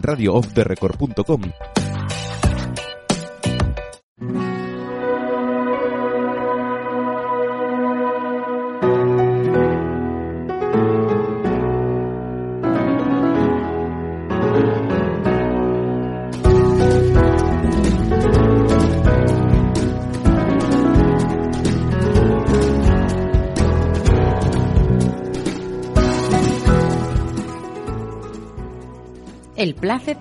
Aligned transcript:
radioofftherecord.com 0.00 1.79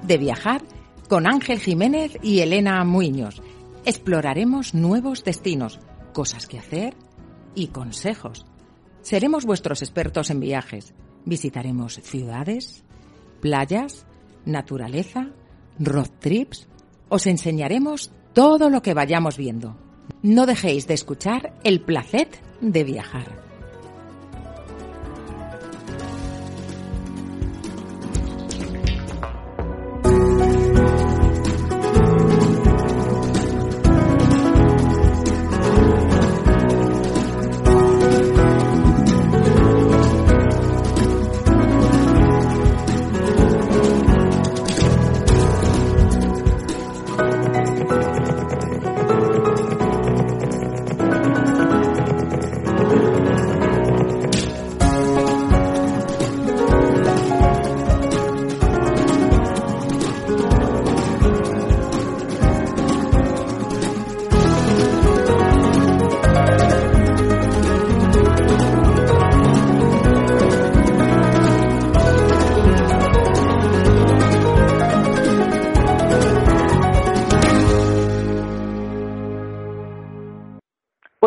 de 0.09 0.18
viajar 0.18 0.63
con 1.08 1.27
Ángel 1.27 1.59
Jiménez 1.59 2.18
y 2.23 2.40
Elena 2.40 2.84
Muiños. 2.84 3.44
Exploraremos 3.86 4.73
nuevos 4.73 5.23
destinos, 5.23 5.80
cosas 6.13 6.48
que 6.48 6.58
hacer 6.58 6.95
y 7.54 7.68
consejos. 7.68 8.44
Seremos 9.04 9.45
vuestros 9.45 9.84
expertos 9.84 10.32
en 10.32 10.40
viajes. 10.40 10.95
Visitaremos 11.26 11.99
ciudades, 12.02 12.84
playas, 13.40 14.08
naturaleza, 14.45 15.30
road 15.77 16.10
trips. 16.20 16.68
Os 17.07 17.27
enseñaremos 17.27 18.12
todo 18.34 18.71
lo 18.71 18.82
que 18.82 18.96
vayamos 18.96 19.38
viendo. 19.38 19.77
No 20.23 20.48
dejéis 20.48 20.88
de 20.88 20.96
escuchar 20.96 21.54
el 21.63 21.82
placer 21.82 22.30
de 22.62 22.84
viajar. 22.84 23.48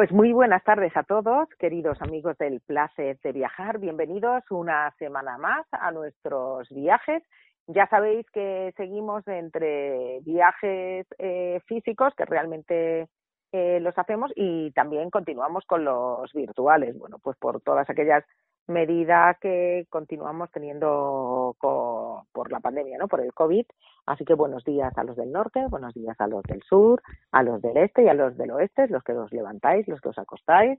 Pues 0.03 0.11
muy 0.11 0.33
buenas 0.33 0.65
tardes 0.65 0.97
a 0.97 1.05
todos, 1.05 1.49
queridos 1.61 2.03
amigos 2.03 2.37
del 2.37 2.59
placer 2.59 3.21
de 3.23 3.31
viajar. 3.31 3.79
Bienvenidos 3.79 4.43
una 4.51 4.93
semana 4.99 5.39
más 5.39 5.65
a 5.71 5.93
nuestros 5.93 6.69
viajes. 6.71 7.23
Ya 7.69 7.87
sabéis 7.87 8.29
que 8.33 8.75
seguimos 8.77 9.23
entre 9.29 10.19
viajes 10.23 11.07
eh, 11.19 11.61
físicos, 11.67 12.13
que 12.17 12.25
realmente 12.25 13.07
eh, 13.53 13.79
los 13.79 13.97
hacemos, 13.97 14.33
y 14.35 14.73
también 14.73 15.09
continuamos 15.09 15.65
con 15.67 15.85
los 15.85 16.33
virtuales. 16.33 16.99
Bueno, 16.99 17.21
pues 17.23 17.37
por 17.37 17.61
todas 17.61 17.89
aquellas 17.89 18.25
medidas 18.69 19.37
que 19.41 19.87
continuamos 19.91 20.51
teniendo 20.51 21.55
co- 21.59 22.27
por 22.33 22.51
la 22.53 22.61
pandemia, 22.61 22.99
¿no? 22.99 23.09
Por 23.09 23.21
el 23.21 23.33
COVID. 23.35 23.67
Así 24.07 24.25
que 24.25 24.35
buenos 24.35 24.65
días 24.65 24.97
a 24.97 25.05
los 25.05 25.17
del 25.17 25.33
norte, 25.33 25.67
buenos 25.69 25.95
días 25.95 26.21
a 26.21 26.27
los 26.27 26.43
del 26.45 26.63
sur, 26.63 27.03
a 27.31 27.43
los 27.43 27.61
del 27.63 27.77
este 27.77 28.05
y 28.05 28.09
a 28.09 28.15
los 28.15 28.37
del 28.37 28.51
oeste, 28.53 28.89
los 28.89 29.03
que 29.05 29.13
os 29.13 29.33
levantáis, 29.33 29.87
los 29.89 30.01
que 30.01 30.09
os 30.09 30.19
acostáis, 30.19 30.79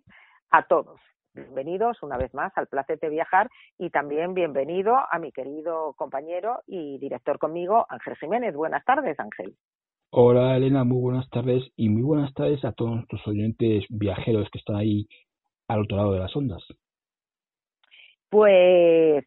a 0.51 0.65
todos. 0.67 0.99
Bienvenidos 1.35 2.03
una 2.03 2.17
vez 2.17 2.31
más 2.35 2.51
al 2.57 2.67
placer 2.67 2.99
de 2.99 3.09
viajar 3.09 3.49
y 3.79 3.89
también 3.89 4.33
bienvenido 4.35 4.95
a 4.95 5.17
mi 5.19 5.31
querido 5.31 5.93
compañero 5.93 6.61
y 6.67 6.99
director 6.99 7.39
conmigo, 7.39 7.85
Ángel 7.89 8.15
Jiménez. 8.17 8.55
Buenas 8.55 8.85
tardes, 8.85 9.19
Ángel. 9.19 9.55
Hola 10.11 10.55
Elena, 10.55 10.83
muy 10.83 11.01
buenas 11.01 11.27
tardes 11.31 11.63
y 11.75 11.89
muy 11.89 12.03
buenas 12.03 12.31
tardes 12.35 12.63
a 12.63 12.71
todos 12.71 12.91
nuestros 12.91 13.27
oyentes 13.27 13.83
viajeros 13.89 14.47
que 14.51 14.59
están 14.59 14.75
ahí 14.75 15.07
al 15.67 15.81
otro 15.81 15.97
lado 15.97 16.13
de 16.13 16.19
las 16.19 16.35
ondas. 16.35 16.61
Pues 18.33 19.23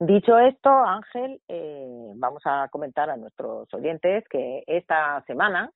dicho 0.00 0.38
esto, 0.38 0.68
Ángel, 0.68 1.40
eh, 1.48 2.12
vamos 2.16 2.42
a 2.44 2.68
comentar 2.68 3.08
a 3.08 3.16
nuestros 3.16 3.72
oyentes 3.72 4.22
que 4.28 4.64
esta 4.66 5.24
semana, 5.26 5.70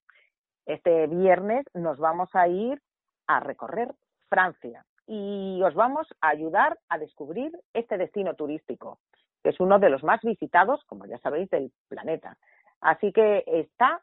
este 0.66 1.06
viernes, 1.06 1.64
nos 1.72 1.96
vamos 1.96 2.28
a 2.34 2.46
ir 2.46 2.78
a 3.26 3.40
recorrer 3.40 3.94
Francia 4.28 4.84
y 5.06 5.62
os 5.62 5.72
vamos 5.72 6.06
a 6.20 6.28
ayudar 6.28 6.78
a 6.90 6.98
descubrir 6.98 7.58
este 7.72 7.96
destino 7.96 8.34
turístico, 8.34 8.98
que 9.42 9.48
es 9.48 9.60
uno 9.60 9.78
de 9.78 9.88
los 9.88 10.04
más 10.04 10.20
visitados, 10.20 10.84
como 10.84 11.06
ya 11.06 11.16
sabéis, 11.20 11.48
del 11.48 11.72
planeta. 11.88 12.36
Así 12.82 13.12
que 13.12 13.44
está 13.46 14.02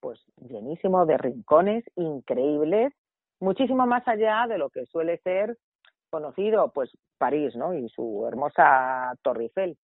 pues 0.00 0.20
llenísimo 0.36 1.06
de 1.06 1.16
rincones 1.16 1.82
increíbles, 1.96 2.92
muchísimo 3.40 3.86
más 3.86 4.06
allá 4.06 4.46
de 4.48 4.58
lo 4.58 4.68
que 4.68 4.84
suele 4.84 5.16
ser 5.24 5.56
conocido, 6.12 6.70
pues 6.72 6.90
París, 7.18 7.56
¿no? 7.56 7.72
Y 7.74 7.88
su 7.88 8.26
hermosa 8.28 9.14
Torre 9.22 9.44
Eiffel. 9.44 9.78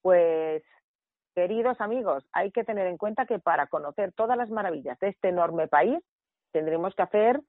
Pues, 0.00 0.62
queridos 1.34 1.80
amigos, 1.80 2.24
hay 2.32 2.50
que 2.50 2.64
tener 2.64 2.86
en 2.86 2.96
cuenta 2.96 3.26
que 3.26 3.38
para 3.38 3.66
conocer 3.66 4.12
todas 4.12 4.36
las 4.36 4.50
maravillas 4.50 4.98
de 4.98 5.08
este 5.08 5.28
enorme 5.28 5.68
país 5.68 5.98
tendremos 6.52 6.94
que 6.94 7.02
hacer 7.02 7.40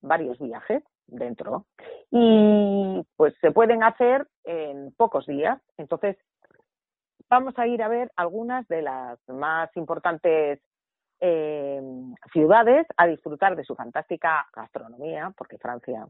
varios 0.00 0.38
viajes 0.38 0.82
dentro 1.06 1.64
y 2.10 3.02
pues 3.16 3.34
se 3.40 3.50
pueden 3.50 3.82
hacer 3.82 4.28
en 4.44 4.92
pocos 4.92 5.26
días. 5.26 5.58
Entonces, 5.78 6.16
vamos 7.30 7.54
a 7.56 7.66
ir 7.66 7.82
a 7.82 7.88
ver 7.88 8.12
algunas 8.16 8.68
de 8.68 8.82
las 8.82 9.18
más 9.28 9.74
importantes 9.76 10.60
eh, 11.20 11.80
ciudades 12.32 12.86
a 12.96 13.06
disfrutar 13.06 13.56
de 13.56 13.64
su 13.64 13.74
fantástica 13.74 14.46
gastronomía, 14.54 15.32
porque 15.36 15.58
Francia, 15.58 16.06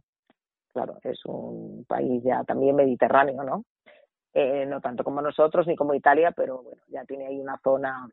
claro, 0.72 0.98
es 1.02 1.24
un 1.24 1.84
país 1.86 2.22
ya 2.22 2.44
también 2.44 2.76
mediterráneo, 2.76 3.42
¿no? 3.42 3.64
Eh, 4.34 4.66
no 4.66 4.80
tanto 4.80 5.04
como 5.04 5.22
nosotros 5.22 5.66
ni 5.66 5.74
como 5.74 5.94
Italia, 5.94 6.32
pero 6.32 6.62
bueno, 6.62 6.82
ya 6.88 7.04
tiene 7.04 7.26
ahí 7.26 7.40
una 7.40 7.58
zona 7.62 8.08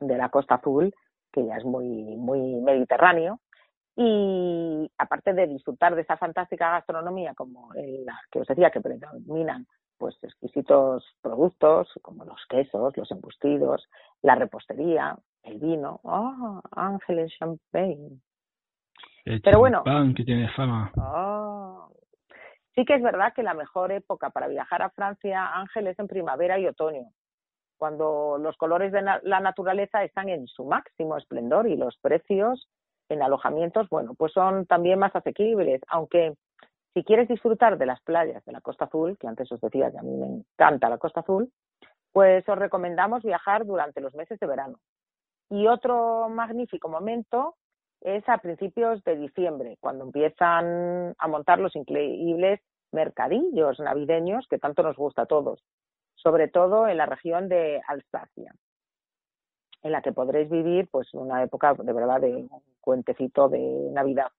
de 0.00 0.16
la 0.16 0.28
Costa 0.28 0.56
Azul 0.56 0.94
que 1.32 1.44
ya 1.44 1.56
es 1.56 1.64
muy, 1.64 2.16
muy 2.16 2.40
mediterráneo. 2.60 3.40
Y 3.94 4.90
aparte 4.98 5.32
de 5.32 5.46
disfrutar 5.46 5.94
de 5.94 6.02
esa 6.02 6.16
fantástica 6.16 6.70
gastronomía, 6.70 7.34
como 7.34 7.74
en 7.74 8.04
la 8.04 8.18
que 8.30 8.40
os 8.40 8.46
decía 8.46 8.70
que 8.70 8.80
predominan 8.80 9.66
pues 9.98 10.16
exquisitos 10.22 11.04
productos 11.22 11.88
como 12.02 12.24
los 12.24 12.44
quesos, 12.48 12.94
los 12.96 13.10
embustidos, 13.10 13.88
la 14.20 14.34
repostería, 14.34 15.16
el 15.42 15.58
vino, 15.58 16.00
oh, 16.02 16.60
Ángeles 16.72 17.32
Champagne. 17.38 18.20
El 19.26 19.42
Pero 19.42 19.58
bueno. 19.58 19.82
que 20.16 20.24
tiene 20.24 20.48
fama. 20.52 20.92
Oh. 20.96 21.90
Sí 22.74 22.84
que 22.84 22.94
es 22.94 23.02
verdad 23.02 23.32
que 23.34 23.42
la 23.42 23.54
mejor 23.54 23.90
época 23.90 24.30
para 24.30 24.48
viajar 24.48 24.82
a 24.82 24.90
Francia, 24.90 25.54
Ángel, 25.54 25.88
es 25.88 25.98
en 25.98 26.06
primavera 26.06 26.58
y 26.58 26.66
otoño, 26.66 27.10
cuando 27.76 28.38
los 28.38 28.56
colores 28.56 28.92
de 28.92 29.02
la 29.02 29.40
naturaleza 29.40 30.04
están 30.04 30.28
en 30.28 30.46
su 30.46 30.64
máximo 30.64 31.16
esplendor 31.16 31.66
y 31.66 31.76
los 31.76 31.96
precios 31.98 32.68
en 33.08 33.22
alojamientos, 33.22 33.88
bueno, 33.88 34.14
pues 34.14 34.32
son 34.32 34.66
también 34.66 34.98
más 34.98 35.14
asequibles, 35.14 35.80
aunque 35.88 36.34
si 36.94 37.02
quieres 37.02 37.28
disfrutar 37.28 37.78
de 37.78 37.86
las 37.86 38.00
playas 38.02 38.44
de 38.44 38.52
la 38.52 38.60
Costa 38.60 38.86
Azul, 38.86 39.18
que 39.18 39.26
antes 39.26 39.50
os 39.50 39.60
decía 39.60 39.90
que 39.90 39.98
a 39.98 40.02
mí 40.02 40.16
me 40.16 40.26
encanta 40.26 40.88
la 40.88 40.98
Costa 40.98 41.20
Azul, 41.20 41.50
pues 42.12 42.48
os 42.48 42.58
recomendamos 42.58 43.22
viajar 43.22 43.66
durante 43.66 44.00
los 44.00 44.14
meses 44.14 44.38
de 44.38 44.46
verano. 44.46 44.78
Y 45.50 45.66
otro 45.66 46.28
magnífico 46.28 46.88
momento 46.88 47.56
es 48.00 48.28
a 48.28 48.38
principios 48.38 49.02
de 49.04 49.16
diciembre, 49.16 49.78
cuando 49.80 50.04
empiezan 50.04 51.14
a 51.18 51.28
montar 51.28 51.58
los 51.58 51.74
increíbles 51.76 52.60
mercadillos 52.92 53.78
navideños 53.80 54.46
que 54.48 54.58
tanto 54.58 54.82
nos 54.82 54.96
gusta 54.96 55.22
a 55.22 55.26
todos, 55.26 55.62
sobre 56.14 56.48
todo 56.48 56.88
en 56.88 56.98
la 56.98 57.06
región 57.06 57.48
de 57.48 57.80
Alsacia, 57.86 58.54
en 59.82 59.92
la 59.92 60.02
que 60.02 60.12
podréis 60.12 60.50
vivir 60.50 60.88
pues 60.90 61.12
una 61.14 61.42
época 61.42 61.74
de 61.74 61.92
verdad 61.92 62.20
de 62.20 62.34
un 62.34 62.50
cuentecito 62.80 63.48
de 63.48 63.90
Navidad. 63.92 64.30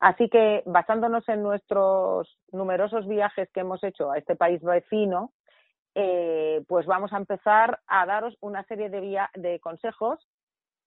Así 0.00 0.28
que 0.28 0.62
basándonos 0.64 1.28
en 1.28 1.42
nuestros 1.42 2.38
numerosos 2.52 3.06
viajes 3.08 3.50
que 3.50 3.60
hemos 3.60 3.82
hecho 3.82 4.12
a 4.12 4.18
este 4.18 4.36
país 4.36 4.62
vecino, 4.62 5.32
eh, 5.94 6.62
pues 6.68 6.86
vamos 6.86 7.12
a 7.12 7.16
empezar 7.16 7.80
a 7.88 8.06
daros 8.06 8.36
una 8.40 8.62
serie 8.64 8.90
de, 8.90 9.20
de 9.34 9.58
consejos 9.58 10.24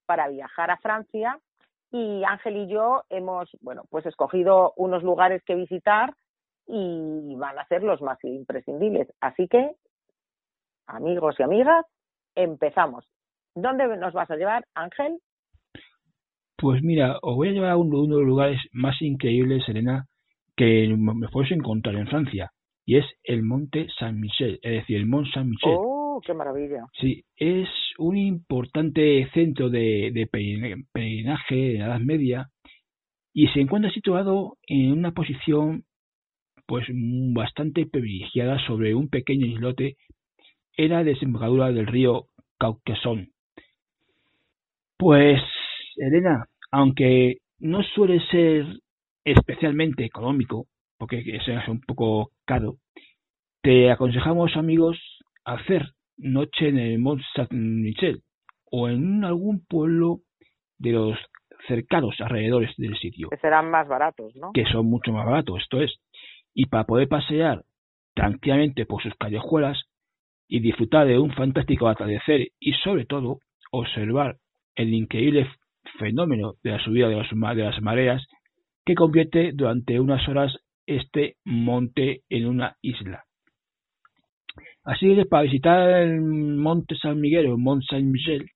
para 0.05 0.29
viajar 0.29 0.71
a 0.71 0.77
Francia 0.77 1.39
y 1.91 2.23
Ángel 2.23 2.57
y 2.57 2.67
yo 2.67 3.03
hemos, 3.09 3.49
bueno, 3.61 3.83
pues 3.89 4.05
escogido 4.05 4.73
unos 4.77 5.03
lugares 5.03 5.43
que 5.43 5.55
visitar 5.55 6.13
y 6.67 7.35
van 7.35 7.59
a 7.59 7.67
ser 7.67 7.83
los 7.83 8.01
más 8.01 8.17
imprescindibles. 8.23 9.07
Así 9.19 9.47
que, 9.47 9.71
amigos 10.87 11.35
y 11.39 11.43
amigas, 11.43 11.85
empezamos. 12.35 13.05
¿Dónde 13.55 13.85
nos 13.97 14.13
vas 14.13 14.31
a 14.31 14.37
llevar, 14.37 14.65
Ángel? 14.73 15.19
Pues 16.57 16.81
mira, 16.83 17.17
os 17.21 17.35
voy 17.35 17.49
a 17.49 17.51
llevar 17.51 17.71
a 17.71 17.77
uno, 17.77 18.03
de 18.03 18.21
los 18.21 18.27
lugares 18.27 18.61
más 18.71 19.01
increíbles, 19.01 19.67
Elena, 19.67 20.05
que 20.55 20.87
me 20.95 21.27
puedes 21.27 21.51
encontrar 21.51 21.95
en 21.95 22.07
Francia, 22.07 22.51
y 22.85 22.97
es 22.97 23.05
el 23.23 23.43
Monte 23.43 23.87
Saint 23.97 24.17
Michel, 24.17 24.59
es 24.61 24.71
decir, 24.81 24.97
el 24.97 25.07
Mont 25.07 25.27
Saint 25.33 25.49
Michel. 25.49 25.75
¡Oh, 25.75 26.21
qué 26.25 26.33
maravilla! 26.33 26.85
Sí, 26.93 27.25
es 27.35 27.67
un 28.01 28.17
importante 28.17 29.29
centro 29.33 29.69
de, 29.69 30.11
de 30.13 30.27
peregrinaje 30.27 31.55
de 31.55 31.79
la 31.79 31.85
Edad 31.85 31.99
Media 31.99 32.49
y 33.33 33.47
se 33.49 33.61
encuentra 33.61 33.91
situado 33.91 34.57
en 34.67 34.91
una 34.91 35.11
posición 35.11 35.83
pues 36.65 36.85
bastante 36.89 37.85
privilegiada 37.85 38.57
sobre 38.65 38.95
un 38.95 39.09
pequeño 39.09 39.45
islote 39.45 39.97
en 40.77 40.89
la 40.89 41.03
desembocadura 41.03 41.71
del 41.71 41.87
río 41.87 42.25
Cauquesón. 42.57 43.29
Pues, 44.97 45.41
Elena, 45.97 46.45
aunque 46.71 47.37
no 47.59 47.83
suele 47.83 48.19
ser 48.27 48.65
especialmente 49.25 50.05
económico, 50.05 50.65
porque 50.97 51.23
es 51.25 51.67
un 51.67 51.81
poco 51.81 52.31
caro, 52.45 52.77
te 53.61 53.91
aconsejamos, 53.91 54.55
amigos, 54.55 54.97
hacer 55.43 55.91
noche 56.17 56.69
en 56.69 56.77
el 56.77 56.99
Mont 56.99 57.21
Saint-Michel 57.35 58.21
o 58.71 58.89
en 58.89 59.23
algún 59.23 59.65
pueblo 59.65 60.19
de 60.77 60.91
los 60.91 61.17
cercanos 61.67 62.15
alrededores 62.19 62.71
del 62.77 62.97
sitio. 62.97 63.29
Que 63.29 63.37
serán 63.37 63.69
más 63.69 63.87
baratos, 63.87 64.35
¿no? 64.35 64.51
Que 64.53 64.65
son 64.65 64.87
mucho 64.87 65.11
más 65.11 65.25
baratos, 65.25 65.61
esto 65.61 65.81
es. 65.81 65.91
Y 66.53 66.65
para 66.67 66.85
poder 66.85 67.07
pasear 67.07 67.63
tranquilamente 68.13 68.85
por 68.85 69.01
sus 69.01 69.13
callejuelas 69.15 69.83
y 70.47 70.59
disfrutar 70.59 71.07
de 71.07 71.17
un 71.17 71.31
fantástico 71.31 71.87
atardecer 71.87 72.49
y 72.59 72.73
sobre 72.83 73.05
todo 73.05 73.39
observar 73.71 74.37
el 74.75 74.93
increíble 74.93 75.47
fenómeno 75.97 76.53
de 76.63 76.71
la 76.71 76.83
subida 76.83 77.07
de, 77.07 77.15
de 77.15 77.63
las 77.63 77.81
mareas 77.81 78.25
que 78.85 78.95
convierte 78.95 79.51
durante 79.53 79.99
unas 79.99 80.27
horas 80.27 80.55
este 80.85 81.35
monte 81.45 82.21
en 82.29 82.47
una 82.47 82.75
isla. 82.81 83.23
Así 84.83 85.15
que 85.15 85.25
para 85.25 85.43
visitar 85.43 86.01
el 86.01 86.21
Monte 86.21 86.95
San 86.95 87.19
Miguel 87.19 87.47
o 87.47 87.57
Mont 87.57 87.83
Saint 87.87 88.07
Michel, 88.07 88.49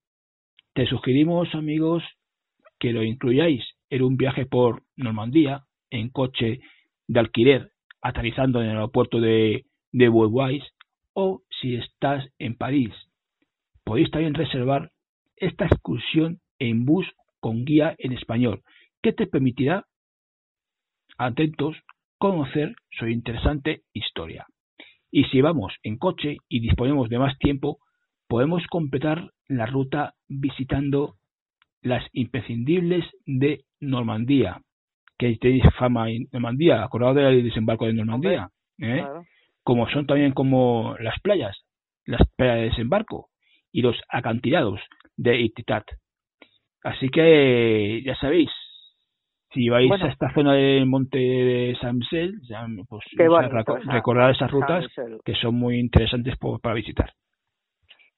te 0.74 0.88
sugerimos, 0.88 1.54
amigos, 1.54 2.04
que 2.80 2.92
lo 2.92 3.04
incluyáis 3.04 3.63
en 3.89 4.01
un 4.01 4.18
viaje 4.18 4.45
por 4.45 4.83
Normandía 4.95 5.63
en 5.92 6.10
coche 6.10 6.62
de 7.07 7.19
alquiler, 7.19 7.72
aterrizando 8.01 8.60
en 8.60 8.69
el 8.69 8.75
aeropuerto 8.77 9.19
de, 9.19 9.66
de 9.92 10.10
o 11.13 11.42
si 11.62 11.75
estás 11.75 12.28
en 12.39 12.56
París, 12.57 12.92
podéis 13.83 14.12
también 14.12 14.33
reservar 14.33 14.92
esta 15.38 15.66
excursión 15.66 16.39
en 16.60 16.86
bus 16.86 17.07
con 17.39 17.66
guía 17.66 17.95
en 18.00 18.12
español, 18.12 18.63
que 19.01 19.13
te 19.13 19.28
permitirá, 19.28 19.86
atentos, 21.18 21.78
conocer 22.18 22.75
su 22.89 23.07
interesante 23.07 23.83
historia. 23.94 24.45
Y 25.16 25.24
si 25.32 25.40
vamos 25.40 25.74
en 25.82 25.98
coche 25.98 26.40
y 26.50 26.60
disponemos 26.60 27.08
de 27.08 27.18
más 27.18 27.38
tiempo, 27.38 27.78
podemos 28.28 28.68
completar 28.68 29.32
la 29.48 29.66
ruta 29.66 30.14
visitando 30.28 31.16
las 31.82 32.04
imprescindibles 32.12 33.06
de 33.26 33.64
Normandía, 33.80 34.60
que 35.18 35.38
tenéis 35.38 35.64
fama 35.80 36.12
en 36.12 36.28
Normandía, 36.34 36.84
acordado 36.84 37.14
del 37.14 37.46
desembarco 37.46 37.86
de 37.86 37.94
Normandía, 37.94 38.50
¿eh? 38.78 39.06
como 39.64 39.88
son 39.88 40.06
también 40.06 40.34
como 40.34 40.98
las 41.00 41.18
playas, 41.22 41.56
las 42.06 42.20
playas 42.36 42.58
de 42.58 42.70
desembarco 42.72 43.30
y 43.72 43.84
los 43.84 43.96
acantilados 44.10 44.82
de 45.16 45.40
Ititat. 45.40 45.86
Así 46.84 47.08
que 47.08 48.02
ya 48.06 48.18
sabéis, 48.18 48.50
si 49.56 49.69
vais 49.69 49.90
a 49.92 50.07
esta 50.07 50.31
zona 50.34 50.54
del 50.54 50.86
monte 50.86 51.18
de 51.18 51.78
San 51.80 51.98
Michel, 51.98 52.42
pues 52.90 53.04
recordad 53.88 54.30
esas 54.30 54.52
rutas 54.52 54.86
que 55.24 55.34
son 55.36 55.56
muy 55.56 55.80
interesantes 55.80 56.36
para 56.62 56.75
visitar. 56.75 57.10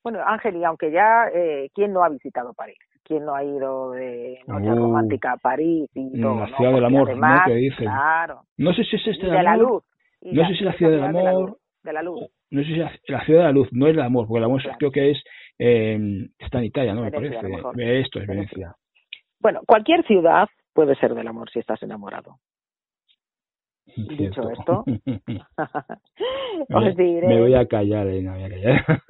Bueno, 0.03 0.19
Ángel, 0.25 0.57
y 0.57 0.63
aunque 0.63 0.91
ya, 0.91 1.27
eh, 1.33 1.69
¿quién 1.73 1.93
no 1.93 2.03
ha 2.03 2.09
visitado 2.09 2.53
París? 2.53 2.77
¿Quién 3.03 3.23
no 3.25 3.35
ha 3.35 3.43
ido 3.43 3.91
de 3.91 4.39
noche 4.47 4.71
uh, 4.71 4.75
romántica 4.75 5.33
a 5.33 5.37
París 5.37 5.89
y 5.93 6.19
todo? 6.19 6.39
La 6.39 6.57
ciudad 6.57 6.73
del 6.73 6.85
amor, 6.85 7.15
¿no? 7.15 7.41
Que 7.45 7.55
dicen. 7.55 7.85
Claro. 7.85 8.41
No 8.57 8.73
sé 8.73 8.83
si 8.83 8.95
es 8.95 9.07
este 9.07 9.27
de, 9.27 9.43
la 9.43 9.55
luz. 9.55 9.83
No 10.21 10.47
sé 10.47 10.53
si 10.53 10.59
es 10.59 10.65
la 10.65 10.73
ciudad 10.73 10.91
del 10.91 11.03
amor. 11.03 11.57
De 11.83 11.93
la 11.93 12.01
luz. 12.01 12.21
No 12.49 12.61
sé 12.63 12.67
si 12.67 12.81
es 12.81 12.91
la 13.07 13.25
ciudad 13.25 13.39
de 13.41 13.45
la 13.45 13.51
luz, 13.51 13.69
no 13.71 13.87
es 13.87 13.93
el 13.93 14.01
amor, 14.01 14.27
porque 14.27 14.39
el 14.39 14.45
amor 14.45 14.61
creo 14.77 14.91
que 14.91 15.11
es 15.11 15.23
eh, 15.59 16.27
está 16.39 16.59
en 16.59 16.65
Italia, 16.65 16.93
¿no? 16.93 17.01
Me 17.01 17.11
parece. 17.11 17.37
Esto 17.99 18.19
es 18.19 18.27
Venecia. 18.27 18.75
Bueno, 19.39 19.61
cualquier 19.67 20.05
ciudad 20.05 20.47
puede 20.77 20.93
ser 20.97 21.15
del 21.15 21.27
amor 21.27 21.49
si 21.49 21.57
estás 21.57 21.81
enamorado. 21.81 22.37
Dicho 23.95 24.47
esto, 24.51 24.83
os 26.69 26.95
diré. 26.95 27.27
Me 27.27 27.39
voy 27.39 27.55
a 27.55 27.67
callar, 27.67 28.05
eh, 28.05 28.21
voy 28.21 28.43
a 28.43 28.49
callar. 28.49 29.01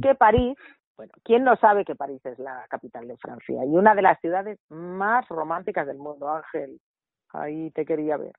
que 0.00 0.14
París, 0.18 0.56
bueno, 0.96 1.12
¿quién 1.24 1.42
no 1.42 1.56
sabe 1.56 1.84
que 1.84 1.96
París 1.96 2.24
es 2.24 2.38
la 2.38 2.66
capital 2.70 3.08
de 3.08 3.16
Francia 3.16 3.64
y 3.64 3.76
una 3.76 3.96
de 3.96 4.02
las 4.02 4.20
ciudades 4.20 4.60
más 4.68 5.26
románticas 5.26 5.88
del 5.88 5.98
mundo, 5.98 6.28
Ángel? 6.28 6.78
Ahí 7.32 7.72
te 7.72 7.84
quería 7.84 8.16
ver. 8.16 8.34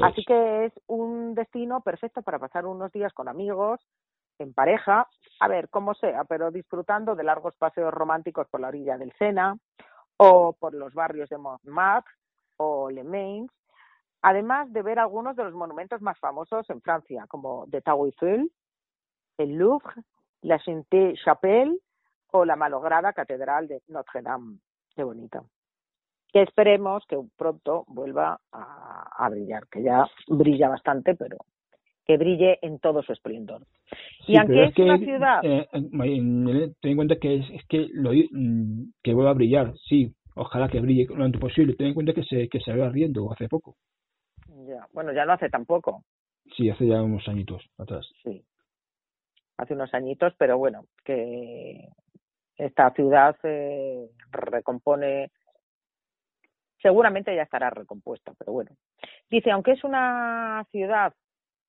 Así 0.00 0.22
que 0.24 0.66
es 0.66 0.72
un 0.86 1.34
destino 1.34 1.80
perfecto 1.80 2.22
para 2.22 2.38
pasar 2.38 2.64
unos 2.64 2.92
días 2.92 3.12
con 3.12 3.26
amigos, 3.26 3.80
en 4.38 4.54
pareja, 4.54 5.08
a 5.40 5.48
ver, 5.48 5.68
como 5.68 5.94
sea, 5.94 6.22
pero 6.22 6.52
disfrutando 6.52 7.16
de 7.16 7.24
largos 7.24 7.56
paseos 7.56 7.92
románticos 7.92 8.46
por 8.52 8.60
la 8.60 8.68
orilla 8.68 8.96
del 8.96 9.12
Sena 9.18 9.58
o 10.18 10.52
por 10.52 10.74
los 10.74 10.92
barrios 10.92 11.28
de 11.30 11.38
Montmartre 11.38 12.12
o 12.58 12.90
Le 12.90 13.04
Mains, 13.04 13.50
además 14.20 14.70
de 14.72 14.82
ver 14.82 14.98
algunos 14.98 15.36
de 15.36 15.44
los 15.44 15.54
monumentos 15.54 16.02
más 16.02 16.18
famosos 16.18 16.68
en 16.70 16.82
Francia, 16.82 17.24
como 17.28 17.66
Tower 17.84 18.06
Eiffel, 18.06 18.52
el 19.38 19.54
Louvre, 19.54 20.02
la 20.42 20.58
Sainte-Chapelle 20.58 21.78
o 22.32 22.44
la 22.44 22.56
malograda 22.56 23.12
Catedral 23.12 23.68
de 23.68 23.82
Notre-Dame. 23.88 24.58
Qué 24.94 25.04
bonita. 25.04 25.42
Que 26.32 26.42
esperemos 26.42 27.04
que 27.08 27.18
pronto 27.36 27.84
vuelva 27.86 28.40
a, 28.52 29.28
brillar, 29.30 29.66
que 29.68 29.82
ya 29.82 30.04
brilla 30.26 30.68
bastante, 30.68 31.14
pero 31.14 31.38
que 32.08 32.16
brille 32.16 32.58
en 32.62 32.78
todo 32.78 33.02
su 33.02 33.12
esplendor. 33.12 33.62
y 34.26 34.38
aunque 34.38 34.64
es, 34.64 34.78
una 34.78 34.96
ciudad... 34.96 35.40
Eh, 35.44 35.68
ten 36.80 36.90
en 36.90 36.96
cuenta 36.96 37.16
que 37.16 37.36
es, 37.36 37.66
que 37.68 37.86
lo, 37.92 38.12
mm, 38.12 38.92
que 39.02 39.12
vuelva 39.12 39.32
a 39.32 39.34
brillar, 39.34 39.74
sí, 39.86 40.14
ojalá 40.34 40.70
que 40.70 40.80
brille 40.80 41.06
lo 41.14 41.22
antes 41.22 41.38
posible. 41.38 41.74
Ten 41.74 41.88
en 41.88 41.94
cuenta 41.94 42.14
que 42.14 42.24
se, 42.24 42.48
que 42.48 42.60
se 42.60 42.74
va 42.74 42.88
riendo 42.88 43.30
hace 43.30 43.46
poco. 43.46 43.76
Ya, 44.66 44.86
bueno, 44.94 45.12
ya 45.12 45.26
no 45.26 45.34
hace 45.34 45.50
tampoco. 45.50 46.02
Sí, 46.56 46.70
hace 46.70 46.86
ya 46.86 47.02
unos 47.02 47.28
añitos 47.28 47.62
atrás. 47.76 48.08
Sí, 48.24 48.42
hace 49.58 49.74
unos 49.74 49.92
añitos, 49.92 50.32
pero 50.38 50.56
bueno, 50.56 50.86
que 51.04 51.88
esta 52.56 52.90
ciudad 52.94 53.36
se 53.42 54.08
recompone 54.30 55.30
seguramente 56.80 57.34
ya 57.34 57.42
estará 57.42 57.68
recompuesta, 57.68 58.32
pero 58.38 58.52
bueno. 58.52 58.70
Dice, 59.28 59.50
aunque 59.50 59.72
es 59.72 59.84
una 59.84 60.64
ciudad 60.70 61.12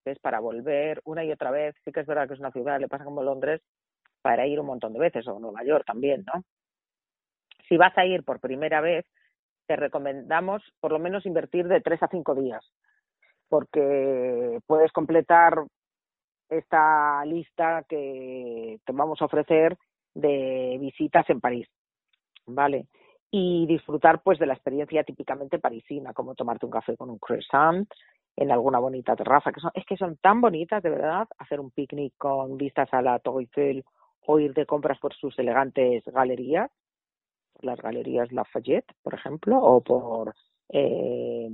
es 0.06 0.20
para 0.20 0.40
volver 0.40 1.02
una 1.06 1.24
y 1.24 1.32
otra 1.32 1.52
vez, 1.52 1.76
sí 1.84 1.92
que 1.92 2.02
es 2.02 2.08
verdad 2.08 2.28
que 2.28 2.34
es 2.34 2.40
una 2.40 2.52
ciudad, 2.52 2.80
le 2.80 2.88
pasa 2.88 3.04
como 3.04 3.24
Londres, 3.24 3.62
para 4.22 4.46
ir 4.48 4.60
un 4.60 4.68
montón 4.68 4.94
de 4.94 5.00
veces, 5.00 5.28
o 5.28 5.40
Nueva 5.40 5.64
York 5.64 5.86
también, 5.86 6.26
¿no? 6.26 6.44
Si 7.68 7.78
vas 7.78 7.98
a 7.98 8.06
ir 8.06 8.24
por 8.24 8.40
primera 8.40 8.82
vez, 8.82 9.06
te 9.68 9.76
recomendamos 9.76 10.64
por 10.80 10.92
lo 10.92 11.00
menos 11.00 11.26
invertir 11.26 11.68
de 11.68 11.82
tres 11.82 12.02
a 12.02 12.08
cinco 12.08 12.36
días, 12.36 12.66
porque 13.48 14.60
puedes 14.66 14.92
completar 14.92 15.64
esta 16.50 17.24
lista 17.26 17.84
que 17.88 18.80
te 18.84 18.92
vamos 18.92 19.22
a 19.22 19.26
ofrecer 19.26 19.78
de 20.16 20.78
visitas 20.80 21.30
en 21.30 21.40
París, 21.40 21.68
¿vale? 22.48 22.88
Y 23.32 23.68
disfrutar 23.68 24.22
pues 24.24 24.40
de 24.40 24.48
la 24.48 24.54
experiencia 24.54 25.04
típicamente 25.04 25.60
parisina, 25.60 26.14
como 26.14 26.34
tomarte 26.34 26.66
un 26.66 26.72
café 26.72 26.98
con 26.98 27.12
un 27.12 27.20
croissant, 27.20 27.88
en 28.40 28.52
alguna 28.52 28.80
bonita 28.80 29.18
terraza, 29.18 29.52
que 29.52 29.60
son, 29.60 29.72
es 29.74 29.86
que 29.86 29.98
son 29.98 30.16
tan 30.16 30.40
bonitas, 30.40 30.82
de 30.82 30.90
verdad, 30.90 31.28
hacer 31.40 31.60
un 31.60 31.72
picnic 31.72 32.14
con 32.18 32.56
vistas 32.56 32.88
a 32.94 33.02
la 33.02 33.20
Torre 33.20 33.42
Eiffel 33.42 33.84
o 34.26 34.40
ir 34.40 34.54
de 34.54 34.66
compras 34.66 34.98
por 34.98 35.14
sus 35.14 35.38
elegantes 35.40 36.06
galerías, 36.06 36.72
las 37.60 37.82
galerías 37.82 38.32
Lafayette, 38.32 38.94
por 39.04 39.14
ejemplo, 39.14 39.58
o 39.62 39.82
por 39.82 40.34
eh, 40.70 41.50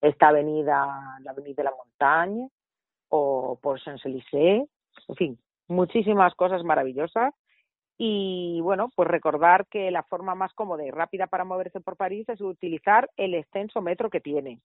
esta 0.00 0.28
avenida, 0.28 1.18
la 1.22 1.30
avenida 1.30 1.54
de 1.58 1.64
la 1.64 1.76
Montaña, 1.76 2.48
o 3.10 3.56
por 3.62 3.78
Champs-Élysées, 3.78 4.68
en 5.06 5.14
fin, 5.14 5.38
muchísimas 5.68 6.34
cosas 6.34 6.64
maravillosas 6.64 7.32
y 8.00 8.60
bueno, 8.60 8.92
pues 8.94 9.08
recordar 9.08 9.66
que 9.66 9.90
la 9.90 10.04
forma 10.04 10.36
más 10.36 10.54
cómoda 10.54 10.86
y 10.86 10.90
rápida 10.92 11.26
para 11.26 11.44
moverse 11.44 11.80
por 11.80 11.96
París 11.96 12.28
es 12.28 12.40
utilizar 12.40 13.10
el 13.16 13.34
extenso 13.34 13.82
metro 13.82 14.08
que 14.08 14.20
tiene. 14.20 14.60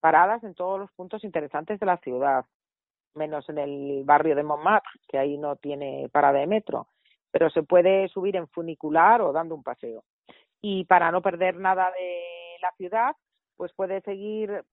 Paradas 0.00 0.42
en 0.42 0.54
todos 0.54 0.80
los 0.80 0.90
puntos 0.92 1.22
interesantes 1.22 1.78
de 1.78 1.84
la 1.84 1.98
ciudad, 1.98 2.46
menos 3.14 3.46
en 3.50 3.58
el 3.58 4.04
barrio 4.04 4.34
de 4.34 4.42
Montmartre, 4.42 4.90
que 5.06 5.18
ahí 5.18 5.36
no 5.36 5.56
tiene 5.56 6.08
parada 6.10 6.38
de 6.38 6.46
metro, 6.46 6.88
pero 7.30 7.50
se 7.50 7.62
puede 7.62 8.08
subir 8.08 8.36
en 8.36 8.48
funicular 8.48 9.20
o 9.20 9.32
dando 9.32 9.54
un 9.54 9.62
paseo. 9.62 10.02
Y 10.62 10.86
para 10.86 11.12
no 11.12 11.20
perder 11.20 11.56
nada 11.56 11.90
de 11.90 12.56
la 12.62 12.72
ciudad, 12.78 13.14
pues 13.58 13.70
puede 13.74 14.00
seguir 14.00 14.64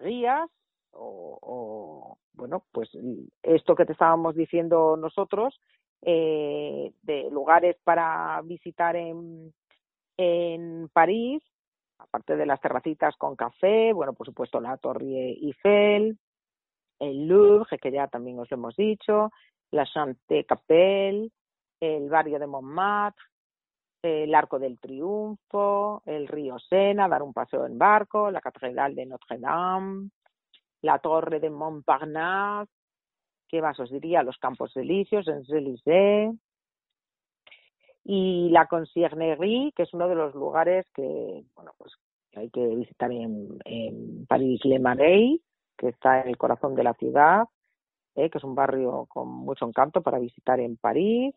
guías 0.00 0.48
o, 0.92 1.38
o 1.42 2.18
bueno, 2.32 2.64
pues 2.72 2.88
esto 3.42 3.74
que 3.74 3.84
te 3.84 3.92
estábamos 3.92 4.34
diciendo 4.34 4.96
nosotros, 4.96 5.60
eh, 6.02 6.92
de 7.02 7.30
lugares 7.30 7.76
para 7.84 8.40
visitar 8.42 8.96
en, 8.96 9.52
en 10.16 10.88
París, 10.92 11.42
aparte 11.98 12.36
de 12.36 12.46
las 12.46 12.60
terracitas 12.60 13.16
con 13.16 13.36
café, 13.36 13.92
bueno, 13.92 14.12
por 14.12 14.26
supuesto 14.26 14.60
la 14.60 14.76
Torre 14.76 15.30
Eiffel, 15.30 16.18
el 16.98 17.26
Louvre, 17.26 17.78
que 17.78 17.90
ya 17.90 18.08
también 18.08 18.38
os 18.38 18.50
lo 18.50 18.56
hemos 18.56 18.76
dicho, 18.76 19.30
la 19.70 19.86
Chante 19.86 20.44
Capelle, 20.44 21.30
el 21.80 22.08
barrio 22.08 22.38
de 22.38 22.46
Montmartre, 22.46 23.24
el 24.02 24.34
Arco 24.34 24.58
del 24.58 24.78
Triunfo, 24.80 26.02
el 26.06 26.26
río 26.26 26.58
Sena, 26.58 27.08
dar 27.08 27.22
un 27.22 27.32
paseo 27.32 27.66
en 27.66 27.78
barco, 27.78 28.30
la 28.30 28.40
Catedral 28.40 28.94
de 28.94 29.06
Notre 29.06 29.38
Dame, 29.38 30.10
la 30.82 30.98
Torre 30.98 31.38
de 31.38 31.50
Montparnasse, 31.50 32.70
¿qué 33.52 33.60
más 33.60 33.78
os 33.78 33.90
diría? 33.90 34.22
Los 34.22 34.38
Campos 34.38 34.74
Elíseos, 34.78 35.28
en 35.28 35.44
Élysées, 35.46 36.34
y 38.02 38.48
la 38.48 38.66
Conciergerie, 38.66 39.72
que 39.76 39.82
es 39.82 39.92
uno 39.92 40.08
de 40.08 40.14
los 40.14 40.34
lugares 40.34 40.86
que, 40.94 41.44
bueno, 41.54 41.72
pues 41.76 41.92
hay 42.34 42.48
que 42.48 42.66
visitar 42.66 43.12
en, 43.12 43.58
en 43.66 44.26
París-Le 44.26 44.78
Marais, 44.78 45.38
que 45.76 45.88
está 45.88 46.22
en 46.22 46.28
el 46.28 46.38
corazón 46.38 46.74
de 46.74 46.82
la 46.82 46.94
ciudad, 46.94 47.44
¿eh? 48.14 48.30
que 48.30 48.38
es 48.38 48.44
un 48.44 48.54
barrio 48.54 49.06
con 49.10 49.28
mucho 49.28 49.66
encanto 49.66 50.00
para 50.00 50.18
visitar 50.18 50.58
en 50.58 50.78
París, 50.78 51.34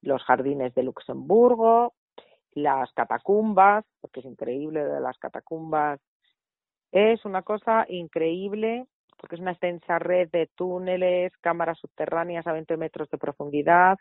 los 0.00 0.22
jardines 0.24 0.74
de 0.74 0.84
Luxemburgo, 0.84 1.92
las 2.52 2.90
catacumbas, 2.94 3.84
porque 4.00 4.20
es 4.20 4.26
increíble 4.26 4.82
de 4.82 5.00
las 5.00 5.18
catacumbas. 5.18 6.00
Es 6.92 7.26
una 7.26 7.42
cosa 7.42 7.84
increíble 7.90 8.86
porque 9.18 9.34
es 9.34 9.40
una 9.40 9.52
extensa 9.52 9.98
red 9.98 10.30
de 10.30 10.48
túneles, 10.54 11.36
cámaras 11.38 11.78
subterráneas 11.78 12.46
a 12.46 12.52
20 12.52 12.76
metros 12.76 13.10
de 13.10 13.18
profundidad. 13.18 13.98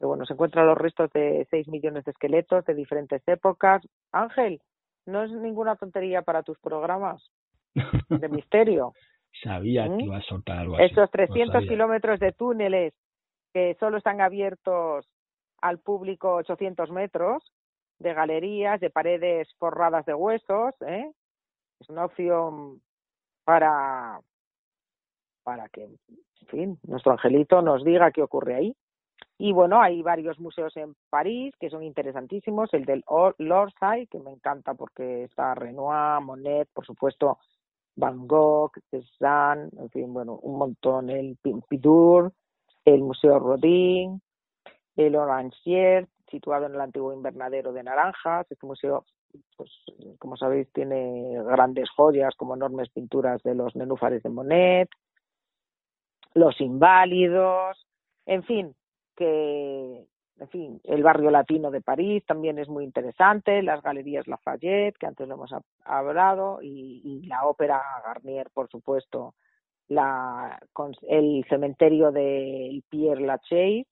bueno, 0.00 0.24
se 0.26 0.34
encuentran 0.34 0.66
los 0.66 0.78
restos 0.78 1.10
de 1.12 1.46
6 1.50 1.68
millones 1.68 2.04
de 2.04 2.12
esqueletos 2.12 2.64
de 2.64 2.74
diferentes 2.74 3.22
épocas. 3.26 3.82
Ángel, 4.12 4.60
no 5.06 5.24
es 5.24 5.32
ninguna 5.32 5.76
tontería 5.76 6.22
para 6.22 6.42
tus 6.42 6.58
programas 6.58 7.22
de 7.74 8.28
misterio. 8.28 8.92
Sabía 9.42 9.84
que 9.84 9.90
¿Mm? 9.90 10.00
iba 10.00 10.18
a 10.18 10.22
soltar 10.22 10.58
algo 10.58 10.76
así. 10.76 10.84
Esos 10.84 11.10
300 11.10 11.64
kilómetros 11.66 12.20
de 12.20 12.32
túneles 12.32 12.94
que 13.52 13.76
solo 13.80 13.98
están 13.98 14.20
abiertos 14.20 15.06
al 15.60 15.78
público 15.78 16.34
800 16.34 16.90
metros, 16.90 17.42
de 17.98 18.14
galerías, 18.14 18.80
de 18.80 18.90
paredes 18.90 19.48
forradas 19.58 20.06
de 20.06 20.14
huesos, 20.14 20.74
¿eh? 20.86 21.10
Es 21.80 21.88
una 21.88 22.04
opción 22.04 22.80
para, 23.48 24.20
para 25.42 25.70
que, 25.70 25.84
en 25.84 25.98
fin, 26.48 26.78
nuestro 26.82 27.12
angelito 27.12 27.62
nos 27.62 27.82
diga 27.82 28.10
qué 28.10 28.22
ocurre 28.22 28.56
ahí. 28.56 28.76
Y 29.38 29.52
bueno, 29.52 29.80
hay 29.80 30.02
varios 30.02 30.38
museos 30.38 30.76
en 30.76 30.94
París 31.08 31.54
que 31.58 31.70
son 31.70 31.82
interesantísimos. 31.82 32.68
El 32.74 32.84
del 32.84 33.02
L'Orsay, 33.38 34.06
que 34.08 34.18
me 34.20 34.32
encanta 34.32 34.74
porque 34.74 35.24
está 35.24 35.54
Renoir, 35.54 36.20
Monet, 36.20 36.68
por 36.74 36.84
supuesto, 36.84 37.38
Van 37.96 38.28
Gogh, 38.28 38.72
Cézanne, 38.90 39.70
en 39.78 39.88
fin, 39.88 40.12
bueno, 40.12 40.38
un 40.42 40.58
montón. 40.58 41.08
El 41.08 41.38
Pompidou, 41.42 42.30
el 42.84 43.00
Museo 43.00 43.38
Rodin, 43.38 44.20
el 44.94 45.16
Orangier, 45.16 46.06
situado 46.30 46.66
en 46.66 46.74
el 46.74 46.82
antiguo 46.82 47.14
invernadero 47.14 47.72
de 47.72 47.82
naranjas. 47.82 48.46
Este 48.50 48.66
museo 48.66 49.06
pues 49.56 49.70
como 50.18 50.36
sabéis 50.36 50.70
tiene 50.72 51.42
grandes 51.44 51.90
joyas 51.90 52.34
como 52.36 52.54
enormes 52.54 52.88
pinturas 52.90 53.42
de 53.42 53.54
los 53.54 53.74
nenúfares 53.76 54.22
de 54.22 54.30
Monet, 54.30 54.88
los 56.34 56.60
inválidos, 56.60 57.86
en 58.26 58.42
fin, 58.44 58.74
que 59.16 60.06
en 60.40 60.48
fin, 60.48 60.80
el 60.84 61.02
barrio 61.02 61.30
latino 61.30 61.70
de 61.70 61.80
París 61.80 62.24
también 62.24 62.58
es 62.58 62.68
muy 62.68 62.84
interesante, 62.84 63.62
las 63.62 63.82
galerías 63.82 64.28
Lafayette, 64.28 64.96
que 64.96 65.06
antes 65.06 65.26
lo 65.26 65.34
hemos 65.34 65.50
hablado, 65.84 66.62
y, 66.62 67.00
y 67.04 67.26
la 67.26 67.44
ópera 67.44 67.82
Garnier, 68.04 68.48
por 68.54 68.68
supuesto, 68.68 69.34
la, 69.88 70.60
el 71.08 71.44
cementerio 71.48 72.12
del 72.12 72.84
Pierre 72.88 73.22
Lachaise. 73.22 73.88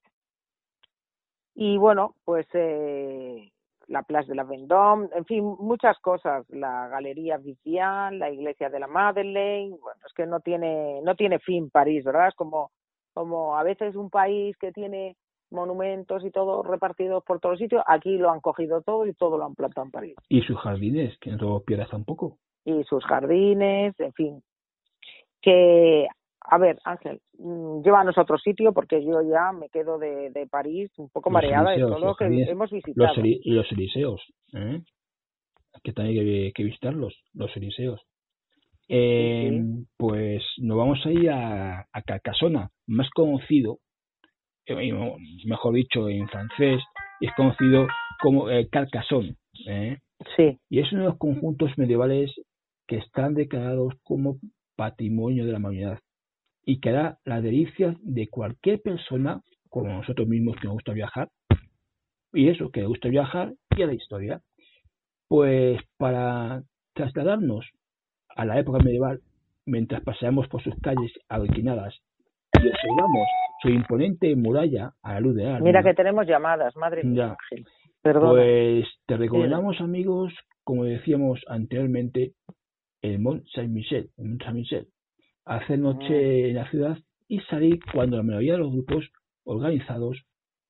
Y 1.54 1.78
bueno, 1.78 2.14
pues 2.24 2.46
eh, 2.52 3.50
la 3.88 4.02
Place 4.02 4.28
de 4.28 4.34
la 4.34 4.44
Vendôme, 4.44 5.08
en 5.14 5.24
fin, 5.24 5.44
muchas 5.60 5.98
cosas, 6.00 6.44
la 6.50 6.88
Galería 6.88 7.38
Vivian, 7.38 8.18
la 8.18 8.30
Iglesia 8.30 8.68
de 8.68 8.80
la 8.80 8.86
Madeleine, 8.86 9.76
bueno, 9.80 10.00
es 10.04 10.12
que 10.12 10.26
no 10.26 10.40
tiene 10.40 11.00
no 11.02 11.14
tiene 11.14 11.38
fin 11.38 11.70
París, 11.70 12.04
¿verdad? 12.04 12.28
Es 12.28 12.34
como 12.34 12.70
como 13.14 13.56
a 13.56 13.62
veces 13.62 13.96
un 13.96 14.10
país 14.10 14.56
que 14.58 14.72
tiene 14.72 15.16
monumentos 15.50 16.24
y 16.24 16.30
todo 16.30 16.62
repartidos 16.62 17.22
por 17.24 17.40
todos 17.40 17.54
los 17.54 17.60
sitios, 17.60 17.82
aquí 17.86 18.16
lo 18.18 18.30
han 18.30 18.40
cogido 18.40 18.82
todo 18.82 19.06
y 19.06 19.14
todo 19.14 19.38
lo 19.38 19.44
han 19.44 19.54
plantado 19.54 19.86
en 19.86 19.90
París. 19.90 20.16
Y 20.28 20.42
sus 20.42 20.58
jardines, 20.58 21.16
que 21.18 21.30
no 21.30 21.60
pierdas 21.60 21.90
tampoco. 21.90 22.38
Y 22.64 22.82
sus 22.84 23.04
jardines, 23.04 23.98
en 24.00 24.12
fin, 24.12 24.42
que 25.40 26.08
a 26.48 26.58
ver, 26.58 26.78
Ángel, 26.84 27.20
mm, 27.38 27.82
llévanos 27.82 28.16
a 28.16 28.22
otro 28.22 28.38
sitio 28.38 28.72
porque 28.72 29.04
yo 29.04 29.22
ya 29.22 29.52
me 29.52 29.68
quedo 29.68 29.98
de, 29.98 30.30
de 30.30 30.46
París 30.46 30.90
un 30.98 31.08
poco 31.10 31.30
mareada 31.30 31.72
de 31.72 31.78
todo 31.78 31.98
lo 31.98 32.14
que 32.14 32.24
hemos 32.24 32.70
visitado. 32.70 33.14
Los, 33.16 33.38
los 33.44 33.72
Eliseos, 33.72 34.22
¿eh? 34.54 34.80
que 35.82 35.92
también 35.92 36.18
hay 36.26 36.52
que, 36.52 36.64
visitarlos, 36.64 37.14
los 37.34 37.54
Eliseos. 37.56 38.00
Eh, 38.88 39.60
Pues 39.96 40.42
nos 40.58 40.76
vamos 40.76 41.04
a 41.04 41.10
ir 41.10 41.30
a, 41.30 41.86
a 41.92 42.02
Carcassona, 42.02 42.70
más 42.86 43.10
conocido, 43.10 43.78
eh, 44.66 44.92
mejor 45.44 45.74
dicho 45.74 46.08
en 46.08 46.28
francés, 46.28 46.80
es 47.20 47.30
conocido 47.36 47.86
como 48.20 48.48
el 48.48 48.68
Carcassonne. 48.70 49.36
¿eh? 49.66 49.98
Sí. 50.36 50.58
Y 50.70 50.80
es 50.80 50.92
uno 50.92 51.02
de 51.02 51.08
los 51.08 51.18
conjuntos 51.18 51.76
medievales 51.76 52.32
que 52.86 52.96
están 52.98 53.34
declarados 53.34 53.94
como 54.04 54.36
patrimonio 54.76 55.44
de 55.44 55.52
la 55.52 55.58
humanidad 55.58 55.98
y 56.66 56.80
que 56.80 56.90
hará 56.90 57.18
la 57.24 57.40
delicia 57.40 57.96
de 58.02 58.28
cualquier 58.28 58.82
persona, 58.82 59.40
como 59.70 59.88
nosotros 59.88 60.28
mismos 60.28 60.56
que 60.56 60.66
nos 60.66 60.74
gusta 60.74 60.92
viajar, 60.92 61.30
y 62.32 62.48
eso, 62.48 62.70
que 62.70 62.80
le 62.80 62.86
gusta 62.86 63.08
viajar 63.08 63.54
y 63.76 63.82
a 63.82 63.86
la 63.86 63.94
historia. 63.94 64.40
Pues 65.28 65.80
para 65.96 66.62
trasladarnos 66.92 67.64
a 68.28 68.44
la 68.44 68.58
época 68.58 68.78
medieval, 68.78 69.20
mientras 69.64 70.02
paseamos 70.02 70.48
por 70.48 70.62
sus 70.62 70.74
calles 70.82 71.12
alquinadas 71.28 71.94
y 72.52 72.68
observamos 72.68 73.28
su 73.62 73.68
imponente 73.68 74.34
muralla 74.36 74.92
a 75.02 75.14
la 75.14 75.20
luz 75.20 75.36
de 75.36 75.44
la 75.44 75.60
Mira 75.60 75.82
que 75.82 75.94
tenemos 75.94 76.26
llamadas, 76.26 76.76
madre 76.76 77.04
mía. 77.04 77.36
Pues 78.02 78.86
te 79.06 79.16
recomendamos, 79.16 79.80
amigos, 79.80 80.32
como 80.62 80.84
decíamos 80.84 81.40
anteriormente, 81.48 82.32
el 83.02 83.18
Mont 83.18 83.44
Saint-Michel, 83.54 84.10
Mont 84.18 84.42
Saint-Michel, 84.42 84.86
hacer 85.46 85.78
noche 85.78 86.50
en 86.50 86.56
la 86.56 86.68
ciudad 86.70 86.98
y 87.28 87.40
salir 87.40 87.80
cuando 87.92 88.16
la 88.16 88.22
mayoría 88.22 88.52
de 88.52 88.58
los 88.58 88.72
grupos 88.72 89.08
organizados 89.44 90.20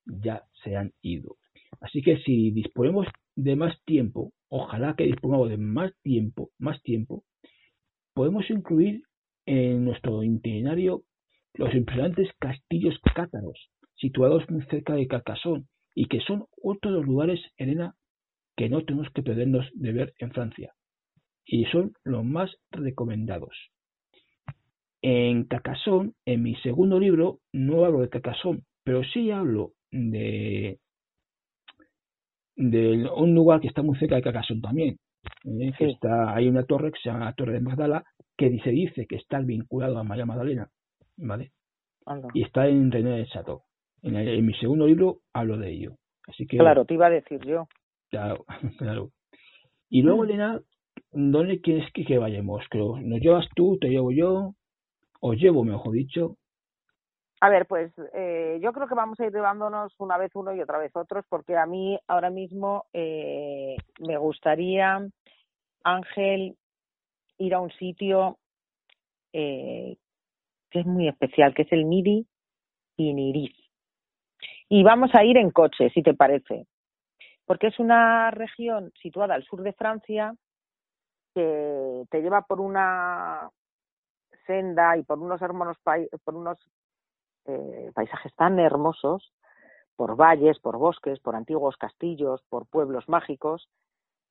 ya 0.05 0.43
se 0.63 0.75
han 0.75 0.93
ido. 1.01 1.35
Así 1.81 2.01
que 2.01 2.17
si 2.19 2.51
disponemos 2.51 3.07
de 3.35 3.55
más 3.55 3.75
tiempo, 3.85 4.31
ojalá 4.49 4.95
que 4.95 5.05
dispongamos 5.05 5.49
de 5.49 5.57
más 5.57 5.91
tiempo, 6.01 6.51
más 6.57 6.81
tiempo, 6.83 7.23
podemos 8.13 8.49
incluir 8.49 9.03
en 9.45 9.85
nuestro 9.85 10.23
itinerario 10.23 11.03
los 11.55 11.73
impresionantes 11.73 12.29
castillos 12.39 12.99
cátaros, 13.15 13.69
situados 13.95 14.49
muy 14.49 14.61
cerca 14.65 14.93
de 14.93 15.07
Carcassonne 15.07 15.65
y 15.95 16.07
que 16.07 16.19
son 16.21 16.45
otro 16.61 16.91
de 16.91 16.97
los 16.97 17.05
lugares, 17.05 17.41
Elena, 17.57 17.95
que 18.55 18.69
no 18.69 18.83
tenemos 18.85 19.07
que 19.13 19.23
perdernos 19.23 19.67
de 19.73 19.91
ver 19.91 20.13
en 20.19 20.31
Francia. 20.31 20.73
Y 21.45 21.65
son 21.65 21.93
los 22.03 22.23
más 22.23 22.51
recomendados. 22.71 23.55
En 25.01 25.43
Carcassonne, 25.45 26.13
en 26.25 26.43
mi 26.43 26.55
segundo 26.57 26.99
libro, 26.99 27.39
no 27.53 27.85
hablo 27.85 27.99
de 27.99 28.09
Carcassonne, 28.09 28.61
pero 28.83 29.03
sí 29.03 29.31
hablo 29.31 29.73
de, 29.91 30.79
de 32.55 33.09
un 33.15 33.35
lugar 33.35 33.61
que 33.61 33.67
está 33.67 33.83
muy 33.83 33.97
cerca 33.97 34.15
de 34.15 34.23
Carcassonne 34.23 34.61
también. 34.61 34.97
¿eh? 35.45 35.73
está, 35.79 36.35
hay 36.35 36.47
una 36.47 36.63
torre 36.63 36.91
que 36.91 36.99
se 37.01 37.09
llama 37.09 37.25
la 37.25 37.33
Torre 37.33 37.53
de 37.53 37.61
Magdala, 37.61 38.03
que 38.37 38.57
se 38.59 38.69
dice 38.69 39.05
que 39.07 39.15
está 39.15 39.39
vinculado 39.39 39.97
a 39.97 40.03
María 40.03 40.25
Magdalena, 40.25 40.69
¿vale? 41.17 41.51
Y 42.33 42.43
está 42.43 42.67
en 42.67 42.91
René 42.91 43.11
del 43.11 43.27
Chateau. 43.27 43.61
En, 44.03 44.45
mi 44.45 44.53
segundo 44.53 44.87
libro 44.87 45.19
hablo 45.33 45.57
de 45.57 45.71
ello. 45.71 45.95
Así 46.27 46.45
que, 46.45 46.57
claro, 46.57 46.85
te 46.85 46.93
iba 46.93 47.07
a 47.07 47.11
decir 47.11 47.39
yo. 47.45 47.67
Claro, 48.09 48.45
claro. 48.77 49.11
Y 49.89 50.01
luego, 50.01 50.23
mm. 50.23 50.25
Elena, 50.25 50.61
¿dónde 51.11 51.59
quieres 51.61 51.91
que, 51.93 52.05
que 52.05 52.17
vayamos? 52.17 52.63
Creo, 52.69 52.99
¿Nos 53.01 53.19
llevas 53.19 53.47
tú, 53.55 53.77
te 53.79 53.89
llevo 53.89 54.11
yo? 54.11 54.53
¿O 55.27 55.33
llevo, 55.33 55.65
mejor 55.65 55.91
dicho? 55.91 56.37
A 57.41 57.49
ver, 57.49 57.65
pues 57.67 57.91
eh, 58.13 58.59
yo 58.63 58.71
creo 58.71 58.87
que 58.87 58.95
vamos 58.95 59.19
a 59.19 59.25
ir 59.25 59.33
llevándonos 59.33 59.93
una 59.99 60.17
vez 60.17 60.31
uno 60.35 60.55
y 60.55 60.61
otra 60.61 60.77
vez 60.77 60.95
otros, 60.95 61.25
porque 61.27 61.57
a 61.57 61.65
mí 61.65 61.99
ahora 62.07 62.29
mismo 62.29 62.85
eh, 62.93 63.75
me 63.99 64.17
gustaría, 64.17 65.05
Ángel, 65.83 66.55
ir 67.39 67.53
a 67.53 67.59
un 67.59 67.71
sitio 67.71 68.37
eh, 69.33 69.97
que 70.69 70.79
es 70.79 70.85
muy 70.85 71.09
especial, 71.09 71.53
que 71.53 71.63
es 71.63 71.71
el 71.73 71.83
Midi 71.83 72.25
Iniris. 72.95 73.53
Y 74.69 74.83
vamos 74.83 75.13
a 75.13 75.25
ir 75.25 75.35
en 75.35 75.51
coche, 75.51 75.89
si 75.89 76.01
te 76.03 76.13
parece, 76.13 76.67
porque 77.45 77.67
es 77.67 77.79
una 77.79 78.31
región 78.31 78.93
situada 79.01 79.35
al 79.35 79.43
sur 79.43 79.61
de 79.61 79.73
Francia 79.73 80.33
que 81.35 82.05
te 82.09 82.21
lleva 82.21 82.43
por 82.43 82.61
una 82.61 83.51
senda 84.47 84.97
y 84.97 85.03
por 85.03 85.19
unos 85.19 85.41
hermanos 85.41 85.77
por 86.23 86.35
unos 86.35 86.57
eh, 87.45 87.91
paisajes 87.93 88.33
tan 88.35 88.59
hermosos, 88.59 89.31
por 89.95 90.15
valles, 90.15 90.59
por 90.59 90.77
bosques, 90.77 91.19
por 91.19 91.35
antiguos 91.35 91.77
castillos, 91.77 92.41
por 92.49 92.65
pueblos 92.67 93.07
mágicos, 93.07 93.69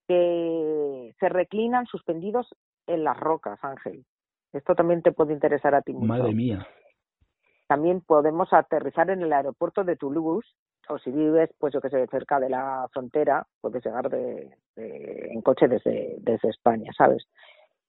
que 0.08 1.14
se 1.18 1.28
reclinan 1.28 1.86
suspendidos 1.86 2.48
en 2.86 3.04
las 3.04 3.18
rocas, 3.18 3.58
Ángel. 3.62 4.04
Esto 4.52 4.74
también 4.74 5.02
te 5.02 5.12
puede 5.12 5.32
interesar 5.32 5.74
a 5.74 5.82
ti 5.82 5.92
mucho. 5.92 6.06
Madre 6.06 6.34
mía. 6.34 6.66
También 7.66 8.00
podemos 8.00 8.52
aterrizar 8.52 9.10
en 9.10 9.22
el 9.22 9.32
aeropuerto 9.32 9.82
de 9.82 9.96
Toulouse, 9.96 10.48
o 10.88 10.98
si 10.98 11.10
vives, 11.10 11.50
pues 11.58 11.72
yo 11.72 11.80
que 11.80 11.90
sé, 11.90 12.06
cerca 12.06 12.38
de 12.38 12.48
la 12.48 12.86
frontera, 12.92 13.44
puedes 13.60 13.84
llegar 13.84 14.08
de, 14.08 14.56
en 14.76 15.42
coche 15.42 15.66
desde, 15.66 16.16
desde 16.20 16.50
España, 16.50 16.92
¿sabes? 16.96 17.26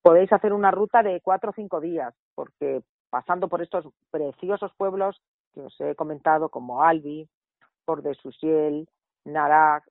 Podéis 0.07 0.31
hacer 0.31 0.53
una 0.53 0.71
ruta 0.71 1.03
de 1.03 1.19
cuatro 1.19 1.49
o 1.49 1.53
cinco 1.53 1.81
días, 1.81 2.15
porque 2.33 2.81
pasando 3.09 3.49
por 3.49 3.61
estos 3.61 3.89
preciosos 4.09 4.71
pueblos 4.77 5.21
que 5.53 5.59
os 5.59 5.75
he 5.81 5.95
comentado, 5.95 6.47
como 6.47 6.81
Albi, 6.81 7.27
Port 7.83 8.05
de 8.05 8.15
Souciel, 8.15 8.87
Narac, 9.25 9.83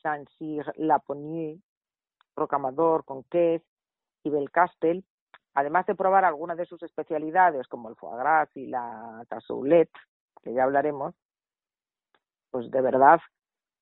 Saint-Cyr, 0.00 0.74
Laponie, 0.76 1.60
Rocamador, 2.36 3.04
Conquest 3.04 3.66
y 4.22 4.30
Belcastel, 4.30 5.04
además 5.54 5.86
de 5.86 5.96
probar 5.96 6.24
algunas 6.24 6.56
de 6.56 6.66
sus 6.66 6.80
especialidades 6.84 7.66
como 7.66 7.88
el 7.88 7.96
foie 7.96 8.16
gras 8.16 8.48
y 8.54 8.66
la 8.68 9.24
cassoulet, 9.28 9.90
que 10.44 10.54
ya 10.54 10.62
hablaremos, 10.62 11.16
pues 12.52 12.70
de 12.70 12.80
verdad 12.80 13.18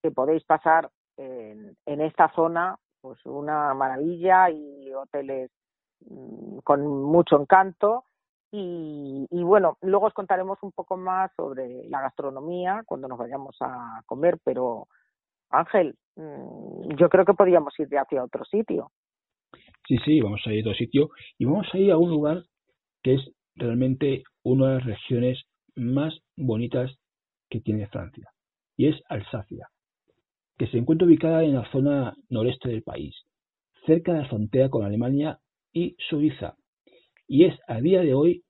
que 0.03 0.11
podéis 0.11 0.43
pasar 0.45 0.91
en, 1.19 1.77
en 1.85 2.01
esta 2.01 2.33
zona 2.35 2.79
pues 3.03 3.19
una 3.27 3.75
maravilla 3.75 4.49
y 4.49 4.91
hoteles 4.95 5.51
con 6.65 6.87
mucho 6.87 7.41
encanto 7.41 8.05
y, 8.51 9.27
y, 9.31 9.43
bueno, 9.43 9.79
luego 9.81 10.07
os 10.07 10.15
contaremos 10.15 10.59
un 10.63 10.73
poco 10.73 10.97
más 10.97 11.31
sobre 11.37 11.89
la 11.89 12.03
gastronomía 12.03 12.83
cuando 12.87 13.09
nos 13.09 13.19
vayamos 13.19 13.57
a 13.61 14.03
comer, 14.07 14.39
pero 14.45 14.89
Ángel, 15.51 15.95
mm, 16.17 16.97
yo 16.97 17.09
creo 17.09 17.25
que 17.25 17.35
podríamos 17.35 17.79
ir 17.79 17.89
hacia 17.97 18.25
otro 18.25 18.45
sitio. 18.45 18.91
Sí, 19.87 19.99
sí, 20.05 20.21
vamos 20.21 20.43
a 20.47 20.53
ir 20.53 20.65
a 20.65 20.71
otro 20.71 20.79
sitio 20.79 21.11
y 21.39 21.45
vamos 21.45 21.67
a 21.73 21.79
ir 21.79 21.93
a 21.93 21.99
un 21.99 22.11
lugar 22.11 22.43
que 23.03 23.15
es 23.15 23.31
realmente 23.55 24.23
una 24.43 24.69
de 24.69 24.75
las 24.77 24.85
regiones 24.85 25.43
más 25.75 26.15
bonitas 26.37 26.91
que 27.51 27.61
tiene 27.61 27.89
Francia 27.89 28.31
y 28.77 28.89
es 28.89 28.97
Alsacia, 29.09 29.69
que 30.57 30.67
se 30.69 30.79
encuentra 30.79 31.07
ubicada 31.07 31.43
en 31.43 31.55
la 31.55 31.71
zona 31.71 32.15
noreste 32.31 32.69
del 32.69 32.83
país, 32.83 33.15
cerca 33.87 34.13
de 34.13 34.23
la 34.23 34.29
frontera 34.29 34.69
con 34.71 34.85
Alemania 34.85 35.39
y 35.73 35.97
Suiza, 36.09 36.57
y 37.27 37.45
es 37.45 37.59
a 37.67 37.81
día 37.81 38.03
de 38.03 38.15
hoy 38.15 38.43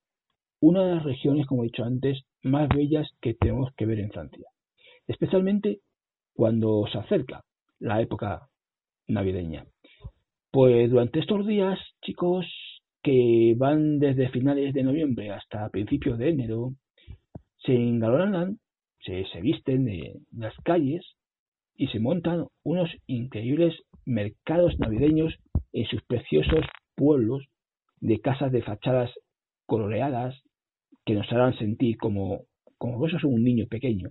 una 0.61 0.85
de 0.85 0.95
las 0.95 1.05
regiones, 1.05 1.47
como 1.47 1.63
he 1.63 1.67
dicho 1.67 1.85
antes, 1.85 2.23
más 2.43 2.69
bellas 2.69 3.09
que 3.21 3.35
tenemos 3.35 3.73
que 3.77 3.87
ver 3.87 4.01
en 4.01 4.11
Francia, 4.11 4.47
especialmente 5.07 5.81
cuando 6.35 6.87
se 6.91 6.99
acerca 6.99 7.43
la 7.79 8.01
época 8.01 8.49
navideña. 9.09 9.67
Pues 10.51 10.91
durante 10.91 11.21
estos 11.21 11.47
días, 11.47 11.79
chicos, 12.03 12.47
que 13.03 13.55
van 13.57 13.99
desde 13.99 14.31
finales 14.31 14.75
de 14.75 14.83
noviembre 14.83 15.31
hasta 15.31 15.69
principios 15.71 16.19
de 16.19 16.31
enero, 16.31 16.73
se 17.59 17.75
engalonan, 17.75 18.59
se, 19.01 19.25
se 19.33 19.41
visten 19.41 19.85
de 19.85 20.15
las 20.31 20.55
calles 20.65 21.05
y 21.75 21.89
se 21.89 21.99
montan 21.99 22.47
unos 22.63 22.91
increíbles 23.07 23.75
mercados 24.05 24.79
navideños 24.79 25.35
en 25.73 25.87
sus 25.87 26.03
preciosos 26.05 26.65
pueblos 26.95 27.47
de 28.01 28.21
casas 28.21 28.53
de 28.53 28.63
fachadas 28.63 29.11
coloreadas 29.67 30.43
que 31.05 31.15
nos 31.15 31.31
harán 31.33 31.57
sentir 31.59 31.97
como, 31.97 32.43
como 32.79 32.99
vos 32.99 33.11
sos 33.11 33.25
un 33.25 33.43
niño 33.45 33.67
pequeño. 33.69 34.11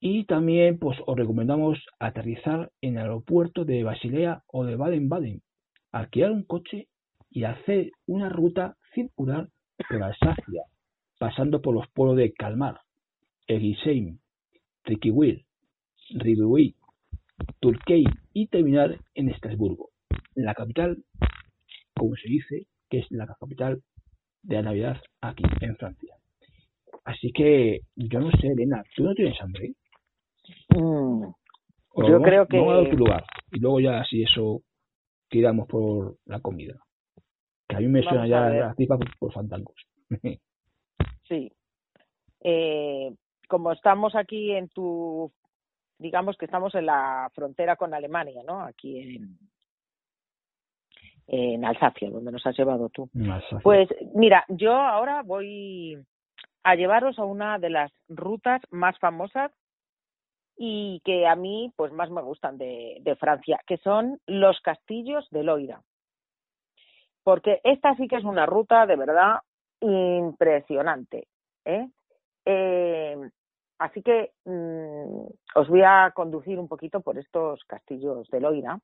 Y 0.00 0.24
también 0.24 0.78
pues 0.78 0.98
os 1.06 1.16
recomendamos 1.16 1.78
aterrizar 1.98 2.70
en 2.80 2.96
el 2.96 3.04
aeropuerto 3.04 3.64
de 3.64 3.84
Basilea 3.84 4.42
o 4.48 4.64
de 4.64 4.76
Baden-Baden, 4.76 5.40
alquilar 5.92 6.30
un 6.30 6.44
coche 6.44 6.88
y 7.30 7.44
hacer 7.44 7.90
una 8.06 8.28
ruta 8.28 8.76
circular 8.94 9.48
por 9.88 10.02
Alsacia, 10.02 10.64
pasando 11.18 11.62
por 11.62 11.74
los 11.74 11.88
pueblos 11.88 12.16
de 12.16 12.32
Calmar, 12.32 12.80
Egisheim, 13.46 14.18
Triquiwil, 14.82 15.46
Ribeouy, 16.10 16.76
Turkey 17.60 18.04
y 18.32 18.46
terminar 18.48 18.98
en 19.14 19.30
Estrasburgo, 19.30 19.90
la 20.34 20.54
capital, 20.54 21.02
como 21.96 22.14
se 22.16 22.28
dice, 22.28 22.66
que 22.88 22.98
es 22.98 23.06
la 23.10 23.26
capital 23.26 23.82
de 24.42 24.56
la 24.56 24.62
Navidad 24.62 25.00
aquí 25.20 25.44
en 25.60 25.76
Francia. 25.76 26.14
Así 27.04 27.32
que 27.32 27.80
yo 27.96 28.20
no 28.20 28.30
sé, 28.32 28.48
Elena, 28.48 28.82
¿tú 28.94 29.04
no 29.04 29.14
tienes 29.14 29.40
hambre? 29.40 29.74
Mm, 30.70 31.24
yo 32.08 32.22
creo 32.22 32.46
que... 32.46 32.58
Vamos 32.58 32.74
a 32.74 32.80
otro 32.80 32.96
lugar 32.96 33.24
y 33.52 33.60
luego 33.60 33.80
ya 33.80 34.04
si 34.04 34.22
eso 34.22 34.62
tiramos 35.28 35.68
por 35.68 36.16
la 36.26 36.40
comida. 36.40 36.74
Que 37.68 37.76
a 37.76 37.80
mí 37.80 37.88
me 37.88 38.02
suena 38.02 38.26
ya 38.26 38.48
la 38.48 38.74
tipa 38.74 38.98
por, 39.18 39.32
fantangos. 39.32 39.76
sí. 41.28 41.52
Eh, 42.40 43.14
como 43.48 43.72
estamos 43.72 44.14
aquí 44.14 44.52
en 44.52 44.68
tu, 44.68 45.32
digamos 45.98 46.36
que 46.36 46.44
estamos 46.44 46.74
en 46.74 46.86
la 46.86 47.30
frontera 47.34 47.76
con 47.76 47.94
Alemania, 47.94 48.42
¿no? 48.46 48.60
Aquí 48.60 49.00
en, 49.00 49.38
en 51.26 51.64
Alsacia, 51.64 52.10
donde 52.10 52.32
nos 52.32 52.46
has 52.46 52.56
llevado 52.56 52.88
tú. 52.88 53.08
Pues 53.62 53.88
mira, 54.14 54.44
yo 54.48 54.72
ahora 54.74 55.22
voy 55.22 55.98
a 56.62 56.74
llevaros 56.74 57.18
a 57.18 57.24
una 57.24 57.58
de 57.58 57.70
las 57.70 57.92
rutas 58.08 58.60
más 58.70 58.98
famosas 58.98 59.52
y 60.56 61.00
que 61.04 61.26
a 61.26 61.34
mí 61.34 61.72
pues 61.76 61.92
más 61.92 62.10
me 62.10 62.22
gustan 62.22 62.58
de, 62.58 62.98
de 63.00 63.16
Francia, 63.16 63.60
que 63.66 63.78
son 63.78 64.18
los 64.26 64.60
castillos 64.60 65.26
de 65.30 65.42
Loira. 65.42 65.82
Porque 67.22 67.60
esta 67.64 67.94
sí 67.96 68.06
que 68.06 68.16
es 68.16 68.24
una 68.24 68.46
ruta 68.46 68.86
de 68.86 68.96
verdad 68.96 69.38
impresionante. 69.80 71.26
¿eh? 71.64 71.88
Eh, 72.44 73.16
así 73.78 74.02
que 74.02 74.32
mm, 74.44 75.26
os 75.56 75.68
voy 75.68 75.82
a 75.82 76.12
conducir 76.14 76.58
un 76.58 76.68
poquito 76.68 77.00
por 77.00 77.18
estos 77.18 77.64
castillos 77.64 78.28
de 78.30 78.40
Loira 78.40 78.78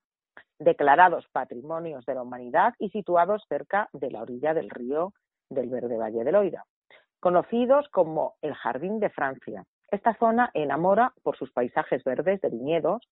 declarados 0.59 1.27
patrimonios 1.33 2.05
de 2.07 2.15
la 2.15 2.23
humanidad 2.23 2.75
y 2.79 2.91
situados 2.91 3.45
cerca 3.49 3.89
de 3.93 4.11
la 4.11 4.23
orilla 4.23 4.55
del 4.55 4.71
río 4.71 5.13
del 5.49 5.69
Verde 5.69 5.97
Valle 5.97 6.23
del 6.23 6.35
Loira, 6.35 6.65
conocidos 7.19 7.89
como 7.89 8.35
el 8.43 8.55
Jardín 8.55 9.01
de 9.01 9.11
Francia. 9.11 9.65
Esta 9.91 10.15
zona 10.15 10.51
enamora 10.55 11.13
por 11.23 11.37
sus 11.37 11.51
paisajes 11.53 12.05
verdes 12.05 12.41
de 12.41 12.51
viñedos, 12.51 13.03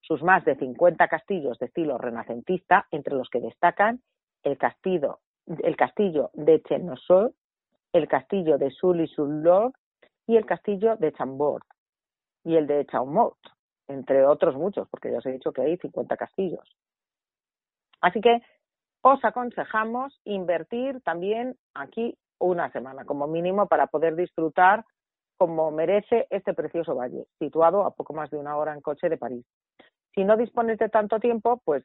sus 0.00 0.22
más 0.22 0.44
de 0.44 0.56
50 0.56 1.06
castillos 1.08 1.58
de 1.58 1.66
estilo 1.66 1.98
renacentista, 1.98 2.86
entre 2.90 3.14
los 3.14 3.28
que 3.28 3.40
destacan 3.40 4.00
el 4.42 4.56
castillo, 4.56 5.18
el 5.46 5.76
castillo 5.76 6.30
de 6.34 6.62
Chenosol, 6.62 7.34
el 7.92 8.08
castillo 8.08 8.58
de 8.58 8.70
Sully-sur-Loire 8.70 9.74
y 10.26 10.36
el 10.36 10.46
castillo 10.46 10.96
de 10.96 11.12
Chambord 11.12 11.64
y 12.44 12.56
el 12.56 12.66
de 12.66 12.86
Chaumont, 12.86 13.36
entre 13.88 14.24
otros 14.26 14.56
muchos, 14.56 14.88
porque 14.88 15.10
ya 15.10 15.18
os 15.18 15.26
he 15.26 15.32
dicho 15.32 15.52
que 15.52 15.62
hay 15.62 15.76
50 15.76 16.16
castillos. 16.16 16.76
Así 18.00 18.20
que 18.20 18.42
os 19.02 19.24
aconsejamos 19.24 20.20
invertir 20.24 21.00
también 21.02 21.56
aquí 21.74 22.16
una 22.38 22.70
semana 22.72 23.04
como 23.04 23.26
mínimo 23.26 23.66
para 23.66 23.86
poder 23.86 24.16
disfrutar 24.16 24.84
como 25.38 25.70
merece 25.70 26.26
este 26.30 26.54
precioso 26.54 26.94
valle, 26.94 27.26
situado 27.38 27.84
a 27.84 27.90
poco 27.92 28.12
más 28.14 28.30
de 28.30 28.36
una 28.36 28.56
hora 28.56 28.74
en 28.74 28.80
coche 28.80 29.08
de 29.08 29.16
París. 29.16 29.44
Si 30.14 30.24
no 30.24 30.36
dispones 30.36 30.78
de 30.78 30.88
tanto 30.88 31.18
tiempo, 31.18 31.60
pues 31.64 31.84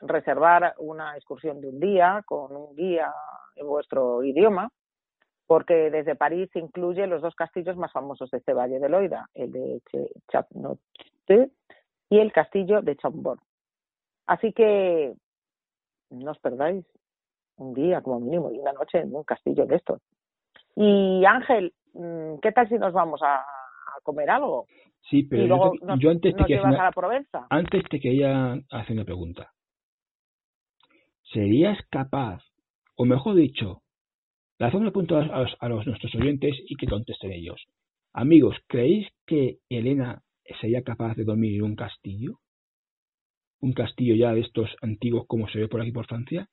reservar 0.00 0.74
una 0.78 1.16
excursión 1.16 1.60
de 1.60 1.68
un 1.68 1.80
día 1.80 2.22
con 2.26 2.54
un 2.54 2.74
guía 2.74 3.12
en 3.54 3.66
vuestro 3.66 4.22
idioma 4.24 4.70
porque 5.46 5.90
desde 5.90 6.16
París 6.16 6.50
incluye 6.54 7.06
los 7.06 7.22
dos 7.22 7.34
castillos 7.34 7.76
más 7.76 7.92
famosos 7.92 8.30
de 8.30 8.38
este 8.38 8.52
valle 8.52 8.78
de 8.78 8.88
Loira, 8.88 9.28
el 9.34 9.52
de 9.52 9.80
Chapnote 10.30 11.50
y 12.10 12.18
el 12.18 12.32
castillo 12.32 12.82
de 12.82 12.96
Chambord. 12.96 13.38
Así 14.26 14.52
que 14.52 15.14
no 16.10 16.30
os 16.30 16.38
perdáis 16.38 16.84
un 17.56 17.74
día 17.74 18.00
como 18.02 18.20
mínimo 18.20 18.50
y 18.52 18.58
una 18.58 18.72
noche 18.72 18.98
en 18.98 19.14
un 19.14 19.24
castillo 19.24 19.66
de 19.66 19.76
estos. 19.76 20.02
Y 20.74 21.24
Ángel, 21.24 21.72
mm, 21.94 22.38
¿qué 22.42 22.52
tal 22.52 22.68
si 22.68 22.74
nos 22.74 22.92
vamos 22.92 23.20
a, 23.22 23.44
comer 24.02 24.28
algo? 24.30 24.66
Sí, 25.08 25.22
pero 25.24 25.72
yo, 25.98 26.10
antes 26.10 26.36
te 26.36 26.44
quería 26.44 26.68
a 26.68 26.90
la 26.90 27.46
Antes 27.50 27.82
te 27.88 27.98
quería 27.98 28.52
hacer 28.70 28.92
una 28.92 29.04
pregunta. 29.04 29.50
¿Serías 31.32 31.78
capaz, 31.90 32.42
o 32.94 33.04
mejor 33.04 33.34
dicho, 33.34 33.82
hacemos 34.64 34.82
una 34.82 34.90
pregunta 34.90 35.18
a 35.18 35.42
los, 35.42 35.56
a 35.60 35.68
los 35.68 35.86
nuestros 35.86 36.14
oyentes 36.14 36.56
y 36.66 36.76
que 36.76 36.86
contesten 36.86 37.32
ellos? 37.32 37.62
Amigos, 38.12 38.56
¿creéis 38.66 39.08
que 39.26 39.58
Elena 39.68 40.22
sería 40.60 40.82
capaz 40.82 41.14
de 41.16 41.24
dormir 41.24 41.56
en 41.56 41.64
un 41.64 41.76
castillo? 41.76 42.38
¿Un 43.60 43.72
castillo 43.72 44.14
ya 44.14 44.32
de 44.32 44.40
estos 44.40 44.74
antiguos 44.82 45.26
como 45.26 45.48
se 45.48 45.58
ve 45.58 45.68
por 45.68 45.80
aquí 45.80 45.92
por 45.92 46.06
Francia? 46.06 46.48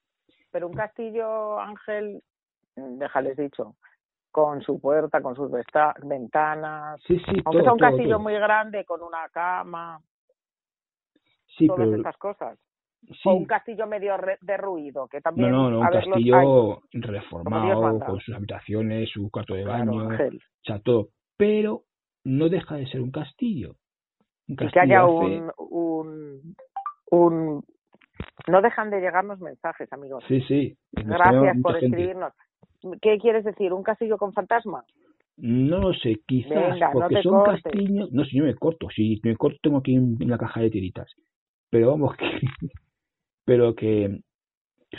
Pero 0.52 0.68
un 0.68 0.74
castillo, 0.74 1.60
Ángel, 1.60 2.22
déjales 2.76 3.38
dicho, 3.38 3.76
con 4.32 4.62
su 4.62 4.80
puerta, 4.80 5.22
con 5.22 5.36
sus 5.36 5.50
ventanas. 6.04 7.02
Sí, 7.08 7.18
sí, 7.20 7.42
Aunque 7.46 7.64
sea 7.64 7.74
un 7.74 7.80
castillo 7.80 8.20
muy 8.20 8.34
grande, 8.34 8.84
con 8.84 9.02
una 9.02 9.30
cama. 9.30 10.02
Sí, 11.58 11.68
todas 11.68 11.88
estas 11.94 12.18
cosas. 12.18 12.58
O 13.26 13.34
un 13.34 13.46
castillo 13.46 13.86
medio 13.88 14.16
derruido, 14.42 15.08
que 15.08 15.22
también. 15.22 15.52
No, 15.52 15.70
no, 15.70 15.72
no 15.72 15.80
un 15.82 15.88
castillo 15.88 16.82
reformado, 16.94 18.00
con 18.00 18.20
sus 18.20 18.36
habitaciones, 18.36 19.10
su 19.10 19.30
cuarto 19.30 19.56
de 19.56 19.66
baño, 19.66 20.08
o 20.08 20.80
todo. 20.80 21.10
Pero 21.38 21.84
no 22.24 22.50
deja 22.50 22.76
de 22.76 22.88
ser 22.88 23.02
un 23.02 23.12
castillo. 23.12 23.76
Un 24.48 24.56
castillo 24.56 24.74
que 24.74 24.80
haya 24.80 25.06
un, 25.06 25.52
un, 25.58 26.56
un, 27.12 27.64
No 28.48 28.62
dejan 28.62 28.90
de 28.90 29.02
llegarnos 29.02 29.40
mensajes, 29.40 29.92
amigos. 29.92 30.24
Sí, 30.28 30.42
sí. 30.48 30.78
Gracias 30.92 31.58
por 31.62 31.78
escribirnos. 31.78 32.34
¿Qué 33.02 33.18
quieres 33.18 33.44
decir? 33.44 33.74
¿Un 33.74 33.84
castillo 33.84 34.18
con 34.18 34.34
fantasma? 34.34 34.84
No 35.38 35.80
lo 35.80 35.94
sé, 35.94 36.20
quizás 36.28 36.78
porque 36.92 37.22
son 37.24 37.44
castillos. 37.44 38.12
No, 38.12 38.24
si 38.26 38.38
yo 38.38 38.44
me 38.44 38.56
corto, 38.56 38.88
si 38.90 39.20
me 39.24 39.36
corto 39.36 39.58
tengo 39.64 39.78
aquí 39.78 39.96
en, 39.96 40.18
la 40.20 40.38
caja 40.38 40.62
de 40.62 40.70
tiritas. 40.70 41.12
Pero 41.70 41.92
vamos, 41.92 42.16
que. 42.18 42.26
Pero 43.46 43.76
que, 43.76 44.22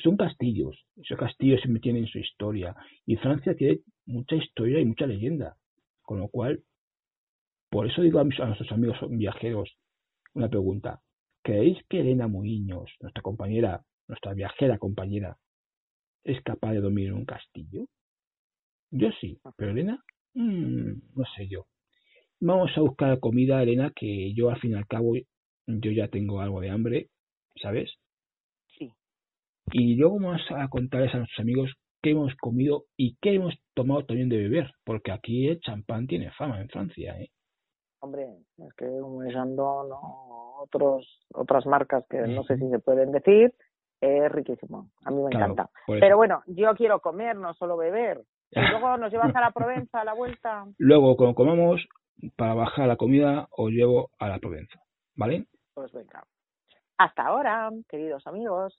son 0.02 0.16
castillos. 0.16 0.76
Esos 0.96 1.18
castillos 1.18 1.60
siempre 1.60 1.80
tienen 1.80 2.06
su 2.06 2.18
historia. 2.18 2.74
Y 3.06 3.16
Francia 3.16 3.54
tiene 3.54 3.80
mucha 4.06 4.36
historia 4.36 4.80
y 4.80 4.84
mucha 4.84 5.06
leyenda. 5.06 5.56
Con 6.02 6.18
lo 6.18 6.28
cual, 6.28 6.62
por 7.70 7.88
eso 7.88 8.02
digo 8.02 8.18
a, 8.18 8.24
nuestros 8.24 8.72
amigos 8.72 8.98
viajeros 9.10 9.76
una 10.34 10.48
pregunta. 10.48 11.00
¿Creéis 11.42 11.78
que 11.88 12.00
Elena 12.00 12.26
Muiños, 12.26 12.90
nuestra 13.00 13.22
compañera, 13.22 13.82
nuestra 14.08 14.34
viajera 14.34 14.78
compañera, 14.78 15.36
es 16.24 16.42
capaz 16.42 16.72
de 16.72 16.80
dormir 16.80 17.08
en 17.08 17.14
un 17.14 17.24
castillo? 17.24 17.86
Yo 18.90 19.10
sí, 19.20 19.38
pero 19.56 19.72
Elena, 19.72 20.02
mm, 20.34 20.92
no 21.14 21.24
sé 21.36 21.48
yo. 21.48 21.66
Vamos 22.40 22.70
a 22.76 22.80
buscar 22.80 23.20
comida, 23.20 23.62
Elena, 23.62 23.92
que 23.94 24.32
yo 24.34 24.50
al 24.50 24.58
fin 24.58 24.72
y 24.72 24.74
al 24.74 24.86
cabo 24.86 25.14
yo 25.66 25.90
ya 25.90 26.08
tengo 26.08 26.40
algo 26.40 26.60
de 26.60 26.70
hambre, 26.70 27.08
¿sabes? 27.60 27.90
Y 29.72 29.96
luego 29.96 30.20
vamos 30.20 30.42
a 30.50 30.68
contarles 30.68 31.14
a 31.14 31.18
nuestros 31.18 31.40
amigos 31.40 31.74
qué 32.02 32.10
hemos 32.10 32.34
comido 32.36 32.84
y 32.96 33.16
qué 33.20 33.34
hemos 33.34 33.54
tomado 33.74 34.04
también 34.04 34.28
de 34.28 34.36
beber, 34.36 34.70
porque 34.84 35.10
aquí 35.10 35.48
el 35.48 35.60
champán 35.60 36.06
tiene 36.06 36.30
fama 36.32 36.60
en 36.60 36.68
Francia, 36.68 37.18
¿eh? 37.18 37.30
Hombre, 38.00 38.26
es 38.58 38.74
que 38.76 38.84
un 38.84 39.26
Chandon 39.30 39.88
o 39.90 40.62
otros, 40.62 41.06
otras 41.32 41.64
marcas 41.64 42.04
que 42.10 42.18
no 42.18 42.44
sé 42.44 42.58
si 42.58 42.68
se 42.68 42.78
pueden 42.78 43.12
decir, 43.12 43.54
es 44.02 44.30
riquísimo. 44.30 44.90
A 45.06 45.10
mí 45.10 45.22
me 45.22 45.34
encanta. 45.34 45.70
Pero 45.86 46.18
bueno, 46.18 46.42
yo 46.46 46.74
quiero 46.74 47.00
comer, 47.00 47.36
no 47.36 47.54
solo 47.54 47.78
beber. 47.78 48.22
Y 48.50 48.60
luego 48.70 48.98
nos 48.98 49.10
llevas 49.10 49.34
a 49.34 49.40
la 49.40 49.50
Provenza 49.52 50.00
a 50.00 50.04
la 50.04 50.12
vuelta. 50.12 50.66
Luego, 50.76 51.16
cuando 51.16 51.34
comamos, 51.34 51.86
para 52.36 52.52
bajar 52.52 52.86
la 52.86 52.96
comida, 52.96 53.48
os 53.56 53.70
llevo 53.70 54.10
a 54.18 54.28
la 54.28 54.38
Provenza. 54.38 54.80
¿Vale? 55.16 55.46
Pues 55.72 55.90
venga. 55.92 56.22
Hasta 56.98 57.26
ahora, 57.26 57.70
queridos 57.88 58.26
amigos. 58.26 58.78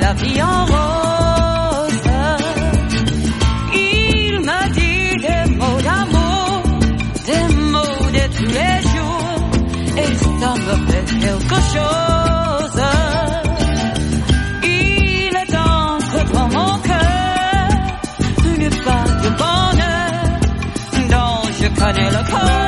la 0.00 0.12
vie 0.14 0.42
en 0.42 0.64
rose. 0.64 2.08
Il 3.74 4.40
m'a 4.40 4.68
dit 4.68 5.16
des 5.26 5.54
mots 5.54 5.80
d'amour, 5.82 6.62
des 7.26 7.54
mots 7.72 8.06
de 8.16 8.24
tous 8.36 8.50
les 8.58 8.76
jours, 8.92 9.50
et 9.96 10.14
ça 10.14 10.54
me 10.66 10.74
fait 10.86 11.06
quelque 11.24 11.58
chose. 11.74 12.82
Il 14.62 15.32
est 15.42 15.56
ancré 15.56 16.24
dans 16.32 16.48
mon 16.48 16.78
cœur, 16.88 17.68
une 18.56 18.70
part 18.84 19.12
de 19.24 19.30
bonheur 19.42 20.12
dont 21.10 21.42
je 21.60 21.66
connais 21.80 22.10
le 22.10 22.30
corps. 22.30 22.63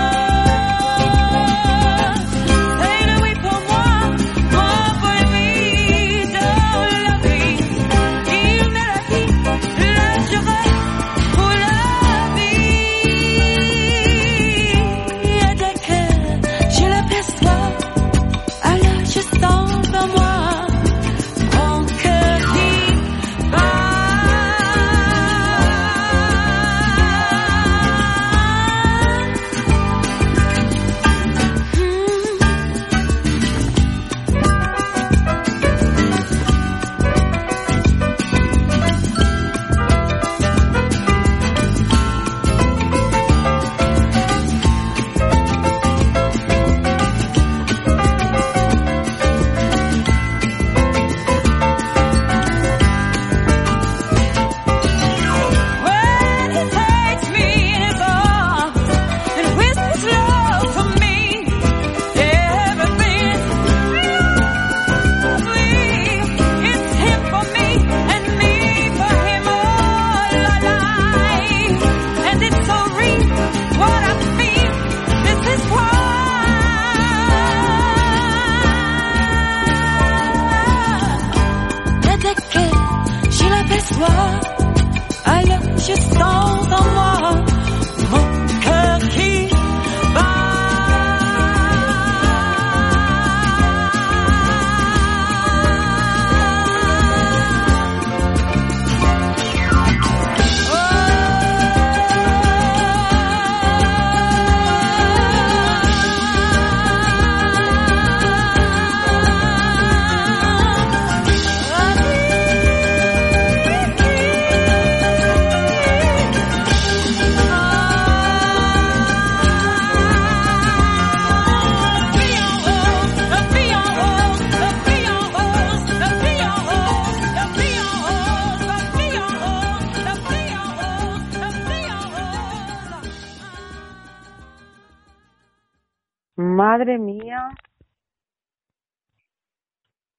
Madre 136.76 136.98
mía. 136.98 137.48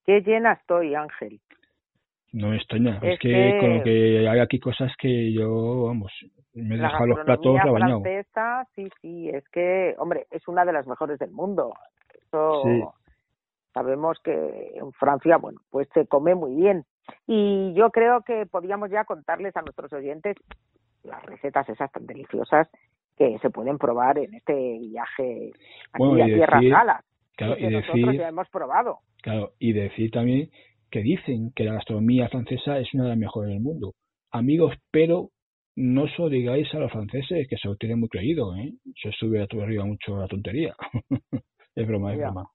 Qué 0.04 0.22
llena 0.22 0.54
estoy, 0.54 0.96
Ángel. 0.96 1.40
No 2.34 2.48
me 2.48 2.56
extraña. 2.56 2.98
Es, 3.04 3.20
que, 3.20 3.58
con 3.60 3.78
lo 3.78 3.84
que 3.84 4.28
hay 4.28 4.40
aquí 4.40 4.60
cosas 4.60 4.92
que 4.98 5.32
yo, 5.34 5.84
vamos, 5.84 6.12
me 6.56 6.74
he 6.74 6.80
dejado 6.80 7.06
los 7.06 7.20
platos 7.26 7.54
la 7.54 7.62
francesa, 7.62 8.68
sí, 8.74 8.90
sí, 9.04 9.30
es 9.30 9.48
que, 9.50 9.94
hombre, 10.00 10.26
es 10.32 10.48
una 10.48 10.66
de 10.66 10.74
las 10.74 10.88
mejores 10.88 11.20
del 11.20 11.30
mundo. 11.30 11.76
Eso 12.24 12.96
sabemos 13.72 14.18
que 14.24 14.72
en 14.78 14.92
Francia, 14.94 15.38
bueno, 15.38 15.62
pues 15.70 15.88
se 15.94 16.08
come 16.08 16.34
muy 16.34 16.56
bien. 16.56 16.86
Y 17.28 17.72
yo 17.76 17.92
creo 17.92 18.24
que 18.24 18.48
podríamos 18.48 18.90
ya 18.90 19.06
contarles 19.06 19.56
a 19.56 19.62
nuestros 19.62 19.94
oyentes 19.94 20.36
las 21.04 21.24
recetas 21.24 21.70
esas 21.70 21.92
tan 21.92 22.08
deliciosas 22.08 22.68
que 23.18 23.38
se 23.40 23.50
pueden 23.50 23.78
probar 23.78 24.20
en 24.20 24.34
este 24.36 24.54
viaje 24.54 25.52
aquí 25.92 26.22
a 26.22 26.26
Tierra 26.26 26.62
Salas. 26.70 27.06
Claro, 27.36 27.56
y, 27.58 27.68
nosotros 27.68 28.16
ya 28.16 28.30
hemos 28.30 28.50
probado. 28.50 29.00
Claro, 29.22 29.52
y 29.60 29.74
decir 29.74 30.12
también 30.12 30.50
que 30.90 31.02
dicen 31.02 31.52
que 31.56 31.64
la 31.64 31.74
gastronomía 31.74 32.30
francesa 32.30 32.80
es 32.80 32.94
una 32.94 33.04
de 33.04 33.10
las 33.10 33.18
mejores 33.18 33.52
del 33.52 33.62
mundo. 33.62 33.94
Amigos, 34.32 34.76
pero 34.92 35.30
no 35.76 36.04
os 36.04 36.32
digáis 36.32 36.74
a 36.74 36.80
los 36.80 36.92
franceses 36.92 37.48
que 37.48 37.58
se 37.58 37.68
lo 37.68 37.76
tienen 37.76 38.00
muy 38.00 38.10
creído, 38.10 38.56
¿eh? 38.56 38.74
Se 39.02 39.12
sube 39.12 39.42
a 39.42 39.48
tu 39.48 39.62
arriba 39.62 39.86
mucho 39.86 40.18
la 40.18 40.28
tontería. 40.28 40.76
es 41.76 41.88
broma, 41.88 42.14
es 42.14 42.20
broma. 42.20 42.50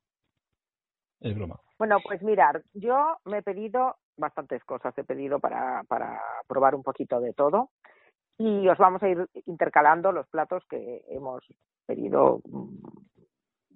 Es 1.20 1.34
broma. 1.34 1.60
Bueno, 1.78 1.98
pues 2.04 2.22
mirar, 2.22 2.62
yo 2.74 3.16
me 3.24 3.38
he 3.38 3.42
pedido 3.42 3.96
bastantes 4.16 4.64
cosas, 4.64 4.96
he 4.98 5.04
pedido 5.04 5.38
para, 5.38 5.82
para 5.88 6.20
probar 6.48 6.74
un 6.74 6.82
poquito 6.82 7.20
de 7.20 7.32
todo 7.32 7.70
y 8.44 8.68
os 8.68 8.76
vamos 8.76 9.00
a 9.04 9.08
ir 9.08 9.28
intercalando 9.46 10.10
los 10.10 10.26
platos 10.26 10.64
que 10.68 11.04
hemos 11.08 11.44
pedido, 11.86 12.40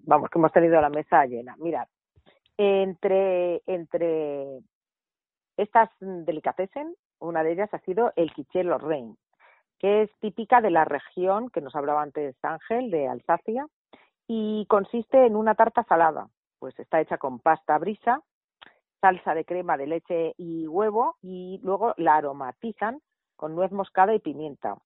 vamos, 0.02 0.28
que 0.28 0.38
hemos 0.40 0.52
tenido 0.52 0.80
la 0.80 0.88
mesa 0.88 1.24
llena. 1.24 1.54
Mirad, 1.58 1.86
entre, 2.56 3.62
entre 3.66 4.58
estas 5.56 5.88
delicatessen, 6.00 6.96
una 7.20 7.44
de 7.44 7.52
ellas 7.52 7.72
ha 7.72 7.78
sido 7.80 8.12
el 8.16 8.32
quiché 8.32 8.64
Lorraine, 8.64 9.14
que 9.78 10.02
es 10.02 10.10
típica 10.18 10.60
de 10.60 10.72
la 10.72 10.84
región 10.84 11.48
que 11.50 11.60
nos 11.60 11.76
hablaba 11.76 12.02
antes 12.02 12.34
Ángel, 12.42 12.90
de 12.90 13.06
Alsacia, 13.06 13.68
y 14.26 14.66
consiste 14.66 15.26
en 15.26 15.36
una 15.36 15.54
tarta 15.54 15.84
salada. 15.84 16.28
Pues 16.58 16.76
está 16.80 17.00
hecha 17.00 17.18
con 17.18 17.38
pasta 17.38 17.78
brisa, 17.78 18.20
salsa 19.00 19.32
de 19.32 19.44
crema 19.44 19.76
de 19.76 19.86
leche 19.86 20.34
y 20.38 20.66
huevo, 20.66 21.18
y 21.22 21.60
luego 21.62 21.94
la 21.98 22.16
aromatizan 22.16 23.00
con 23.36 23.54
nuez 23.54 23.70
moscada 23.72 24.14
y 24.14 24.18
pimienta, 24.18 24.76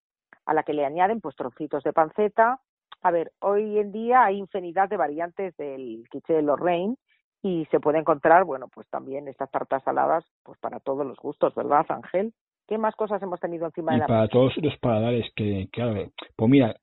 a 0.44 0.54
la 0.54 0.62
que 0.62 0.74
le 0.74 0.84
añaden 0.84 1.20
pues 1.20 1.36
trocitos 1.36 1.82
de 1.84 1.92
panceta. 1.92 2.60
A 3.02 3.10
ver, 3.10 3.32
hoy 3.40 3.78
en 3.78 3.92
día 3.92 4.24
hay 4.24 4.36
infinidad 4.36 4.88
de 4.88 4.96
variantes 4.96 5.56
del 5.56 6.04
quiche 6.10 6.34
de 6.34 6.42
Lorraine 6.42 6.96
y 7.42 7.64
se 7.70 7.80
puede 7.80 7.98
encontrar, 7.98 8.44
bueno, 8.44 8.68
pues 8.68 8.86
también 8.90 9.28
estas 9.28 9.50
tartas 9.50 9.82
saladas, 9.84 10.24
pues 10.42 10.58
para 10.58 10.80
todos 10.80 11.06
los 11.06 11.16
gustos, 11.18 11.54
¿verdad, 11.54 11.86
Ángel? 11.88 12.34
¿Qué 12.66 12.76
más 12.78 12.94
cosas 12.94 13.22
hemos 13.22 13.40
tenido 13.40 13.66
encima 13.66 13.92
de 13.92 13.98
la 13.98 14.06
para 14.06 14.28
todos 14.28 14.52
los 14.58 14.76
paladares 14.78 15.26
que, 15.34 15.68
claro, 15.72 16.10
pues 16.36 16.50
mira, 16.50 16.76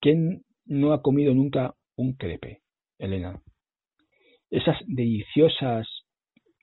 ¿quién 0.00 0.44
no 0.64 0.92
ha 0.92 1.02
comido 1.02 1.34
nunca 1.34 1.74
un 1.96 2.14
crepe, 2.14 2.60
Elena? 2.98 3.40
Esas 4.50 4.76
deliciosas, 4.86 5.88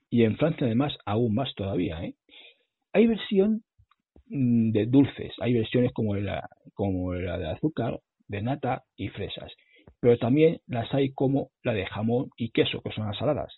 y 0.08 0.24
en 0.24 0.36
Francia 0.38 0.66
además 0.66 0.96
aún 1.04 1.34
más 1.34 1.54
todavía, 1.54 2.02
¿eh? 2.02 2.14
Hay 2.94 3.06
versión 3.06 3.62
de 4.26 4.86
dulces. 4.86 5.32
Hay 5.40 5.54
versiones 5.54 5.92
como 5.92 6.14
la, 6.16 6.48
de 6.76 7.50
azúcar, 7.50 8.00
de 8.28 8.42
nata 8.42 8.84
y 8.96 9.08
fresas. 9.08 9.52
Pero 10.00 10.18
también 10.18 10.60
las 10.66 10.92
hay 10.94 11.12
como 11.12 11.50
la 11.62 11.74
de 11.74 11.86
jamón 11.86 12.30
y 12.36 12.50
queso, 12.50 12.80
que 12.82 12.92
son 12.92 13.06
las 13.06 13.18
saladas. 13.18 13.52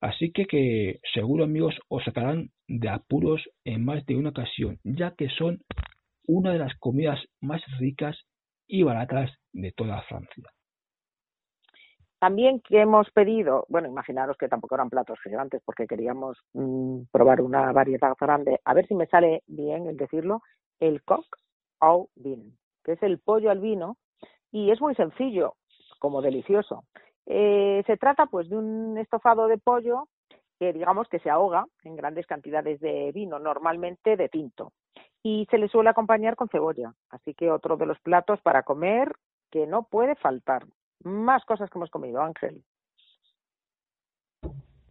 Así 0.00 0.32
que 0.32 1.00
seguro 1.14 1.44
amigos 1.44 1.74
os 1.88 2.04
sacarán 2.04 2.50
de 2.68 2.88
apuros 2.88 3.42
en 3.64 3.84
más 3.84 4.04
de 4.06 4.16
una 4.16 4.30
ocasión, 4.30 4.78
ya 4.84 5.14
que 5.16 5.28
son 5.30 5.60
una 6.26 6.52
de 6.52 6.58
las 6.58 6.74
comidas 6.78 7.20
más 7.40 7.62
ricas 7.78 8.16
y 8.66 8.82
baratas 8.82 9.30
de 9.52 9.72
toda 9.72 10.02
Francia. 10.02 10.44
También 12.24 12.60
que 12.60 12.80
hemos 12.80 13.10
pedido, 13.10 13.66
bueno, 13.68 13.86
imaginaros 13.86 14.38
que 14.38 14.48
tampoco 14.48 14.76
eran 14.76 14.88
platos 14.88 15.20
gigantes 15.22 15.60
porque 15.62 15.86
queríamos 15.86 16.38
mm, 16.54 17.02
probar 17.12 17.42
una 17.42 17.70
variedad 17.70 18.14
grande, 18.18 18.62
a 18.64 18.72
ver 18.72 18.86
si 18.86 18.94
me 18.94 19.06
sale 19.08 19.42
bien 19.46 19.86
el 19.86 19.98
decirlo, 19.98 20.40
el 20.80 21.02
coq 21.02 21.26
au 21.80 22.08
vin, 22.16 22.56
que 22.82 22.92
es 22.92 23.02
el 23.02 23.18
pollo 23.18 23.50
al 23.50 23.60
vino 23.60 23.98
y 24.50 24.70
es 24.70 24.80
muy 24.80 24.94
sencillo, 24.94 25.56
como 25.98 26.22
delicioso. 26.22 26.84
Eh, 27.26 27.82
se 27.86 27.98
trata 27.98 28.24
pues 28.24 28.48
de 28.48 28.56
un 28.56 28.96
estofado 28.96 29.46
de 29.46 29.58
pollo 29.58 30.08
que 30.58 30.72
digamos 30.72 31.10
que 31.10 31.18
se 31.18 31.28
ahoga 31.28 31.66
en 31.82 31.94
grandes 31.94 32.26
cantidades 32.26 32.80
de 32.80 33.12
vino, 33.12 33.38
normalmente 33.38 34.16
de 34.16 34.30
tinto, 34.30 34.72
y 35.22 35.46
se 35.50 35.58
le 35.58 35.68
suele 35.68 35.90
acompañar 35.90 36.36
con 36.36 36.48
cebolla. 36.48 36.94
Así 37.10 37.34
que 37.34 37.50
otro 37.50 37.76
de 37.76 37.84
los 37.84 38.00
platos 38.00 38.40
para 38.40 38.62
comer 38.62 39.14
que 39.50 39.66
no 39.66 39.82
puede 39.82 40.14
faltar 40.14 40.64
más 41.04 41.44
cosas 41.44 41.70
que 41.70 41.78
hemos 41.78 41.90
comido, 41.90 42.20
Ángel. 42.20 42.62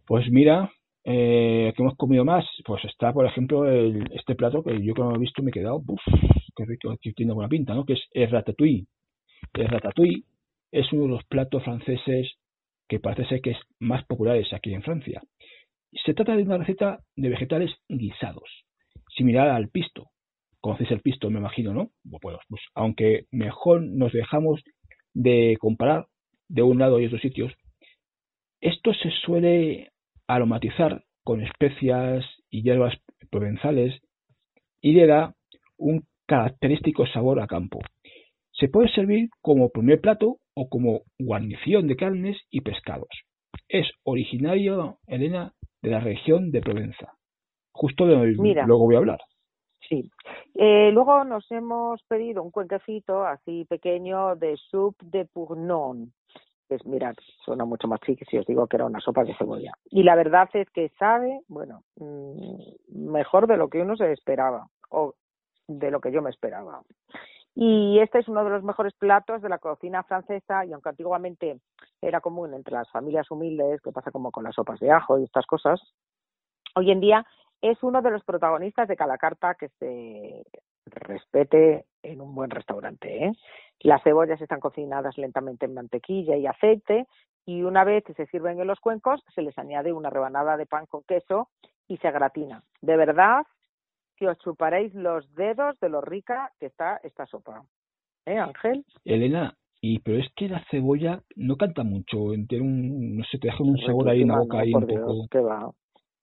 Pues 0.06 0.30
mira, 0.30 0.70
eh, 1.04 1.72
que 1.76 1.82
hemos 1.82 1.96
comido 1.96 2.24
más, 2.24 2.44
pues 2.64 2.84
está, 2.84 3.12
por 3.12 3.26
ejemplo, 3.26 3.66
el, 3.66 4.10
este 4.12 4.34
plato 4.34 4.62
que 4.62 4.82
yo 4.82 4.94
como 4.94 5.14
he 5.14 5.18
visto 5.18 5.42
me 5.42 5.50
he 5.50 5.52
quedado, 5.52 5.82
uff, 5.86 6.02
qué 6.56 6.64
rico, 6.64 6.96
que 7.00 7.12
tiene 7.12 7.32
buena 7.32 7.48
pinta, 7.48 7.74
¿no? 7.74 7.84
Que 7.84 7.94
es 7.94 8.02
el 8.12 8.30
ratatouille. 8.30 8.86
El 9.54 9.68
ratatouille 9.68 10.24
es 10.72 10.92
uno 10.92 11.02
de 11.02 11.08
los 11.08 11.24
platos 11.24 11.62
franceses 11.62 12.32
que 12.88 13.00
parece 13.00 13.28
ser 13.28 13.40
que 13.40 13.52
es 13.52 13.58
más 13.78 14.04
populares 14.06 14.52
aquí 14.52 14.74
en 14.74 14.82
Francia. 14.82 15.22
Se 16.04 16.14
trata 16.14 16.36
de 16.36 16.42
una 16.42 16.58
receta 16.58 17.00
de 17.16 17.28
vegetales 17.28 17.70
guisados, 17.88 18.48
similar 19.16 19.48
al 19.48 19.68
pisto. 19.68 20.10
Conocéis 20.60 20.90
el 20.90 21.00
pisto, 21.00 21.30
me 21.30 21.38
imagino, 21.38 21.72
¿no? 21.72 21.90
Bueno, 22.02 22.38
pues 22.48 22.62
aunque 22.74 23.26
mejor 23.30 23.82
nos 23.82 24.12
dejamos 24.12 24.62
de 25.14 25.56
comparar 25.60 26.06
de 26.48 26.62
un 26.62 26.78
lado 26.78 27.00
y 27.00 27.06
otros 27.06 27.22
sitios, 27.22 27.52
esto 28.60 28.92
se 28.94 29.10
suele 29.10 29.90
aromatizar 30.26 31.04
con 31.22 31.42
especias 31.42 32.24
y 32.50 32.62
hierbas 32.62 32.94
provenzales 33.30 34.00
y 34.80 34.92
le 34.92 35.06
da 35.06 35.34
un 35.78 36.04
característico 36.26 37.06
sabor 37.06 37.40
a 37.40 37.46
campo. 37.46 37.80
Se 38.52 38.68
puede 38.68 38.88
servir 38.88 39.28
como 39.40 39.70
primer 39.70 40.00
plato 40.00 40.38
o 40.54 40.68
como 40.68 41.02
guarnición 41.18 41.88
de 41.88 41.96
carnes 41.96 42.36
y 42.50 42.60
pescados. 42.60 43.08
Es 43.68 43.86
originario, 44.04 44.98
Elena, 45.06 45.52
de 45.82 45.90
la 45.90 46.00
región 46.00 46.50
de 46.50 46.60
Provenza. 46.60 47.12
Justo 47.72 48.06
de 48.06 48.16
luego 48.32 48.84
voy 48.84 48.94
a 48.94 48.98
hablar. 48.98 49.18
Sí. 49.88 50.10
Eh, 50.54 50.90
luego 50.92 51.24
nos 51.24 51.50
hemos 51.50 52.02
pedido 52.04 52.42
un 52.42 52.50
cuenquecito 52.50 53.24
así 53.24 53.64
pequeño 53.64 54.36
de 54.36 54.56
soup 54.56 54.96
de 55.02 55.24
pournon. 55.26 56.12
Pues 56.68 56.84
mirad, 56.86 57.14
suena 57.44 57.64
mucho 57.64 57.88
más 57.88 58.00
chique 58.00 58.24
si 58.24 58.38
os 58.38 58.46
digo 58.46 58.66
que 58.66 58.76
era 58.76 58.86
una 58.86 59.00
sopa 59.00 59.22
de 59.24 59.36
cebolla. 59.36 59.72
Y 59.90 60.02
la 60.02 60.14
verdad 60.14 60.48
es 60.54 60.70
que 60.70 60.88
sabe, 60.98 61.40
bueno, 61.48 61.82
mm, 61.96 63.10
mejor 63.10 63.46
de 63.46 63.58
lo 63.58 63.68
que 63.68 63.82
uno 63.82 63.96
se 63.96 64.10
esperaba, 64.12 64.66
o 64.90 65.14
de 65.68 65.90
lo 65.90 66.00
que 66.00 66.10
yo 66.10 66.22
me 66.22 66.30
esperaba. 66.30 66.82
Y 67.54 67.98
este 68.00 68.18
es 68.18 68.28
uno 68.28 68.42
de 68.44 68.50
los 68.50 68.64
mejores 68.64 68.94
platos 68.94 69.42
de 69.42 69.48
la 69.48 69.58
cocina 69.58 70.02
francesa, 70.02 70.64
y 70.64 70.72
aunque 70.72 70.88
antiguamente 70.88 71.60
era 72.00 72.20
común 72.20 72.54
entre 72.54 72.74
las 72.74 72.90
familias 72.90 73.30
humildes, 73.30 73.80
que 73.82 73.92
pasa 73.92 74.10
como 74.10 74.30
con 74.30 74.44
las 74.44 74.54
sopas 74.54 74.80
de 74.80 74.90
ajo 74.90 75.18
y 75.18 75.24
estas 75.24 75.46
cosas, 75.46 75.80
hoy 76.74 76.90
en 76.90 77.00
día 77.00 77.26
es 77.64 77.82
uno 77.82 78.02
de 78.02 78.10
los 78.10 78.22
protagonistas 78.24 78.86
de 78.88 78.96
cada 78.96 79.16
carta 79.16 79.54
que 79.54 79.70
se 79.78 80.44
respete 80.84 81.86
en 82.02 82.20
un 82.20 82.34
buen 82.34 82.50
restaurante. 82.50 83.24
¿eh? 83.24 83.32
Las 83.80 84.02
cebollas 84.02 84.40
están 84.42 84.60
cocinadas 84.60 85.16
lentamente 85.16 85.64
en 85.64 85.72
mantequilla 85.72 86.36
y 86.36 86.46
aceite 86.46 87.06
y 87.46 87.62
una 87.62 87.84
vez 87.84 88.04
que 88.04 88.12
se 88.12 88.26
sirven 88.26 88.60
en 88.60 88.66
los 88.66 88.80
cuencos 88.80 89.22
se 89.34 89.40
les 89.40 89.56
añade 89.58 89.94
una 89.94 90.10
rebanada 90.10 90.58
de 90.58 90.66
pan 90.66 90.84
con 90.84 91.04
queso 91.04 91.48
y 91.88 91.96
se 91.96 92.10
gratina. 92.10 92.62
De 92.82 92.98
verdad 92.98 93.46
que 94.16 94.28
os 94.28 94.38
chuparéis 94.40 94.94
los 94.94 95.34
dedos 95.34 95.80
de 95.80 95.88
lo 95.88 96.02
rica 96.02 96.52
que 96.60 96.66
está 96.66 97.00
esta 97.02 97.24
sopa. 97.24 97.64
¿Eh, 98.26 98.38
Ángel? 98.38 98.84
Elena, 99.06 99.56
y 99.80 100.00
pero 100.00 100.18
es 100.18 100.28
que 100.36 100.48
la 100.48 100.62
cebolla 100.70 101.22
no 101.34 101.56
canta 101.56 101.82
mucho, 101.82 102.18
tiene 102.46 102.64
un, 102.64 103.16
no 103.16 103.24
sé, 103.24 103.38
te 103.38 103.48
deja 103.48 103.62
un 103.62 103.78
sabor 103.78 104.10
ahí 104.10 104.20
en 104.20 104.28
la 104.28 104.38
boca 104.38 104.58
ahí 104.60 104.72
un 104.74 104.86
poco. 104.86 105.46
va. 105.46 105.72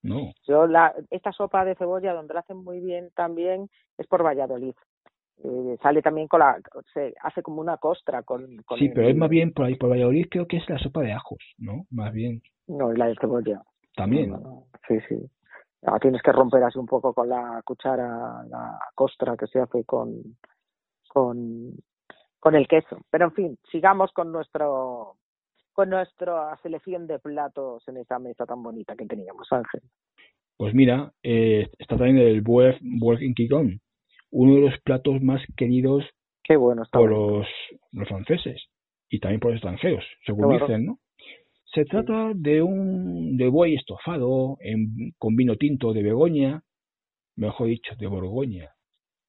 No. 0.03 0.33
Yo 0.47 0.67
la, 0.67 0.93
esta 1.09 1.31
sopa 1.31 1.63
de 1.63 1.75
cebolla 1.75 2.13
donde 2.13 2.33
la 2.33 2.39
hacen 2.41 2.57
muy 2.57 2.79
bien 2.79 3.11
también 3.15 3.69
es 3.97 4.07
por 4.07 4.23
Valladolid. 4.23 4.73
Eh, 5.43 5.77
sale 5.81 6.01
también 6.01 6.27
con 6.27 6.39
la, 6.39 6.59
se 6.93 7.13
hace 7.21 7.41
como 7.41 7.61
una 7.61 7.77
costra 7.77 8.23
con. 8.23 8.45
sí, 8.77 8.89
pero 8.89 9.09
es 9.09 9.15
más 9.15 9.29
bien 9.29 9.53
por 9.53 9.65
ahí 9.65 9.75
por 9.75 9.89
Valladolid 9.89 10.27
creo 10.29 10.47
que 10.47 10.57
es 10.57 10.69
la 10.69 10.77
sopa 10.77 11.01
de 11.01 11.13
ajos, 11.13 11.39
¿no? 11.57 11.85
Más 11.89 12.13
bien. 12.13 12.41
No, 12.67 12.91
es 12.91 12.97
la 12.97 13.07
de 13.07 13.15
cebolla. 13.19 13.61
También. 13.95 14.35
sí, 14.87 14.99
sí. 15.07 15.17
Ah, 15.83 15.97
tienes 15.99 16.21
que 16.21 16.31
romper 16.31 16.63
así 16.63 16.77
un 16.77 16.85
poco 16.85 17.13
con 17.13 17.27
la 17.27 17.61
cuchara 17.65 18.43
la 18.47 18.79
costra 18.93 19.35
que 19.35 19.47
se 19.47 19.59
hace 19.59 19.83
con 19.83 20.37
con 21.07 21.71
con 22.39 22.55
el 22.55 22.67
queso. 22.67 22.99
Pero 23.09 23.25
en 23.25 23.33
fin, 23.33 23.57
sigamos 23.71 24.11
con 24.11 24.31
nuestro 24.31 25.15
fue 25.81 25.87
nuestra 25.87 26.55
selección 26.61 27.07
de 27.07 27.17
platos 27.17 27.81
en 27.87 27.97
esa 27.97 28.19
mesa 28.19 28.45
tan 28.45 28.61
bonita 28.61 28.95
que 28.95 29.07
teníamos, 29.07 29.47
Ángel? 29.51 29.81
Pues 30.55 30.75
mira, 30.75 31.11
eh, 31.23 31.67
está 31.79 31.97
también 31.97 32.19
el 32.19 32.41
Buef 32.41 32.77
Working 33.01 33.33
Kikon, 33.33 33.79
uno 34.29 34.53
de 34.55 34.61
los 34.61 34.79
platos 34.81 35.19
más 35.23 35.41
queridos 35.57 36.05
Qué 36.43 36.55
bueno 36.55 36.83
está 36.83 36.99
por 36.99 37.09
los, 37.09 37.47
los 37.93 38.07
franceses 38.07 38.61
y 39.09 39.19
también 39.19 39.39
por 39.39 39.49
los 39.51 39.57
extranjeros, 39.57 40.05
según 40.23 40.49
dicen, 40.59 40.85
¿no? 40.85 40.99
Se 41.73 41.83
trata 41.85 42.33
de 42.35 42.61
un 42.61 43.37
de 43.37 43.47
buey 43.47 43.73
estofado 43.73 44.57
en- 44.59 45.13
con 45.17 45.35
vino 45.35 45.55
tinto 45.55 45.93
de 45.93 46.03
Begoña, 46.03 46.61
mejor 47.37 47.69
dicho, 47.69 47.95
de 47.97 48.05
Borgoña, 48.05 48.69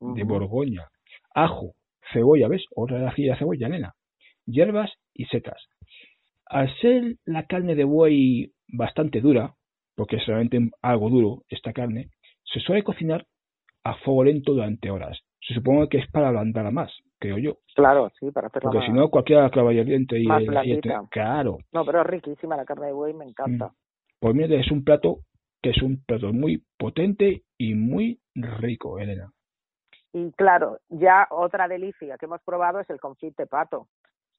de. 0.01 0.25
Borgoña, 0.25 0.87
ajo, 1.35 1.73
cebolla, 2.13 2.49
¿ves? 2.49 2.65
Otra 2.77 2.99
de 2.99 3.05
la 3.05 3.15
de 3.17 3.37
cebolla, 3.39 3.69
nena, 3.71 3.95
hierbas 4.45 4.91
y 5.15 5.25
setas. 5.27 5.63
Al 6.53 6.69
ser 6.81 7.17
la 7.25 7.47
carne 7.47 7.75
de 7.75 7.85
buey 7.85 8.53
bastante 8.69 9.23
dura, 9.23 9.55
porque 9.97 10.17
es 10.17 10.27
realmente 10.27 10.71
algo 10.83 11.09
duro 11.09 11.43
esta 11.49 11.73
carne, 11.73 12.11
se 12.45 12.61
suele 12.61 12.85
cocinar 12.85 13.25
a 13.85 13.95
fuego 13.97 14.25
lento 14.25 14.53
durante 14.53 14.91
horas. 14.91 15.19
Se 15.41 15.55
supone 15.55 15.89
que 15.89 15.97
es 15.97 16.11
para 16.11 16.29
ablandarla 16.29 16.71
más, 16.71 16.93
creo 17.19 17.39
yo. 17.39 17.57
Claro, 17.75 18.11
sí, 18.21 18.31
para 18.31 18.49
hacerla 18.49 18.67
Porque 18.71 18.79
más... 18.81 18.87
si 18.87 18.93
no, 18.93 19.09
cualquiera 19.09 19.49
clava 19.49 19.73
el 19.73 19.87
diente 19.87 20.19
y, 20.21 20.27
más 20.27 20.41
el- 20.41 20.45
y 20.45 20.49
blandita. 20.49 21.03
Claro. 21.11 21.57
No, 21.73 21.87
pero 21.87 22.03
es 22.03 22.07
riquísima 22.07 22.55
la 22.55 22.67
carne 22.67 22.89
de 22.89 22.93
buey, 22.93 23.15
me 23.15 23.25
encanta. 23.25 23.73
Pues 24.21 24.35
mira, 24.35 24.55
es 24.61 24.71
un 24.71 24.85
plato 24.85 25.21
que 25.63 25.71
es 25.71 25.83
un 25.83 26.05
plato 26.05 26.35
muy 26.35 26.63
potente 26.77 27.45
y 27.57 27.75
muy 27.75 28.21
rico, 28.35 28.99
Elena. 28.99 29.33
Y 30.13 30.31
claro, 30.33 30.81
ya 30.91 31.27
otra 31.31 31.67
delicia 31.67 32.19
que 32.19 32.27
hemos 32.27 32.43
probado 32.43 32.81
es 32.81 32.91
el 32.91 33.01
confit 33.01 33.35
de 33.39 33.47
pato, 33.47 33.89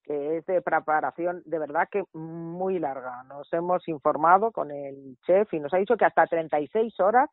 que 0.04 0.38
es 0.38 0.46
de 0.46 0.62
preparación 0.62 1.42
de 1.46 1.60
verdad 1.60 1.88
que 1.92 2.04
muy 2.13 2.80
larga. 2.80 3.24
Nos 3.24 3.52
hemos 3.54 3.88
informado 3.88 4.52
con 4.52 4.72
el 4.72 5.18
chef 5.26 5.54
y 5.54 5.60
nos 5.60 5.74
ha 5.74 5.78
dicho 5.78 5.98
que 5.98 6.06
hasta 6.06 6.28
36 6.28 7.00
horas, 7.00 7.30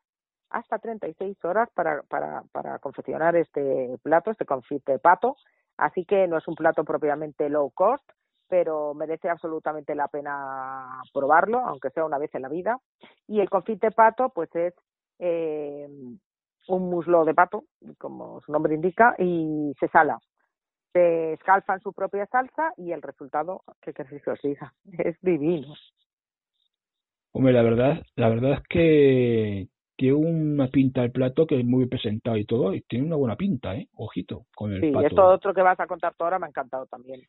hasta 0.49 0.79
36 0.79 1.43
horas 1.45 1.69
para, 1.73 2.01
para, 2.03 2.43
para 2.51 2.79
confeccionar 2.79 3.35
este 3.35 3.97
plato, 4.03 4.31
este 4.31 4.45
confit 4.45 4.85
de 4.85 4.99
pato. 4.99 5.35
Así 5.77 6.05
que 6.05 6.27
no 6.27 6.37
es 6.37 6.47
un 6.47 6.55
plato 6.55 6.83
propiamente 6.83 7.49
low 7.49 7.71
cost, 7.71 8.03
pero 8.47 8.93
merece 8.93 9.29
absolutamente 9.29 9.95
la 9.95 10.07
pena 10.07 11.01
probarlo, 11.13 11.59
aunque 11.59 11.89
sea 11.89 12.05
una 12.05 12.17
vez 12.17 12.33
en 12.35 12.41
la 12.41 12.49
vida. 12.49 12.79
Y 13.27 13.39
el 13.39 13.49
confit 13.49 13.81
de 13.81 13.91
pato, 13.91 14.29
pues 14.29 14.53
es 14.55 14.73
eh, 15.19 15.87
un 16.67 16.89
muslo 16.89 17.25
de 17.25 17.33
pato, 17.33 17.63
como 17.97 18.41
su 18.41 18.51
nombre 18.51 18.75
indica, 18.75 19.15
y 19.17 19.73
se 19.79 19.87
sala. 19.87 20.19
Se 20.93 21.33
escalfa 21.33 21.75
en 21.75 21.81
su 21.81 21.93
propia 21.93 22.25
salsa 22.27 22.73
y 22.77 22.91
el 22.91 23.01
resultado, 23.01 23.63
¿qué 23.81 23.93
queréis 23.93 24.21
que 24.23 24.31
os 24.31 24.41
diga? 24.41 24.73
Es 24.97 25.15
divino. 25.21 25.73
Hombre, 27.33 27.53
la 27.53 27.61
verdad, 27.61 28.01
la 28.15 28.29
verdad 28.29 28.53
es 28.53 28.61
que 28.67 29.67
tiene 29.95 30.15
una 30.15 30.67
pinta 30.67 31.03
el 31.03 31.11
plato 31.11 31.47
que 31.47 31.59
es 31.59 31.65
muy 31.65 31.85
presentado 31.85 32.35
y 32.35 32.45
todo, 32.45 32.73
y 32.73 32.81
tiene 32.81 33.05
una 33.05 33.15
buena 33.15 33.35
pinta, 33.37 33.75
¿eh? 33.75 33.87
Ojito, 33.93 34.47
con 34.55 34.73
el 34.73 34.81
Sí, 34.81 34.91
pato. 34.91 35.07
esto 35.07 35.25
otro 35.27 35.53
que 35.53 35.61
vas 35.61 35.79
a 35.79 35.87
contar 35.87 36.13
tú 36.15 36.23
ahora 36.25 36.39
me 36.39 36.47
ha 36.47 36.49
encantado 36.49 36.85
también. 36.87 37.21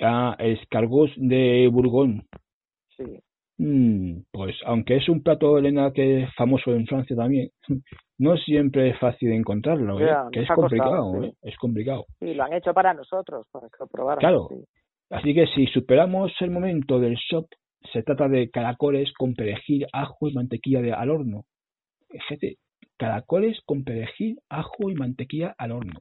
Ah, 0.00 0.36
escargots 0.38 1.12
de 1.16 1.68
Bourgogne. 1.72 2.26
Sí, 2.96 3.20
Mm, 3.60 4.20
pues 4.30 4.54
aunque 4.66 4.96
es 4.98 5.08
un 5.08 5.20
plato, 5.22 5.58
Elena, 5.58 5.92
que 5.92 6.22
es 6.22 6.34
famoso 6.36 6.72
en 6.72 6.86
Francia 6.86 7.16
también, 7.16 7.50
no 8.18 8.36
siempre 8.36 8.90
es 8.90 8.98
fácil 8.98 9.32
encontrarlo, 9.32 10.00
¿eh? 10.00 10.14
Que 10.32 10.40
nos 10.40 10.50
es 10.50 10.54
costado, 10.54 11.02
complicado, 11.02 11.20
sí. 11.22 11.26
¿eh? 11.28 11.34
Es 11.42 11.56
complicado. 11.58 12.06
sí, 12.20 12.34
lo 12.34 12.44
han 12.44 12.52
hecho 12.52 12.74
para 12.74 12.94
nosotros, 12.94 13.46
para 13.52 13.68
que 13.68 13.76
lo 13.80 13.86
probáramos. 13.86 14.20
Claro. 14.20 14.48
sí. 14.50 14.64
Así 15.10 15.34
que 15.34 15.46
si 15.48 15.66
superamos 15.68 16.32
el 16.40 16.50
momento 16.50 16.98
del 17.00 17.14
shop, 17.16 17.46
se 17.92 18.02
trata 18.02 18.28
de 18.28 18.50
caracoles 18.50 19.12
con 19.14 19.34
perejil, 19.34 19.86
ajo 19.92 20.28
y 20.28 20.34
mantequilla 20.34 20.82
de, 20.82 20.92
al 20.92 21.10
horno. 21.10 21.44
Fíjate, 22.10 22.56
caracoles 22.98 23.58
con 23.64 23.84
perejil, 23.84 24.38
ajo 24.50 24.90
y 24.90 24.94
mantequilla 24.94 25.54
al 25.56 25.72
horno. 25.72 26.00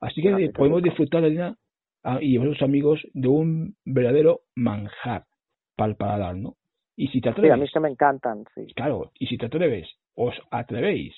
Así 0.00 0.20
que 0.20 0.30
podemos 0.54 0.78
rico. 0.82 0.90
disfrutar, 0.90 1.24
Elena, 1.24 1.56
ah, 2.02 2.18
y 2.20 2.36
vosotros 2.36 2.62
amigos, 2.62 3.00
de 3.14 3.28
un 3.28 3.76
verdadero 3.86 4.40
manjar 4.56 5.24
para 5.76 5.90
el 5.90 5.96
paladar, 5.96 6.36
¿no? 6.36 6.56
Y 6.96 7.08
si 7.08 7.20
te 7.20 7.30
Sí, 7.40 7.48
a 7.48 7.56
atreves, 7.56 7.58
mí 7.58 7.68
se 7.68 7.80
me 7.80 7.88
encantan, 7.88 8.44
sí. 8.54 8.66
claro, 8.74 9.10
y 9.18 9.26
si 9.26 9.38
te 9.38 9.46
atreves, 9.46 9.88
os 10.14 10.34
atrevéis, 10.50 11.14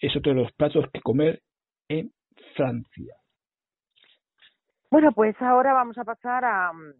es 0.00 0.16
otro 0.16 0.32
de 0.34 0.42
los 0.42 0.52
platos 0.52 0.84
que 0.92 1.00
comer 1.00 1.42
en 1.88 2.12
Francia. 2.56 3.14
Bueno, 4.90 5.12
pues 5.12 5.40
ahora 5.40 5.72
vamos 5.72 5.96
a 5.98 6.04
pasar 6.04 6.44
a 6.44 6.72
mm, 6.72 6.92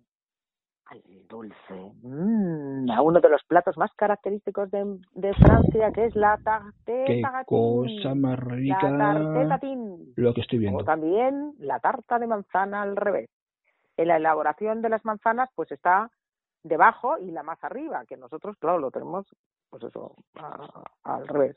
al 0.86 1.02
dulce, 1.28 1.92
Mm, 2.02 2.90
a 2.90 3.02
uno 3.02 3.20
de 3.20 3.28
los 3.28 3.42
platos 3.44 3.76
más 3.76 3.92
característicos 3.94 4.70
de, 4.70 4.98
de 5.12 5.34
Francia, 5.34 5.92
que 5.92 6.06
es 6.06 6.16
la 6.16 6.36
tarte 6.38 7.04
Qué 7.06 7.22
tatin. 7.22 7.44
cosa 7.46 8.14
más 8.14 8.38
La 8.40 8.44
rica 8.56 8.96
tarte 8.98 9.46
tatin. 9.46 10.12
lo 10.16 10.34
que 10.34 10.40
estoy 10.40 10.58
O 10.58 10.60
viendo. 10.62 10.84
también 10.84 11.54
la 11.58 11.78
tarta 11.80 12.18
de 12.18 12.26
manzana 12.26 12.82
al 12.82 12.96
revés. 12.96 13.30
En 13.96 14.08
la 14.08 14.16
elaboración 14.16 14.82
de 14.82 14.88
las 14.88 15.04
manzanas, 15.04 15.48
pues 15.54 15.70
está 15.72 16.10
debajo 16.62 17.18
y 17.18 17.30
la 17.30 17.42
más 17.42 17.62
arriba, 17.62 18.04
que 18.06 18.16
nosotros, 18.16 18.56
claro, 18.58 18.78
lo 18.78 18.90
tenemos, 18.90 19.26
pues 19.68 19.82
eso, 19.84 20.16
a- 20.36 20.84
al 21.04 21.28
revés. 21.28 21.56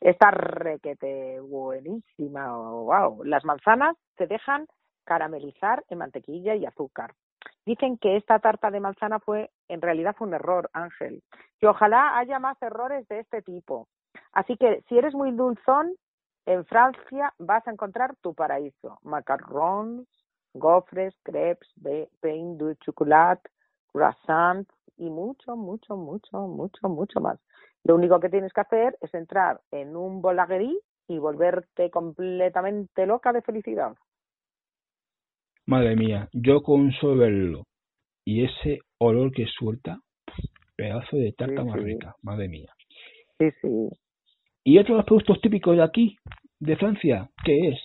Está 0.00 0.30
requete 0.30 1.40
buenísima, 1.40 2.56
wow. 2.56 3.24
Las 3.24 3.44
manzanas 3.44 3.96
se 4.16 4.26
dejan 4.26 4.66
caramelizar 5.04 5.84
en 5.88 5.98
mantequilla 5.98 6.54
y 6.54 6.66
azúcar. 6.66 7.14
Dicen 7.66 7.98
que 7.98 8.16
esta 8.16 8.38
tarta 8.38 8.70
de 8.70 8.80
manzana 8.80 9.18
fue, 9.18 9.50
en 9.68 9.82
realidad 9.82 10.14
fue 10.16 10.28
un 10.28 10.34
error, 10.34 10.70
Ángel. 10.72 11.22
Que 11.58 11.66
ojalá 11.66 12.16
haya 12.18 12.38
más 12.38 12.60
errores 12.62 13.06
de 13.08 13.20
este 13.20 13.42
tipo. 13.42 13.88
Así 14.32 14.56
que 14.56 14.82
si 14.88 14.96
eres 14.96 15.14
muy 15.14 15.32
dulzón, 15.32 15.94
en 16.46 16.64
Francia 16.66 17.34
vas 17.38 17.66
a 17.66 17.70
encontrar 17.70 18.16
tu 18.22 18.34
paraíso. 18.34 18.98
Macarrons, 19.02 20.06
gofres, 20.54 21.14
crepes, 21.22 21.68
pain 22.20 22.56
de 22.56 22.76
chocolate, 22.76 23.50
croissants 23.92 24.70
y 24.96 25.10
mucho, 25.10 25.56
mucho, 25.56 25.96
mucho, 25.96 26.38
mucho, 26.38 26.88
mucho 26.88 27.20
más. 27.20 27.38
Lo 27.88 27.94
único 27.94 28.20
que 28.20 28.28
tienes 28.28 28.52
que 28.52 28.60
hacer 28.60 28.98
es 29.00 29.12
entrar 29.14 29.62
en 29.72 29.96
un 29.96 30.20
bolaguerí 30.20 30.78
y 31.08 31.18
volverte 31.18 31.90
completamente 31.90 33.06
loca 33.06 33.32
de 33.32 33.40
felicidad. 33.40 33.94
Madre 35.64 35.96
mía, 35.96 36.28
yo 36.34 36.62
con 36.62 36.92
solo 36.92 37.16
verlo 37.16 37.64
y 38.26 38.44
ese 38.44 38.80
olor 38.98 39.32
que 39.32 39.46
suelta, 39.46 40.00
pedazo 40.76 41.16
de 41.16 41.32
tarta 41.32 41.62
Sí, 41.62 41.66
más 41.68 41.78
sí. 41.78 41.84
rica, 41.86 42.14
madre 42.22 42.48
mía. 42.48 42.70
Sí, 43.38 43.50
sí. 43.62 43.88
Y 44.64 44.78
otro 44.78 44.94
de 44.94 44.98
los 44.98 45.06
productos 45.06 45.40
típicos 45.40 45.74
de 45.74 45.82
aquí, 45.82 46.14
de 46.60 46.76
Francia, 46.76 47.30
¿qué 47.42 47.68
es? 47.70 47.80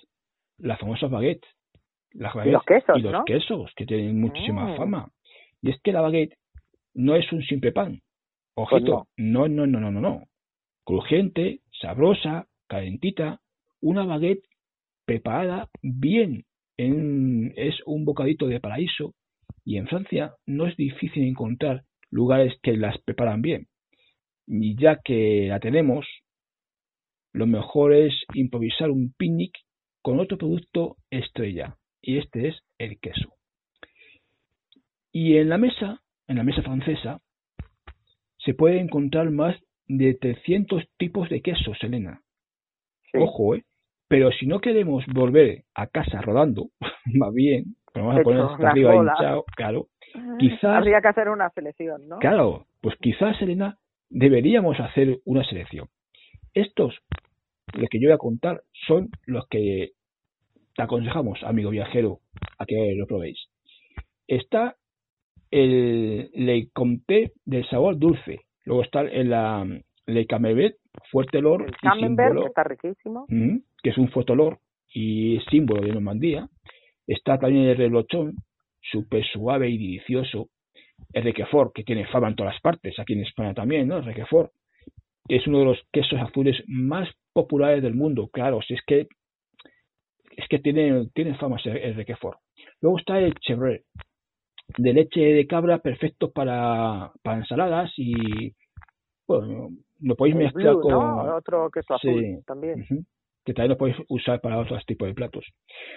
Las 0.58 0.80
famosas 0.82 1.10
baguettes. 1.10 1.50
Las 2.12 2.34
baguettes 2.34 2.54
los 2.54 2.66
quesos, 2.66 2.98
y 2.98 3.02
los 3.04 3.14
¿no? 3.14 3.24
quesos, 3.24 3.72
que 3.78 3.86
tienen 3.86 4.20
muchísima 4.20 4.66
Mm. 4.66 4.78
fama. 4.78 5.10
Y 5.62 5.70
es 5.70 5.82
que 5.82 5.94
la 5.94 6.02
baguette 6.02 6.36
no 6.94 7.16
es 7.16 7.32
un 7.32 7.42
simple 7.44 7.72
pan. 7.72 8.02
Pues 8.56 8.68
Ojito, 8.72 9.08
no, 9.18 9.48
no, 9.48 9.66
no, 9.66 9.80
no, 9.80 9.92
no, 9.92 10.02
no. 10.02 10.24
Crujiente, 10.86 11.62
sabrosa, 11.82 12.48
calentita, 12.68 13.42
una 13.82 14.06
baguette 14.06 14.46
preparada 15.06 15.70
bien. 15.82 16.46
En, 16.78 17.54
es 17.56 17.76
un 17.86 18.06
bocadito 18.06 18.48
de 18.48 18.60
paraíso 18.60 19.14
y 19.64 19.78
en 19.78 19.88
Francia 19.88 20.34
no 20.46 20.68
es 20.68 20.76
difícil 20.76 21.24
encontrar 21.24 21.84
lugares 22.10 22.54
que 22.62 22.78
las 22.78 22.98
preparan 23.00 23.42
bien. 23.42 23.68
Y 24.46 24.76
ya 24.76 25.00
que 25.04 25.48
la 25.50 25.60
tenemos, 25.60 26.06
lo 27.32 27.48
mejor 27.48 27.94
es 27.94 28.14
improvisar 28.34 28.92
un 28.92 29.14
picnic 29.18 29.54
con 30.02 30.20
otro 30.20 30.38
producto 30.38 30.98
estrella, 31.10 31.78
y 32.02 32.18
este 32.18 32.50
es 32.50 32.56
el 32.78 33.00
queso. 33.00 33.34
Y 35.12 35.38
en 35.38 35.50
la 35.50 35.58
mesa, 35.58 36.02
en 36.28 36.38
la 36.38 36.44
mesa 36.44 36.62
francesa, 36.62 37.22
se 38.46 38.54
puede 38.54 38.80
encontrar 38.80 39.30
más 39.32 39.56
de 39.88 40.14
300 40.16 40.84
tipos 40.98 41.30
de 41.30 41.42
quesos, 41.42 41.78
Elena. 41.82 42.22
sí. 43.12 43.20
Ojo, 43.20 43.56
¿eh? 43.56 43.64
Pero 44.08 44.32
si 44.32 44.46
no 44.48 44.60
queremos 44.60 45.06
volver 45.08 45.64
a 45.76 45.88
casa 45.88 46.22
rodando, 46.22 46.70
más 47.14 47.34
bien, 47.34 47.76
vamos 47.94 48.18
a 48.20 48.22
poner 48.22 48.42
hasta 48.42 48.70
arriba 48.70 48.96
hinchado, 48.96 49.44
claro, 49.56 49.88
quizás- 50.40 50.78
Habría 50.78 51.02
que 51.02 51.08
hacer 51.08 51.30
una 51.30 51.50
selección, 51.50 52.08
¿no? 52.08 52.20
Claro, 52.20 52.66
pues 52.82 52.96
quizás, 53.02 53.42
Elena, 53.42 53.78
deberíamos 54.10 54.80
hacer 54.80 55.20
una 55.26 55.44
selección. 55.46 55.88
Estos, 56.54 56.96
los 57.74 57.90
que 57.90 58.00
yo 58.00 58.10
voy 58.10 58.14
a 58.16 58.18
contar, 58.20 58.62
son 58.88 59.10
los 59.26 59.48
que 59.48 59.92
te 60.76 60.82
aconsejamos, 60.84 61.42
amigo 61.44 61.72
viajero, 61.72 62.20
a 62.60 62.66
que 62.66 62.94
lo 62.96 63.08
probéis. 63.08 63.40
Está 64.28 64.76
el 65.54 66.32
Le 66.34 66.70
Comté 66.74 67.32
del 67.46 67.68
sabor 67.70 67.98
dulce. 68.00 68.42
Luego 68.66 68.84
está 68.84 69.02
el 69.02 69.30
la 69.30 69.66
Le 70.08 70.26
Camembert, 70.26 70.78
fuerte 71.12 71.38
olor 71.38 71.64
El 71.64 71.70
y 71.70 71.88
camembert, 71.88 72.30
símbolo, 72.30 72.42
que 72.42 72.48
está 72.48 72.64
riquísimo. 72.64 73.26
Que 73.28 73.90
es 73.90 73.98
un 73.98 74.10
fuerte 74.10 74.32
olor 74.32 74.60
y 74.94 75.40
símbolo 75.52 75.82
de 75.82 75.92
Normandía. 75.94 76.48
Está 77.06 77.38
también 77.38 77.66
el 77.66 77.78
reblochón, 77.78 78.36
súper 78.82 79.24
suave 79.26 79.70
y 79.70 79.78
delicioso. 79.78 80.50
el 81.12 81.24
Requefort, 81.24 81.74
que 81.74 81.84
tiene 81.84 82.08
fama 82.08 82.30
en 82.30 82.36
todas 82.36 82.60
partes, 82.62 82.98
aquí 83.00 83.14
en 83.14 83.22
España 83.22 83.54
también, 83.54 83.88
¿no? 83.88 83.98
El 83.98 84.06
Requefort, 84.06 84.52
que 85.28 85.36
es 85.38 85.48
uno 85.48 85.60
de 85.60 85.66
los 85.66 85.80
quesos 85.92 86.20
azules 86.20 86.64
más 86.68 87.10
populares 87.34 87.82
del 87.84 87.96
mundo, 87.96 88.30
claro, 88.32 88.62
si 88.62 88.74
es 88.74 88.82
que 88.86 89.08
es 90.36 90.48
que 90.50 90.58
tiene, 90.58 91.10
tiene 91.14 91.36
fama 91.36 91.58
el 91.64 91.96
Requefort. 91.96 92.40
Luego 92.82 92.98
está 92.98 93.20
el 93.20 93.36
Chevrolet, 93.36 93.84
de 94.78 94.94
leche 94.94 95.20
de 95.22 95.48
cabra, 95.48 95.80
perfecto 95.80 96.32
para, 96.32 97.12
para 97.22 97.38
ensaladas 97.38 97.92
y 97.98 98.54
bueno, 99.28 99.70
lo 100.02 100.16
podéis 100.16 100.36
mezclar 100.36 100.76
con 100.76 100.94
otro 100.94 101.70
queso 101.72 101.96
azul 101.96 102.44
también. 102.46 102.86
que 103.46 103.54
también 103.54 103.72
lo 103.72 103.78
podéis 103.78 103.98
usar 104.10 104.42
para 104.42 104.60
otros 104.60 104.86
tipos 104.86 105.08
de 105.08 105.14
platos. 105.14 105.46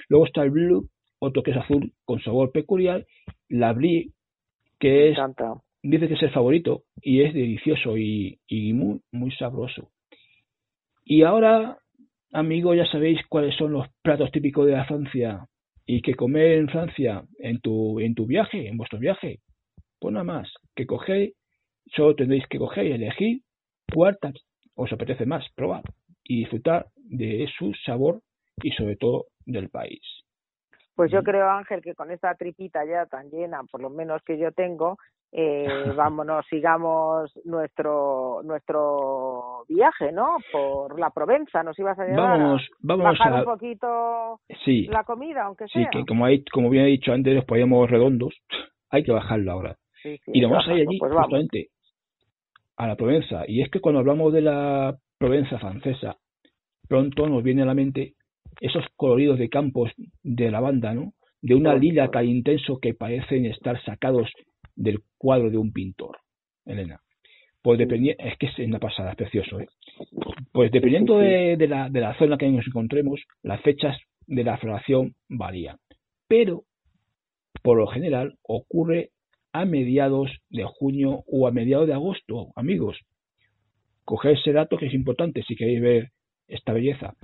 Luego 0.09 0.27
está 0.27 0.43
el 0.43 0.51
Blue, 0.51 0.89
otro 1.19 1.43
queso 1.43 1.61
azul 1.61 1.93
con 2.05 2.21
sabor 2.21 2.53
peculiar, 2.53 3.05
la 3.49 3.73
Brie, 3.73 4.13
que 4.79 5.11
es 5.11 5.19
dice 5.83 6.09
que 6.09 6.15
es 6.15 6.23
el 6.23 6.33
favorito 6.33 6.83
y 7.01 7.23
es 7.23 7.33
delicioso 7.33 7.97
y, 7.97 8.39
y 8.47 8.73
muy 8.73 9.01
muy 9.13 9.31
sabroso. 9.33 9.91
Y 11.05 11.23
ahora, 11.23 11.79
amigos, 12.33 12.77
ya 12.77 12.87
sabéis 12.87 13.21
cuáles 13.29 13.55
son 13.57 13.73
los 13.73 13.87
platos 14.03 14.31
típicos 14.33 14.67
de 14.67 14.73
la 14.73 14.85
Francia 14.85 15.47
y 15.87 16.03
que 16.03 16.15
comer 16.15 16.59
en 16.59 16.69
Francia 16.69 17.25
en 17.39 17.61
tu 17.61 18.01
en 18.01 18.15
tu 18.15 18.27
viaje, 18.27 18.69
en 18.69 18.77
vuestro 18.77 18.99
viaje. 18.99 19.41
Pues 19.99 20.13
nada 20.13 20.25
más, 20.25 20.53
que 20.75 20.87
cogéis, 20.87 21.33
solo 21.95 22.15
tendréis 22.15 22.47
que 22.49 22.59
coger 22.59 22.87
y 22.87 22.93
elegir 22.93 23.41
cuál 23.93 24.19
os 24.75 24.93
apetece 24.93 25.25
más 25.27 25.45
probar 25.55 25.83
y 26.25 26.41
disfrutar 26.41 26.87
de 26.97 27.49
su 27.57 27.73
sabor 27.85 28.21
y 28.63 28.73
sobre 28.73 28.97
todo 28.97 29.27
del 29.47 29.69
país. 29.71 30.01
Pues 30.97 31.13
yo 31.13 31.23
creo, 31.23 31.51
Ángel, 31.51 31.83
que 31.83 31.95
con 31.95 32.11
esta 32.11 32.35
tripita 32.35 32.83
ya 32.87 33.05
tan 33.05 33.29
llena, 33.31 33.63
por 33.71 33.83
lo 33.83 33.91
menos 33.91 34.23
que 34.23 34.39
yo 34.39 34.51
tengo, 34.53 34.97
eh, 35.31 35.67
vámonos, 35.97 36.47
sigamos 36.49 37.31
nuestro 37.45 38.41
nuestro 38.43 39.65
viaje, 39.69 40.11
¿no? 40.11 40.39
Por 40.51 40.99
la 40.99 41.11
Provenza, 41.11 41.63
nos 41.63 41.79
ibas 41.79 41.99
a 41.99 42.07
llevar 42.07 42.41
vamos, 42.41 42.67
vamos 42.81 43.05
bajar 43.05 43.35
a... 43.35 43.39
un 43.41 43.45
poquito 43.45 44.41
sí, 44.65 44.87
la 44.87 45.05
comida, 45.05 45.45
aunque 45.45 45.69
sea. 45.69 45.83
Sí, 45.83 45.89
que 45.93 46.07
como, 46.07 46.25
hay, 46.25 46.43
como 46.47 46.71
bien 46.71 46.87
he 46.87 46.89
dicho 46.89 47.13
antes, 47.13 47.35
los 47.35 47.45
podíamos 47.45 47.91
redondos, 47.91 48.35
hay 48.91 49.05
que 49.05 49.13
bajarlo 49.13 49.53
ahora. 49.53 49.77
y 50.03 50.41
lo 50.41 50.49
vamos 50.49 50.67
a 50.67 50.73
ir 50.73 50.89
allí 50.89 50.99
pues 50.99 51.13
justamente 51.13 51.69
a 52.79 52.87
la 52.87 52.97
Provenza. 52.97 53.45
Y 53.47 53.61
es 53.61 53.71
que 53.71 53.81
cuando 53.81 54.01
hablamos 54.01 54.33
de 54.33 54.41
la 54.41 54.97
Provenza 55.19 55.59
francesa, 55.59 56.17
pronto 56.89 57.29
nos 57.29 57.43
viene 57.43 57.63
a 57.63 57.67
la 57.67 57.75
mente 57.75 58.16
esos 58.61 58.85
coloridos 58.97 59.39
de 59.39 59.49
campos 59.49 59.93
de 60.23 60.51
lavanda, 60.51 60.95
¿no? 60.95 61.13
De 61.43 61.55
una 61.55 61.75
lila 61.75 62.11
tan 62.11 62.27
intenso 62.27 62.79
que 62.81 62.95
parecen 62.95 63.47
estar 63.47 63.83
sacados 63.85 64.31
del 64.75 65.01
cuadro 65.19 65.51
de 65.51 65.59
un 65.59 65.73
pintor, 65.73 66.19
Elena. 66.65 67.01
Pues 67.63 67.79
dependiendo, 67.79 68.23
es 68.25 68.37
que 68.39 68.47
es 68.47 68.59
una 68.59 68.79
pasada, 68.79 69.11
es 69.11 69.17
precioso, 69.17 69.61
¿eh? 69.61 69.69
Pues 70.53 70.71
dependiendo 70.71 71.19
de, 71.19 71.57
de, 71.57 71.69
la, 71.69 71.89
de 71.91 72.01
la 72.01 72.17
zona 72.19 72.39
que 72.39 72.49
nos 72.49 72.67
encontremos, 72.67 73.21
las 73.43 73.61
fechas 73.63 73.99
de 74.27 74.45
la 74.45 74.57
floración 74.59 75.15
varían. 75.29 75.79
Pero, 76.29 76.65
por 77.63 77.79
lo 77.79 77.87
general, 77.87 78.37
ocurre 78.43 79.11
a 79.53 79.65
mediados 79.65 80.31
de 80.51 80.65
junio 80.65 81.25
o 81.27 81.47
a 81.47 81.51
mediados 81.51 81.87
de 81.87 81.95
agosto, 81.95 82.49
amigos. 82.57 82.99
Coged 84.05 84.31
ese 84.31 84.53
dato 84.53 84.77
que 84.77 84.87
es 84.87 84.95
importante 84.95 85.43
si 85.43 85.57
queréis 85.57 85.81
ver 85.81 86.11
esta 86.47 86.73
belleza. 86.73 87.15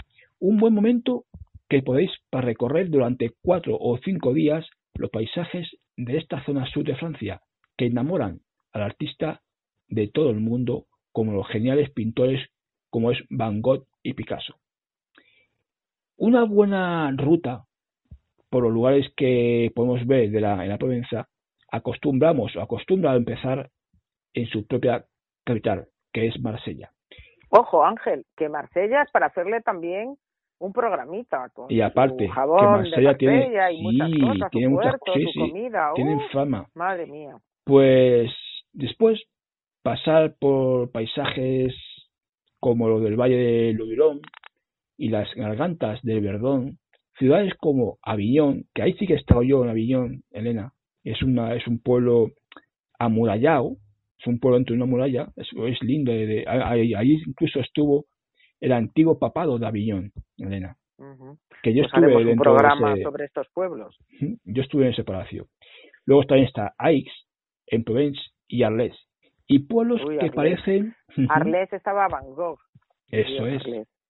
Un 0.45 0.59
buen 0.59 0.75
momento 0.75 1.27
que 1.69 1.83
podéis 1.83 2.11
para 2.29 2.45
recorrer 2.45 2.91
durante 2.91 3.31
cuatro 3.43 3.79
o 3.79 3.97
cinco 3.99 4.33
días 4.35 4.69
los 4.97 5.09
paisajes 5.09 5.71
de 5.97 6.19
esta 6.19 6.45
zona 6.45 6.67
sur 6.67 6.83
de 6.83 6.97
Francia, 6.97 7.41
que 7.77 7.87
enamoran 7.87 8.41
al 8.73 8.83
artista 8.83 9.41
de 9.87 10.09
todo 10.09 10.31
el 10.31 10.41
mundo 10.41 10.87
como 11.13 11.31
los 11.31 11.47
geniales 11.47 11.93
pintores 11.93 12.45
como 12.91 13.13
es 13.13 13.19
Van 13.31 13.63
Gogh 13.63 13.87
y 14.03 14.15
Picasso. 14.15 14.57
Una 16.17 16.43
buena 16.43 17.15
ruta 17.17 17.63
por 18.51 18.65
los 18.65 18.73
lugares 18.73 19.07
que 19.17 19.71
podemos 19.77 20.05
ver 20.09 20.29
de 20.33 20.41
la, 20.41 20.65
en 20.65 20.71
la 20.71 20.79
Provenza, 20.79 21.29
acostumbramos 21.71 22.57
o 22.57 22.63
acostumbra 22.63 23.13
a 23.13 23.17
empezar 23.17 23.71
en 24.35 24.47
su 24.49 24.67
propia 24.67 25.07
capital, 25.45 25.87
que 26.13 26.27
es 26.27 26.41
Marsella. 26.41 26.91
Ojo, 27.49 27.85
Ángel, 27.85 28.25
que 28.37 28.49
Marsella 28.49 29.03
es 29.03 29.11
para 29.13 29.27
hacerle 29.27 29.61
también 29.61 30.17
un 30.63 30.73
programita 30.73 31.49
con 31.53 31.71
y 31.71 31.81
aparte 31.81 32.29
que 32.29 32.65
Marsella 32.65 33.17
tiene 33.17 33.73
y 33.73 33.83
muchas 33.83 34.11
cosas, 34.21 34.51
tiene 34.51 34.69
muchas 34.69 34.95
comida, 35.35 35.91
tienen 35.95 36.21
fama. 36.33 36.69
madre 36.75 37.07
mía. 37.07 37.37
Pues 37.65 38.31
después 38.73 39.21
pasar 39.83 40.37
por 40.39 40.93
paisajes 40.93 41.75
como 42.61 42.89
lo 42.89 43.01
del 43.01 43.17
Valle 43.17 43.37
de 43.37 43.73
Ludirón 43.73 44.21
y 44.97 45.09
las 45.09 45.29
gargantas 45.35 46.01
del 46.03 46.21
Verdón 46.21 46.79
ciudades 47.19 47.53
como 47.59 47.99
Aviñón 48.03 48.65
que 48.73 48.83
ahí 48.83 48.93
sí 48.95 49.07
que 49.07 49.15
he 49.15 49.17
estado 49.17 49.43
yo 49.43 49.65
en 49.65 49.71
Aviñón 49.71 50.23
Elena 50.31 50.73
es 51.03 51.21
una 51.23 51.55
es 51.55 51.67
un 51.67 51.81
pueblo 51.81 52.31
amurallado 53.01 53.77
es 54.19 54.27
un 54.29 54.39
pueblo 54.39 54.59
entre 54.59 54.77
una 54.77 54.87
muralla 54.87 55.33
es, 55.35 55.49
es 55.67 55.83
lindo 55.83 56.13
ahí, 56.13 56.95
ahí 56.95 57.21
incluso 57.27 57.59
estuvo 57.59 58.07
el 58.63 58.73
antiguo 58.73 59.19
papado 59.19 59.59
de 59.59 59.67
Aviñón, 59.67 60.13
Elena. 60.39 60.77
Que 61.63 61.75
yo 61.75 61.83
pues 61.83 61.93
estuve 61.93 62.25
dentro 62.25 62.53
un 62.53 62.57
programa 62.57 62.95
sobre 63.03 63.25
estos 63.25 63.49
pueblos. 63.53 63.99
Yo 64.45 64.63
estuve 64.63 64.85
en 64.85 64.93
ese 64.93 65.03
palacio. 65.03 65.49
Luego 66.07 66.25
también 66.25 66.47
está 66.47 66.73
Aix, 66.79 67.11
en 67.67 67.83
Provence, 67.83 68.21
y 68.47 68.63
Arles. 68.63 68.97
Y 69.49 69.61
pueblos 69.61 70.01
que 70.21 70.31
parecen... 70.31 70.95
Arles 71.29 71.73
estaba 71.73 72.07
Van 72.07 72.33
Gogh. 72.35 72.61
Eso 73.09 73.47
es. 73.49 73.63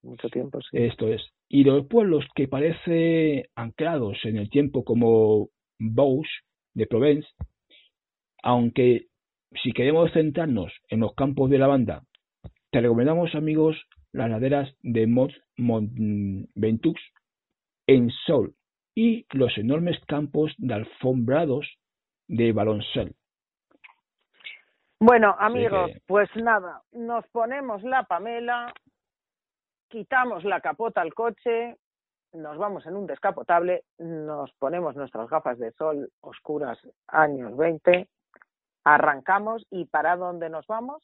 Mucho 0.03 0.28
tiempo, 0.28 0.61
sí. 0.61 0.76
Esto 0.76 1.09
es. 1.09 1.22
Y 1.48 1.64
los 1.64 1.86
pueblos 1.86 2.26
que 2.34 2.46
parecen 2.46 3.44
anclados 3.55 4.18
en 4.24 4.36
el 4.36 4.50
tiempo 4.50 4.84
como 4.84 5.48
Bouche, 5.78 6.30
de 6.74 6.86
Provence, 6.86 7.28
aunque 8.42 9.07
si 9.62 9.72
queremos 9.72 10.12
centrarnos 10.12 10.72
en 10.88 11.00
los 11.00 11.14
campos 11.14 11.48
de 11.48 11.59
lavanda, 11.59 12.03
te 12.70 12.80
recomendamos, 12.80 13.34
amigos, 13.34 13.76
las 14.12 14.30
laderas 14.30 14.74
de 14.82 15.06
Mont, 15.06 15.32
Ventoux 16.54 16.98
en 17.86 18.10
Sol 18.26 18.54
y 18.94 19.26
los 19.32 19.56
enormes 19.56 19.98
campos 20.06 20.52
de 20.58 20.74
alfombrados 20.74 21.66
de 22.28 22.52
Baloncel. 22.52 23.14
Bueno, 25.00 25.34
amigos, 25.38 25.90
pues 26.06 26.28
nada, 26.36 26.82
nos 26.92 27.26
ponemos 27.28 27.82
la 27.82 28.04
pamela, 28.04 28.72
quitamos 29.88 30.44
la 30.44 30.60
capota 30.60 31.00
al 31.00 31.12
coche, 31.12 31.76
nos 32.32 32.56
vamos 32.56 32.86
en 32.86 32.96
un 32.96 33.06
descapotable, 33.06 33.82
nos 33.98 34.52
ponemos 34.54 34.94
nuestras 34.94 35.28
gafas 35.28 35.58
de 35.58 35.72
sol 35.72 36.08
oscuras 36.20 36.78
años 37.08 37.56
20, 37.56 38.08
arrancamos 38.84 39.66
y 39.70 39.86
¿para 39.86 40.16
dónde 40.16 40.48
nos 40.48 40.66
vamos? 40.68 41.02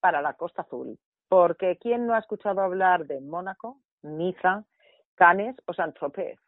Para 0.00 0.20
la 0.20 0.34
Costa 0.34 0.62
Azul. 0.62 0.98
Porque 1.30 1.78
¿quién 1.80 2.08
no 2.08 2.14
ha 2.14 2.18
escuchado 2.18 2.60
hablar 2.60 3.06
de 3.06 3.20
Mónaco, 3.20 3.78
Niza, 4.02 4.64
Cannes 5.14 5.54
o 5.64 5.72
Saint-Tropez? 5.72 6.40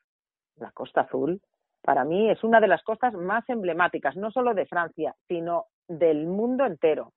La 0.56 0.72
Costa 0.72 1.02
Azul, 1.02 1.40
para 1.82 2.04
mí, 2.04 2.28
es 2.28 2.42
una 2.42 2.58
de 2.58 2.66
las 2.66 2.82
costas 2.82 3.14
más 3.14 3.48
emblemáticas, 3.48 4.16
no 4.16 4.32
solo 4.32 4.54
de 4.54 4.66
Francia, 4.66 5.14
sino 5.28 5.66
del 5.86 6.26
mundo 6.26 6.66
entero, 6.66 7.12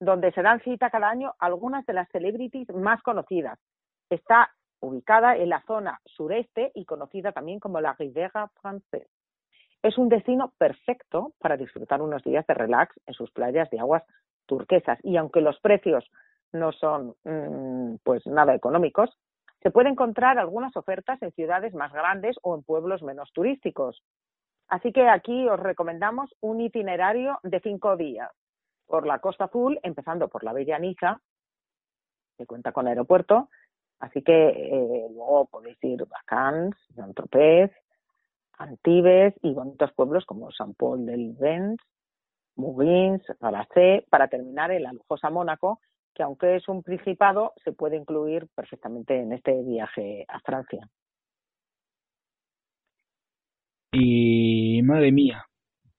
donde 0.00 0.32
se 0.32 0.40
dan 0.40 0.60
cita 0.60 0.88
cada 0.88 1.10
año 1.10 1.34
algunas 1.40 1.84
de 1.84 1.92
las 1.92 2.08
celebrities 2.08 2.70
más 2.70 3.02
conocidas. 3.02 3.58
Está 4.08 4.54
ubicada 4.80 5.36
en 5.36 5.50
la 5.50 5.62
zona 5.66 6.00
sureste 6.06 6.72
y 6.74 6.86
conocida 6.86 7.32
también 7.32 7.60
como 7.60 7.82
la 7.82 7.92
Riviera 7.92 8.50
Française. 8.62 9.10
Es 9.82 9.98
un 9.98 10.08
destino 10.08 10.54
perfecto 10.56 11.34
para 11.38 11.58
disfrutar 11.58 12.00
unos 12.00 12.24
días 12.24 12.46
de 12.46 12.54
relax 12.54 12.98
en 13.04 13.12
sus 13.12 13.30
playas 13.30 13.68
de 13.68 13.78
aguas 13.78 14.04
turquesas 14.46 14.98
y 15.02 15.18
aunque 15.18 15.42
los 15.42 15.60
precios 15.60 16.10
no 16.54 16.72
son 16.72 17.14
mm, 17.24 17.96
pues 18.02 18.26
nada 18.26 18.54
económicos, 18.54 19.10
se 19.62 19.70
puede 19.70 19.88
encontrar 19.88 20.38
algunas 20.38 20.76
ofertas 20.76 21.20
en 21.22 21.32
ciudades 21.32 21.74
más 21.74 21.92
grandes 21.92 22.36
o 22.42 22.54
en 22.54 22.62
pueblos 22.62 23.02
menos 23.02 23.32
turísticos. 23.32 24.02
Así 24.68 24.92
que 24.92 25.08
aquí 25.08 25.48
os 25.48 25.60
recomendamos 25.60 26.34
un 26.40 26.60
itinerario 26.60 27.38
de 27.42 27.60
cinco 27.60 27.96
días 27.96 28.30
por 28.86 29.06
la 29.06 29.18
Costa 29.18 29.44
Azul, 29.44 29.78
empezando 29.82 30.28
por 30.28 30.44
la 30.44 30.52
Bella 30.52 30.78
Niza, 30.78 31.20
que 32.36 32.46
cuenta 32.46 32.72
con 32.72 32.86
aeropuerto, 32.86 33.48
así 34.00 34.22
que 34.22 34.48
eh, 34.48 35.06
luego 35.10 35.46
podéis 35.46 35.82
ir 35.82 36.02
a 36.02 36.24
Cannes, 36.24 36.74
Saint-Tropez, 36.94 37.70
Antibes 38.58 39.34
y 39.42 39.52
bonitos 39.52 39.92
pueblos 39.92 40.24
como 40.26 40.50
San 40.52 40.74
Paul 40.74 41.06
del 41.06 41.32
Vents, 41.32 41.82
Mougins, 42.56 43.22
Palacé, 43.38 44.06
para 44.10 44.28
terminar 44.28 44.70
en 44.70 44.84
la 44.84 44.92
lujosa 44.92 45.30
Mónaco, 45.30 45.80
que 46.14 46.22
aunque 46.22 46.56
es 46.56 46.68
un 46.68 46.82
principado, 46.82 47.52
se 47.64 47.72
puede 47.72 47.96
incluir 47.96 48.46
perfectamente 48.54 49.20
en 49.20 49.32
este 49.32 49.62
viaje 49.62 50.24
a 50.28 50.40
Francia. 50.40 50.88
Y 53.92 54.82
madre 54.82 55.12
mía, 55.12 55.44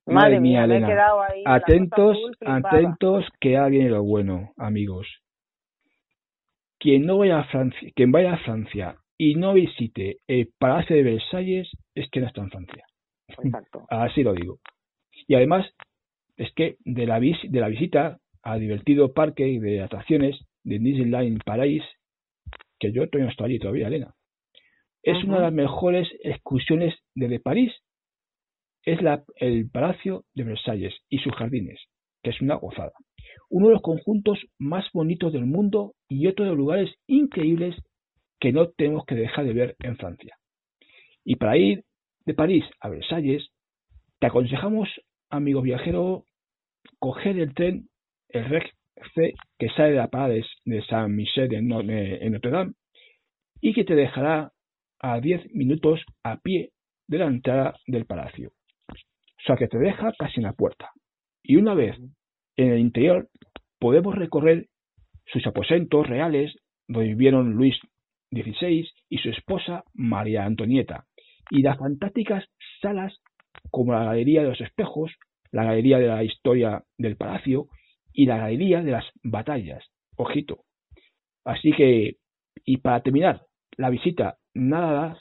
Madre, 0.08 0.40
mía, 0.40 0.66
Elena. 0.66 0.88
atentos, 1.46 2.18
atentos, 2.46 3.26
que 3.40 3.60
viene 3.70 3.90
lo 3.90 4.04
bueno, 4.04 4.54
amigos. 4.58 5.08
Quien 6.80 7.08
no 7.08 7.18
vaya 7.18 7.40
a 7.40 7.46
Francia, 7.46 7.90
quien 7.96 8.12
vaya 8.12 8.34
a 8.34 8.38
Francia 8.38 8.98
y 9.18 9.36
no 9.36 9.54
visite 9.54 10.18
el 10.28 10.52
Palacio 10.60 10.96
de 10.96 11.04
Versalles 11.04 11.70
es 11.96 12.10
que 12.12 12.20
no 12.20 12.28
está 12.28 12.42
en 12.42 12.52
Francia. 12.52 12.86
Exacto. 13.28 13.86
Así 13.90 14.22
lo 14.22 14.34
digo. 14.34 14.60
Y 15.28 15.36
además, 15.36 15.66
es 16.38 16.54
que 16.54 16.76
de 16.86 17.08
la, 17.08 17.20
de 17.20 17.60
la 17.60 17.68
visita 17.68 18.20
al 18.46 18.60
divertido 18.60 19.12
parque 19.12 19.60
de 19.60 19.82
atracciones 19.82 20.40
de 20.64 20.80
Disneyland 20.80 21.44
Paris, 21.44 21.84
que 22.80 22.94
yo 22.94 23.10
todavía 23.10 23.26
no 23.26 23.32
estoy 23.32 23.46
allí 23.46 23.60
todavía, 23.60 23.88
Elena, 23.88 24.14
es 25.04 25.24
una 25.24 25.38
de 25.38 25.44
las 25.44 25.54
mejores 25.54 26.08
excursiones 26.24 26.96
de 27.16 27.40
París. 27.40 27.72
Es 28.84 29.02
la, 29.02 29.24
el 29.36 29.70
Palacio 29.70 30.26
de 30.34 30.44
Versalles 30.44 30.94
y 31.10 31.20
sus 31.20 31.34
jardines, 31.34 31.80
que 32.24 32.30
es 32.30 32.42
una 32.42 32.56
gozada. 32.56 32.94
Uno 33.50 33.68
de 33.68 33.74
los 33.74 33.82
conjuntos 33.82 34.40
más 34.60 34.86
bonitos 34.94 35.34
del 35.34 35.46
mundo 35.46 35.94
y 36.08 36.28
otro 36.28 36.46
de 36.46 36.52
los 36.52 36.58
lugares 36.58 36.92
increíbles 37.08 37.76
que 38.40 38.52
no 38.52 38.70
tenemos 38.70 39.06
que 39.06 39.16
dejar 39.16 39.46
de 39.46 39.54
ver 39.54 39.76
en 39.80 39.98
Francia. 39.98 40.38
Y 41.24 41.38
para 41.38 41.58
ir 41.58 41.84
de 42.26 42.34
París 42.36 42.64
a 42.80 42.90
Versalles, 42.90 43.50
te 44.20 44.28
aconsejamos, 44.28 44.90
amigo 45.30 45.62
viajero, 45.62 46.26
coger 47.00 47.40
el 47.40 47.54
tren, 47.56 47.90
el 48.36 48.46
REC 48.46 48.74
C, 49.14 49.34
que 49.58 49.70
sale 49.70 49.92
de 49.92 49.98
la 49.98 50.10
parada 50.10 50.36
de 50.66 50.82
San 50.88 51.16
Michel 51.16 51.54
en 51.54 51.68
Notre 51.68 52.52
Dame 52.52 52.74
y 53.62 53.74
que 53.74 53.84
te 53.84 53.96
dejará 53.96 54.52
a 55.00 55.20
10 55.20 55.54
minutos 55.54 56.02
a 56.24 56.38
pie 56.38 56.72
de 57.08 57.18
la 57.18 57.28
entrada 57.28 57.76
del 57.88 58.06
palacio. 58.06 58.52
O 58.90 59.42
sea 59.46 59.56
que 59.56 59.68
te 59.68 59.78
deja 59.78 60.12
casi 60.18 60.40
en 60.40 60.44
la 60.44 60.54
puerta. 60.54 60.92
Y 61.44 61.58
una 61.58 61.74
vez 61.74 61.96
en 62.58 62.72
el 62.72 62.80
interior 62.80 63.30
podemos 63.80 64.16
recorrer 64.16 64.68
sus 65.28 65.46
aposentos 65.48 66.08
reales 66.08 66.56
donde 66.88 67.10
vivieron 67.10 67.54
Luis 67.54 67.76
XVI 68.32 68.88
y 69.10 69.18
su 69.18 69.30
esposa 69.30 69.84
María 69.94 70.46
Antonieta, 70.46 71.06
y 71.50 71.62
las 71.62 71.78
fantásticas 71.78 72.46
salas 72.82 73.18
como 73.72 73.94
la 73.94 74.06
Galería 74.06 74.42
de 74.42 74.50
los 74.50 74.62
Espejos, 74.62 75.12
la 75.52 75.64
Galería 75.64 76.00
de 76.00 76.08
la 76.08 76.24
Historia 76.24 76.84
del 76.98 77.18
Palacio 77.18 77.68
y 78.16 78.26
la 78.26 78.38
Galería 78.38 78.82
de 78.82 78.92
las 78.92 79.06
Batallas. 79.24 79.84
Ojito. 80.16 80.64
Así 81.44 81.72
que, 81.74 82.18
y 82.64 82.78
para 82.78 83.02
terminar 83.02 83.42
la 83.78 83.90
visita, 83.90 84.38
nada 84.54 85.20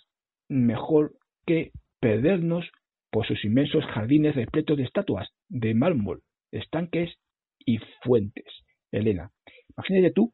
mejor 0.49 1.13
que 1.47 1.73
perdernos 2.01 2.71
por 3.11 3.27
sus 3.27 3.45
inmensos 3.45 3.85
jardines 3.87 4.35
repletos 4.35 4.77
de 4.77 4.85
estatuas 4.85 5.29
de 5.49 5.75
mármol, 5.75 6.23
estanques 6.53 7.15
y 7.59 7.79
fuentes. 8.03 8.47
Elena, 8.93 9.31
imagínate 9.77 10.13
tú 10.13 10.33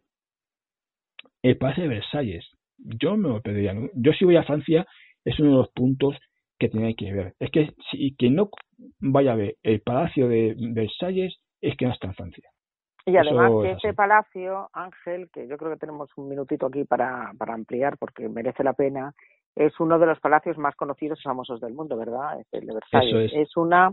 el 1.42 1.56
Palacio 1.56 1.84
de 1.84 1.88
Versalles, 1.88 2.44
yo 2.78 3.16
me 3.16 3.28
lo 3.28 3.40
perdería. 3.40 3.74
Yo 3.94 4.12
si 4.12 4.24
voy 4.24 4.36
a 4.36 4.42
Francia 4.42 4.86
es 5.24 5.38
uno 5.38 5.50
de 5.50 5.56
los 5.56 5.70
puntos 5.70 6.16
que 6.58 6.68
tiene 6.68 6.94
que 6.94 7.12
ver. 7.12 7.34
Es 7.40 7.50
que 7.50 7.72
si 7.90 8.14
quien 8.16 8.34
no 8.34 8.50
vaya 8.98 9.32
a 9.32 9.36
ver 9.36 9.56
el 9.62 9.80
Palacio 9.80 10.28
de 10.28 10.54
Versalles 10.58 11.38
es 11.60 11.76
que 11.76 11.86
no 11.86 11.92
está 11.92 12.06
en 12.06 12.14
Francia. 12.14 12.50
Y 13.06 13.16
además 13.16 13.50
que 13.62 13.70
este 13.72 13.94
palacio, 13.94 14.68
Ángel, 14.72 15.30
que 15.32 15.48
yo 15.48 15.56
creo 15.56 15.72
que 15.72 15.78
tenemos 15.78 16.10
un 16.16 16.28
minutito 16.28 16.66
aquí 16.66 16.84
para, 16.84 17.32
para 17.38 17.54
ampliar 17.54 17.96
porque 17.98 18.28
merece 18.28 18.62
la 18.62 18.74
pena, 18.74 19.14
es 19.56 19.78
uno 19.80 19.98
de 19.98 20.06
los 20.06 20.20
palacios 20.20 20.58
más 20.58 20.76
conocidos 20.76 21.18
y 21.20 21.22
famosos 21.22 21.60
del 21.60 21.74
mundo, 21.74 21.96
¿verdad? 21.96 22.40
Es 22.40 22.46
el 22.52 22.66
de 22.66 22.74
Versalles. 22.74 23.32
Es. 23.34 23.56
una 23.56 23.92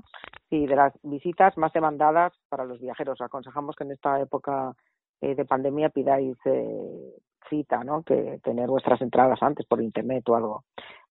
sí, 0.49 0.67
de 0.67 0.75
las 0.75 0.93
visitas 1.03 1.57
más 1.57 1.73
demandadas 1.73 2.33
para 2.49 2.65
los 2.65 2.79
viajeros. 2.79 3.19
Aconsejamos 3.21 3.75
que 3.75 3.83
en 3.83 3.91
esta 3.91 4.19
época 4.21 4.73
eh, 5.21 5.35
de 5.35 5.45
pandemia 5.45 5.89
pidáis 5.89 6.37
eh, 6.45 7.15
cita, 7.49 7.83
¿no? 7.83 8.03
Que 8.03 8.39
tener 8.43 8.67
vuestras 8.67 9.01
entradas 9.01 9.41
antes 9.41 9.65
por 9.65 9.81
internet 9.81 10.27
o 10.29 10.35
algo. 10.35 10.63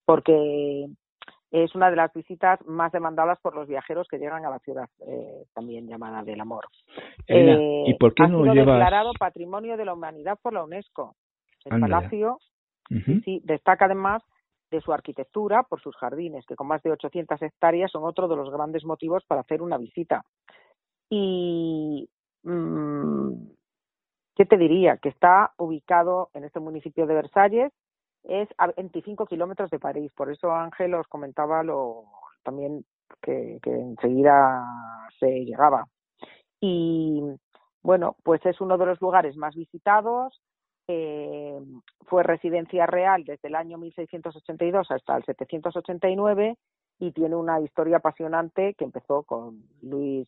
Porque 0.05 0.87
es 1.51 1.73
una 1.75 1.89
de 1.89 1.95
las 1.95 2.13
visitas 2.13 2.59
más 2.65 2.91
demandadas 2.91 3.39
por 3.39 3.55
los 3.55 3.67
viajeros 3.67 4.07
que 4.07 4.17
llegan 4.17 4.45
a 4.45 4.49
la 4.49 4.59
ciudad, 4.59 4.89
eh, 5.07 5.45
también 5.53 5.87
llamada 5.87 6.23
del 6.23 6.41
amor. 6.41 6.65
¿Y 7.27 7.93
por 7.95 8.13
qué 8.13 8.23
ha 8.23 8.27
no 8.27 8.41
sido 8.41 8.53
llevas... 8.53 8.75
declarado 8.75 9.11
Patrimonio 9.17 9.77
de 9.77 9.85
la 9.85 9.93
Humanidad 9.93 10.37
por 10.41 10.53
la 10.53 10.63
UNESCO. 10.63 11.15
El 11.65 11.79
palacio 11.79 12.37
sí, 13.23 13.41
destaca 13.43 13.85
además 13.85 14.23
de 14.71 14.81
su 14.81 14.91
arquitectura 14.91 15.63
por 15.63 15.81
sus 15.81 15.95
jardines, 15.95 16.45
que 16.45 16.55
con 16.55 16.67
más 16.67 16.83
de 16.83 16.91
800 16.91 17.41
hectáreas 17.41 17.91
son 17.91 18.03
otro 18.03 18.27
de 18.27 18.35
los 18.35 18.49
grandes 18.51 18.83
motivos 18.83 19.23
para 19.25 19.41
hacer 19.41 19.61
una 19.61 19.77
visita. 19.77 20.23
Y 21.09 22.09
mmm, 22.43 23.33
¿qué 24.35 24.45
te 24.45 24.57
diría? 24.57 24.97
Que 24.97 25.09
está 25.09 25.53
ubicado 25.57 26.29
en 26.33 26.43
este 26.43 26.59
municipio 26.59 27.07
de 27.07 27.15
Versalles, 27.15 27.73
es 28.27 28.49
a 28.57 28.67
25 28.67 29.25
kilómetros 29.25 29.69
de 29.69 29.79
París. 29.79 30.11
Por 30.15 30.31
eso 30.31 30.51
Ángel 30.51 30.93
os 30.93 31.07
comentaba 31.07 31.63
lo 31.63 32.05
también 32.43 32.85
que, 33.21 33.59
que 33.61 33.71
enseguida 33.71 34.63
se 35.19 35.45
llegaba. 35.45 35.87
Y 36.59 37.21
bueno, 37.81 38.15
pues 38.23 38.45
es 38.45 38.59
uno 38.61 38.77
de 38.77 38.85
los 38.85 39.01
lugares 39.01 39.35
más 39.37 39.55
visitados. 39.55 40.41
Eh, 40.87 41.59
fue 42.05 42.23
residencia 42.23 42.85
real 42.85 43.23
desde 43.25 43.49
el 43.49 43.55
año 43.55 43.77
1682 43.77 44.89
hasta 44.89 45.17
el 45.17 45.23
789 45.25 46.57
y 46.99 47.11
tiene 47.11 47.35
una 47.35 47.59
historia 47.59 47.97
apasionante 47.97 48.73
que 48.73 48.85
empezó 48.85 49.23
con 49.23 49.63
Luis 49.81 50.27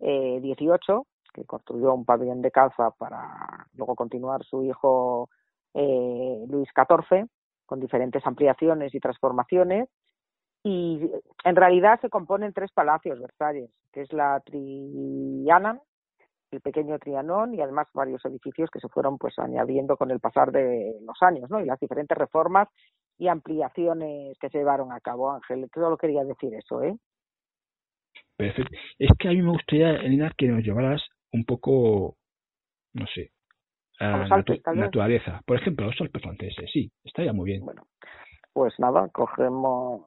eh, 0.00 0.40
XVIII 0.40 1.02
que 1.34 1.44
construyó 1.44 1.92
un 1.92 2.06
pabellón 2.06 2.40
de 2.40 2.50
caza 2.50 2.90
para 2.92 3.66
luego 3.74 3.94
continuar 3.94 4.44
su 4.44 4.64
hijo 4.64 5.28
eh, 5.74 6.44
Luis 6.48 6.68
XIV, 6.74 7.28
con 7.68 7.80
diferentes 7.80 8.26
ampliaciones 8.26 8.94
y 8.94 8.98
transformaciones. 8.98 9.88
Y 10.64 11.08
en 11.44 11.56
realidad 11.56 12.00
se 12.00 12.08
componen 12.08 12.52
tres 12.52 12.72
palacios 12.72 13.20
Versalles, 13.20 13.70
que 13.92 14.00
es 14.00 14.12
la 14.12 14.40
Triana, 14.40 15.80
el 16.50 16.60
pequeño 16.60 16.98
Trianón 16.98 17.54
y 17.54 17.60
además 17.60 17.86
varios 17.92 18.24
edificios 18.24 18.70
que 18.70 18.80
se 18.80 18.88
fueron 18.88 19.18
pues 19.18 19.38
añadiendo 19.38 19.96
con 19.96 20.10
el 20.10 20.18
pasar 20.18 20.50
de 20.50 20.98
los 21.02 21.16
años, 21.20 21.48
¿no? 21.50 21.60
Y 21.60 21.66
las 21.66 21.78
diferentes 21.78 22.16
reformas 22.16 22.68
y 23.18 23.28
ampliaciones 23.28 24.36
que 24.38 24.48
se 24.48 24.58
llevaron 24.58 24.92
a 24.92 25.00
cabo, 25.00 25.30
Ángel. 25.30 25.68
Solo 25.74 25.96
quería 25.96 26.24
decir 26.24 26.54
eso, 26.54 26.82
¿eh? 26.82 26.96
Perfecto. 28.36 28.76
Es 28.98 29.10
que 29.18 29.28
a 29.28 29.32
mí 29.32 29.42
me 29.42 29.50
gustaría, 29.50 29.90
Elena, 29.96 30.32
que 30.36 30.46
nos 30.46 30.64
llevaras 30.64 31.02
un 31.32 31.44
poco, 31.44 32.16
no 32.94 33.06
sé, 33.14 33.32
a 33.98 34.26
la 34.26 34.74
naturaleza. 34.74 35.40
Por 35.46 35.56
ejemplo, 35.56 35.86
los 35.86 36.00
Alpes 36.00 36.22
franceses, 36.22 36.70
sí, 36.72 36.90
estaría 37.04 37.32
muy 37.32 37.46
bien. 37.46 37.64
Bueno, 37.64 37.82
pues 38.52 38.74
nada, 38.78 39.08
cogemos 39.08 40.06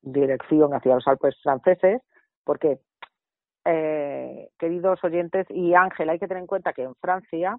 dirección 0.00 0.74
hacia 0.74 0.94
los 0.94 1.06
Alpes 1.06 1.36
franceses, 1.42 2.02
porque, 2.44 2.78
eh, 3.64 4.48
queridos 4.58 5.02
oyentes, 5.04 5.46
y 5.50 5.74
Ángel, 5.74 6.10
hay 6.10 6.18
que 6.18 6.26
tener 6.26 6.42
en 6.42 6.48
cuenta 6.48 6.72
que 6.72 6.82
en 6.82 6.94
Francia 6.96 7.56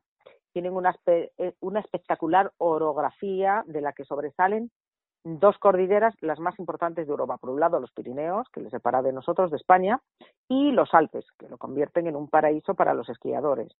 tienen 0.52 0.74
una, 0.74 0.96
eh, 1.08 1.54
una 1.62 1.80
espectacular 1.80 2.52
orografía 2.58 3.64
de 3.66 3.82
la 3.82 3.94
que 3.94 4.06
sobresalen 4.06 4.70
dos 5.24 5.58
cordilleras 5.58 6.14
las 6.22 6.40
más 6.40 6.60
importantes 6.60 7.08
de 7.08 7.12
Europa. 7.12 7.38
Por 7.38 7.50
un 7.50 7.60
lado, 7.60 7.80
los 7.80 7.92
Pirineos, 7.92 8.48
que 8.52 8.60
les 8.60 8.72
separa 8.72 9.02
de 9.02 9.14
nosotros, 9.14 9.52
de 9.52 9.58
España, 9.58 10.00
y 10.50 10.72
los 10.72 10.94
Alpes, 10.94 11.26
que 11.40 11.48
lo 11.48 11.58
convierten 11.58 12.08
en 12.08 12.16
un 12.16 12.30
paraíso 12.30 12.76
para 12.76 12.94
los 12.94 13.10
esquiadores, 13.10 13.74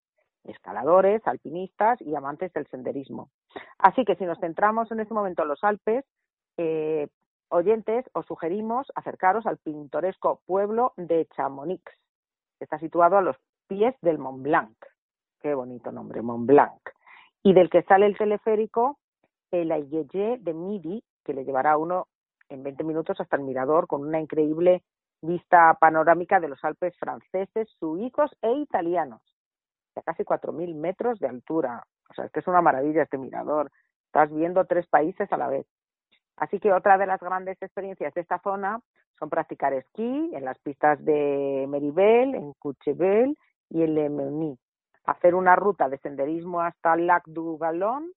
escaladores, 0.44 1.26
alpinistas 1.26 2.00
y 2.02 2.14
amantes 2.14 2.52
del 2.52 2.66
senderismo. 2.68 3.30
Así 3.78 4.04
que 4.04 4.16
si 4.16 4.24
nos 4.24 4.38
centramos 4.40 4.90
en 4.90 5.00
este 5.00 5.14
momento 5.14 5.42
en 5.42 5.48
los 5.48 5.64
Alpes, 5.64 6.04
eh, 6.56 7.08
oyentes, 7.48 8.04
os 8.12 8.26
sugerimos 8.26 8.90
acercaros 8.94 9.46
al 9.46 9.58
pintoresco 9.58 10.40
pueblo 10.46 10.92
de 10.96 11.26
Chamonix, 11.36 11.82
que 12.58 12.64
está 12.64 12.78
situado 12.78 13.16
a 13.16 13.22
los 13.22 13.36
pies 13.68 13.94
del 14.02 14.18
Mont 14.18 14.42
Blanc. 14.42 14.76
Qué 15.40 15.54
bonito 15.54 15.92
nombre, 15.92 16.22
Mont 16.22 16.46
Blanc. 16.46 16.80
Y 17.42 17.52
del 17.52 17.70
que 17.70 17.82
sale 17.82 18.06
el 18.06 18.16
teleférico 18.16 18.98
el 19.50 19.70
Ayeye 19.70 20.38
de 20.40 20.54
Midi, 20.54 21.04
que 21.24 21.34
le 21.34 21.44
llevará 21.44 21.72
a 21.72 21.78
uno 21.78 22.08
en 22.48 22.62
20 22.62 22.84
minutos 22.84 23.20
hasta 23.20 23.36
el 23.36 23.42
mirador 23.42 23.86
con 23.86 24.02
una 24.02 24.20
increíble 24.20 24.82
vista 25.22 25.76
panorámica 25.80 26.40
de 26.40 26.48
los 26.48 26.62
Alpes 26.64 26.94
franceses, 26.98 27.68
suizos 27.78 28.36
e 28.42 28.52
italianos, 28.52 29.22
a 29.96 30.02
casi 30.02 30.24
4.000 30.24 30.74
metros 30.74 31.18
de 31.18 31.28
altura. 31.28 31.84
O 32.10 32.14
sea, 32.14 32.26
es 32.26 32.32
que 32.32 32.40
es 32.40 32.46
una 32.46 32.62
maravilla 32.62 33.02
este 33.02 33.18
mirador. 33.18 33.70
Estás 34.06 34.32
viendo 34.32 34.64
tres 34.64 34.86
países 34.86 35.30
a 35.32 35.36
la 35.36 35.48
vez. 35.48 35.66
Así 36.36 36.58
que 36.58 36.72
otra 36.72 36.98
de 36.98 37.06
las 37.06 37.20
grandes 37.20 37.60
experiencias 37.60 38.12
de 38.14 38.20
esta 38.20 38.40
zona 38.40 38.80
son 39.18 39.30
practicar 39.30 39.72
esquí 39.72 40.30
en 40.34 40.44
las 40.44 40.58
pistas 40.58 41.02
de 41.04 41.66
Meribel, 41.68 42.34
en 42.34 42.52
Couchevel 42.54 43.36
y 43.70 43.82
en 43.82 43.94
Le 43.94 44.08
Meuny. 44.08 44.58
Hacer 45.04 45.34
una 45.34 45.54
ruta 45.54 45.88
de 45.88 45.98
senderismo 45.98 46.60
hasta 46.60 46.94
el 46.94 47.06
Lac 47.06 47.24
du 47.26 47.58
Gallon 47.58 48.10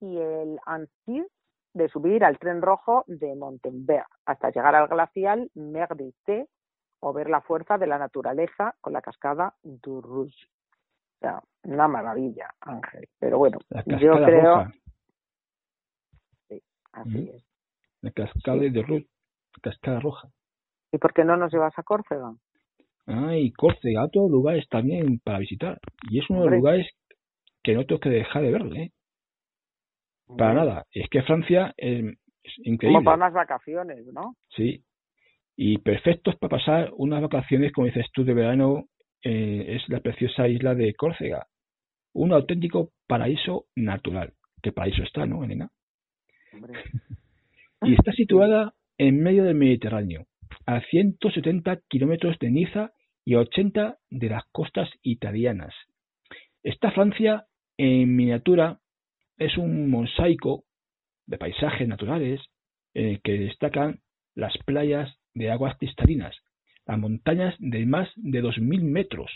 y 0.00 0.18
el 0.18 0.58
Antilles 0.66 1.26
de 1.72 1.88
subir 1.88 2.24
al 2.24 2.38
tren 2.38 2.62
rojo 2.62 3.04
de 3.06 3.34
Montenberg 3.34 4.06
hasta 4.24 4.50
llegar 4.50 4.74
al 4.74 4.88
glacial 4.88 5.50
Merdité 5.54 6.48
o 7.00 7.12
ver 7.12 7.28
la 7.28 7.40
fuerza 7.42 7.76
de 7.78 7.86
la 7.86 7.98
naturaleza 7.98 8.74
con 8.80 8.92
la 8.92 9.02
cascada 9.02 9.54
du 9.62 10.00
Rouge. 10.00 10.48
O 11.16 11.18
sea, 11.20 11.40
una 11.64 11.88
maravilla, 11.88 12.48
Ángel. 12.60 13.08
Pero 13.18 13.38
bueno, 13.38 13.58
yo 13.86 14.12
creo. 14.24 14.66
Sí, 16.48 16.62
así 16.92 17.30
es. 17.34 17.44
La 18.02 18.10
cascada 18.10 18.58
de 18.58 18.82
Rouge, 18.82 19.08
cascada 19.62 20.00
roja. 20.00 20.28
¿Y 20.92 20.98
por 20.98 21.12
qué 21.12 21.24
no 21.24 21.36
nos 21.36 21.52
llevas 21.52 21.76
a 21.78 21.82
Córcega? 21.82 22.34
Ay, 23.06 23.52
Córcega, 23.52 24.04
otro 24.04 24.28
lugares 24.28 24.68
también 24.68 25.20
para 25.20 25.38
visitar. 25.38 25.78
Y 26.10 26.18
es 26.20 26.28
uno 26.28 26.40
de 26.40 26.50
los 26.50 26.58
lugares 26.58 26.86
que 27.62 27.74
no 27.74 27.84
tengo 27.86 28.00
que 28.00 28.10
dejar 28.10 28.42
de 28.42 28.52
verlo, 28.52 28.74
¿eh? 28.74 28.92
Para 30.36 30.54
nada. 30.54 30.86
Es 30.90 31.08
que 31.08 31.22
Francia 31.22 31.72
es, 31.76 32.04
increíble. 32.58 32.98
Como 32.98 33.04
para 33.04 33.16
unas 33.16 33.32
vacaciones, 33.32 34.06
¿no? 34.12 34.34
Sí. 34.50 34.84
Y 35.56 35.78
perfectos 35.78 36.36
para 36.36 36.58
pasar 36.58 36.90
unas 36.96 37.22
vacaciones, 37.22 37.72
como 37.72 37.86
dices 37.86 38.06
tú, 38.12 38.24
de 38.24 38.34
verano, 38.34 38.84
eh, 39.22 39.76
es 39.76 39.88
la 39.88 40.00
preciosa 40.00 40.48
isla 40.48 40.74
de 40.74 40.94
Córcega. 40.94 41.46
Un 42.12 42.32
auténtico 42.32 42.92
paraíso 43.06 43.66
natural. 43.74 44.32
Que 44.62 44.72
paraíso 44.72 45.02
está, 45.02 45.26
¿no, 45.26 45.44
Elena? 45.44 45.70
y 47.82 47.94
está 47.94 48.12
situada 48.12 48.74
en 48.98 49.22
medio 49.22 49.44
del 49.44 49.54
Mediterráneo, 49.54 50.26
a 50.64 50.80
170 50.80 51.80
kilómetros 51.88 52.38
de 52.38 52.50
Niza 52.50 52.92
y 53.24 53.34
a 53.34 53.40
80 53.40 53.98
de 54.10 54.28
las 54.28 54.44
costas 54.52 54.88
italianas. 55.02 55.74
Esta 56.62 56.90
Francia 56.92 57.46
en 57.76 58.16
miniatura 58.16 58.80
es 59.36 59.56
un 59.58 59.90
mosaico 59.90 60.64
de 61.26 61.38
paisajes 61.38 61.86
naturales 61.86 62.40
en 62.94 63.20
que 63.22 63.38
destacan 63.38 64.00
las 64.34 64.56
playas 64.64 65.14
de 65.34 65.50
aguas 65.50 65.76
cristalinas, 65.78 66.34
las 66.86 66.98
montañas 66.98 67.54
de 67.58 67.84
más 67.86 68.08
de 68.16 68.42
2.000 68.42 68.82
metros, 68.82 69.30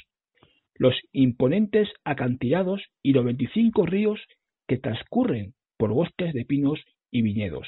los 0.75 0.95
imponentes 1.13 1.89
acantilados 2.05 2.83
y 3.03 3.13
los 3.13 3.25
25 3.25 3.87
ríos 3.87 4.21
que 4.67 4.79
transcurren 4.79 5.55
por 5.77 5.93
bosques 5.93 6.33
de 6.33 6.45
pinos 6.45 6.81
y 7.11 7.23
viñedos, 7.23 7.67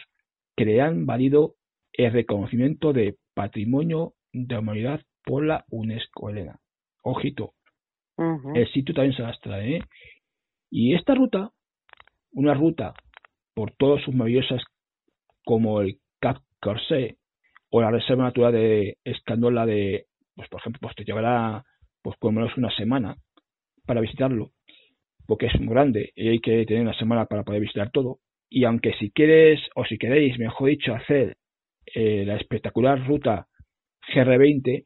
que 0.57 0.65
le 0.65 0.81
han 0.81 1.05
valido 1.07 1.57
el 1.93 2.13
reconocimiento 2.13 2.93
de 2.93 3.17
Patrimonio 3.35 4.15
de 4.33 4.57
Humanidad 4.57 5.03
por 5.25 5.45
la 5.45 5.65
UNESCO, 5.71 6.31
Elena. 6.31 6.59
Ojito, 7.03 7.55
el 8.55 8.71
sitio 8.73 8.95
también 8.95 9.17
se 9.17 9.23
las 9.23 9.41
trae. 9.41 9.77
¿eh? 9.77 9.83
Y 10.71 10.95
esta 10.95 11.15
ruta, 11.15 11.51
una 12.33 12.55
ruta 12.55 12.95
por 13.55 13.73
todas 13.73 14.03
sus 14.05 14.15
maravillosas 14.15 14.63
como 15.45 15.81
el 15.81 15.99
Cap 16.21 16.39
Corset 16.61 17.19
o 17.75 17.81
la 17.81 17.91
Reserva 17.91 18.25
Natural 18.25 18.53
de 18.53 18.99
Escandola 19.03 19.65
de, 19.65 20.05
pues 20.37 20.49
por 20.51 20.61
ejemplo, 20.61 20.81
pues 20.83 20.95
te 20.95 21.05
llevará 21.05 21.65
pues 22.03 22.19
por 22.19 22.33
lo 22.33 22.41
menos 22.41 22.57
una 22.59 22.71
semana 22.77 23.17
para 23.87 24.03
visitarlo, 24.03 24.51
porque 25.27 25.47
es 25.47 25.59
muy 25.59 25.73
grande 25.73 26.13
y 26.15 26.29
hay 26.29 26.41
que 26.41 26.67
tener 26.67 26.83
una 26.83 26.99
semana 26.99 27.25
para 27.25 27.45
poder 27.45 27.63
visitar 27.63 27.91
todo. 27.91 28.19
Y 28.51 28.65
aunque 28.65 28.93
si 28.99 29.11
quieres, 29.11 29.59
o 29.75 29.87
si 29.87 29.97
queréis, 29.97 30.39
mejor 30.39 30.69
dicho, 30.69 30.93
hacer 30.95 31.39
eh, 31.95 32.25
la 32.27 32.37
espectacular 32.37 33.07
ruta 33.07 33.47
GR20, 34.15 34.85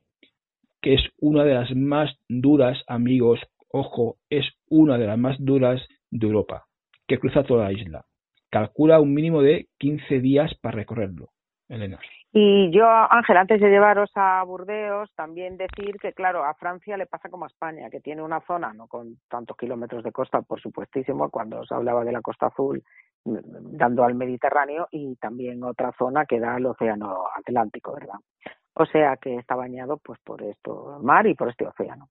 que 0.80 0.95
es 0.95 1.01
una 1.18 1.43
de 1.43 1.55
las 1.55 1.74
más 1.74 2.14
duras, 2.28 2.78
amigos, 2.87 3.41
ojo, 3.68 4.18
es 4.30 4.45
una 4.68 4.97
de 4.97 5.09
las 5.09 5.18
más 5.18 5.37
duras 5.41 5.84
de 6.12 6.24
Europa, 6.24 6.66
que 7.09 7.18
cruza 7.18 7.43
toda 7.43 7.64
la 7.64 7.72
isla. 7.72 8.05
Calcula 8.51 9.01
un 9.01 9.12
mínimo 9.12 9.43
de 9.43 9.66
15 9.78 10.20
días 10.20 10.55
para 10.61 10.76
recorrerlo, 10.76 11.30
Elena. 11.68 11.99
Y 12.39 12.70
yo, 12.70 12.87
Ángel, 12.87 13.39
antes 13.39 13.62
de 13.62 13.70
llevaros 13.70 14.11
a 14.14 14.45
Burdeos, 14.45 15.11
también 15.14 15.57
decir 15.57 15.97
que, 15.99 16.12
claro, 16.12 16.45
a 16.45 16.53
Francia 16.53 16.99
le 16.99 17.07
pasa 17.07 17.30
como 17.30 17.47
a 17.47 17.49
España, 17.49 17.89
que 17.89 18.03
tiene 18.03 18.20
una 18.20 18.43
zona, 18.43 18.74
no 18.74 18.89
con 18.89 19.16
tantos 19.30 19.57
kilómetros 19.57 20.05
de 20.05 20.12
costa, 20.12 20.43
por 20.43 20.61
supuestísimo, 20.61 21.30
cuando 21.30 21.64
se 21.64 21.74
hablaba 21.74 22.05
de 22.05 22.12
la 22.12 22.20
costa 22.20 22.49
azul, 22.49 22.84
dando 23.24 24.05
al 24.05 24.16
Mediterráneo, 24.16 24.87
y 24.91 25.16
también 25.16 25.64
otra 25.64 25.93
zona 25.93 26.26
que 26.26 26.39
da 26.39 26.57
al 26.57 26.66
Océano 26.66 27.24
Atlántico, 27.34 27.95
¿verdad? 27.95 28.18
O 28.74 28.84
sea 28.84 29.16
que 29.16 29.37
está 29.37 29.55
bañado 29.55 29.97
pues 29.97 30.20
por 30.20 30.43
esto 30.43 30.99
mar 31.01 31.26
y 31.26 31.34
por 31.34 31.49
este 31.49 31.66
océano. 31.66 32.11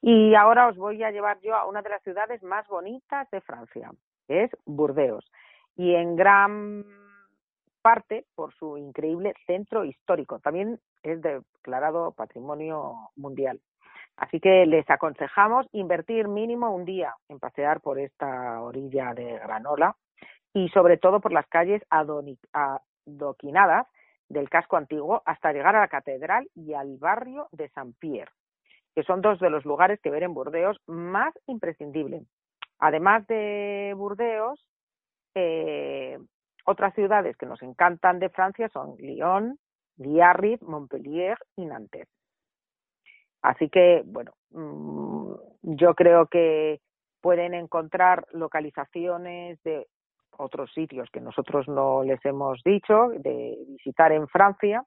Y 0.00 0.34
ahora 0.34 0.68
os 0.68 0.78
voy 0.78 1.04
a 1.04 1.10
llevar 1.10 1.40
yo 1.40 1.54
a 1.54 1.68
una 1.68 1.82
de 1.82 1.90
las 1.90 2.02
ciudades 2.02 2.42
más 2.42 2.66
bonitas 2.68 3.30
de 3.30 3.42
Francia, 3.42 3.90
es 4.28 4.50
Burdeos, 4.64 5.30
y 5.76 5.94
en 5.94 6.16
gran 6.16 6.86
por 8.34 8.54
su 8.54 8.76
increíble 8.76 9.34
centro 9.46 9.84
histórico. 9.84 10.38
También 10.40 10.78
es 11.02 11.20
declarado 11.22 12.12
Patrimonio 12.12 13.10
Mundial. 13.16 13.60
Así 14.16 14.40
que 14.40 14.66
les 14.66 14.88
aconsejamos 14.90 15.66
invertir 15.72 16.28
mínimo 16.28 16.74
un 16.74 16.84
día 16.84 17.14
en 17.28 17.38
pasear 17.38 17.80
por 17.80 17.98
esta 17.98 18.60
orilla 18.60 19.14
de 19.14 19.38
Granola 19.38 19.96
y 20.52 20.68
sobre 20.70 20.96
todo 20.98 21.20
por 21.20 21.32
las 21.32 21.46
calles 21.46 21.82
adoquinadas 21.90 23.86
del 24.28 24.50
casco 24.50 24.76
antiguo 24.76 25.22
hasta 25.24 25.52
llegar 25.52 25.76
a 25.76 25.80
la 25.80 25.88
catedral 25.88 26.48
y 26.54 26.74
al 26.74 26.96
barrio 26.98 27.48
de 27.52 27.68
Saint-Pierre, 27.70 28.32
que 28.94 29.04
son 29.04 29.22
dos 29.22 29.38
de 29.38 29.50
los 29.50 29.64
lugares 29.64 30.00
que 30.00 30.10
ver 30.10 30.24
en 30.24 30.34
Burdeos 30.34 30.78
más 30.86 31.32
imprescindibles. 31.46 32.24
Además 32.80 33.26
de 33.28 33.94
Burdeos, 33.96 34.64
eh, 35.34 36.18
otras 36.68 36.94
ciudades 36.94 37.36
que 37.36 37.46
nos 37.46 37.62
encantan 37.62 38.18
de 38.18 38.28
Francia 38.28 38.68
son 38.68 38.96
Lyon, 38.98 39.58
Biarritz, 39.96 40.62
Montpellier 40.62 41.38
y 41.56 41.64
Nantes. 41.64 42.08
Así 43.40 43.70
que, 43.70 44.02
bueno, 44.04 44.32
mm, 44.50 45.32
yo 45.62 45.94
creo 45.94 46.26
que 46.26 46.80
pueden 47.22 47.54
encontrar 47.54 48.26
localizaciones 48.32 49.62
de 49.62 49.86
otros 50.36 50.70
sitios 50.74 51.08
que 51.10 51.20
nosotros 51.20 51.66
no 51.68 52.02
les 52.04 52.22
hemos 52.26 52.62
dicho 52.64 53.08
de 53.18 53.56
visitar 53.68 54.12
en 54.12 54.28
Francia 54.28 54.84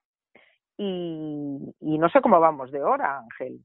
y, 0.77 1.97
no 1.97 2.09
sé 2.09 2.21
cómo 2.21 2.39
vamos 2.39 2.71
de 2.71 2.83
hora, 2.83 3.19
Ángel. 3.19 3.59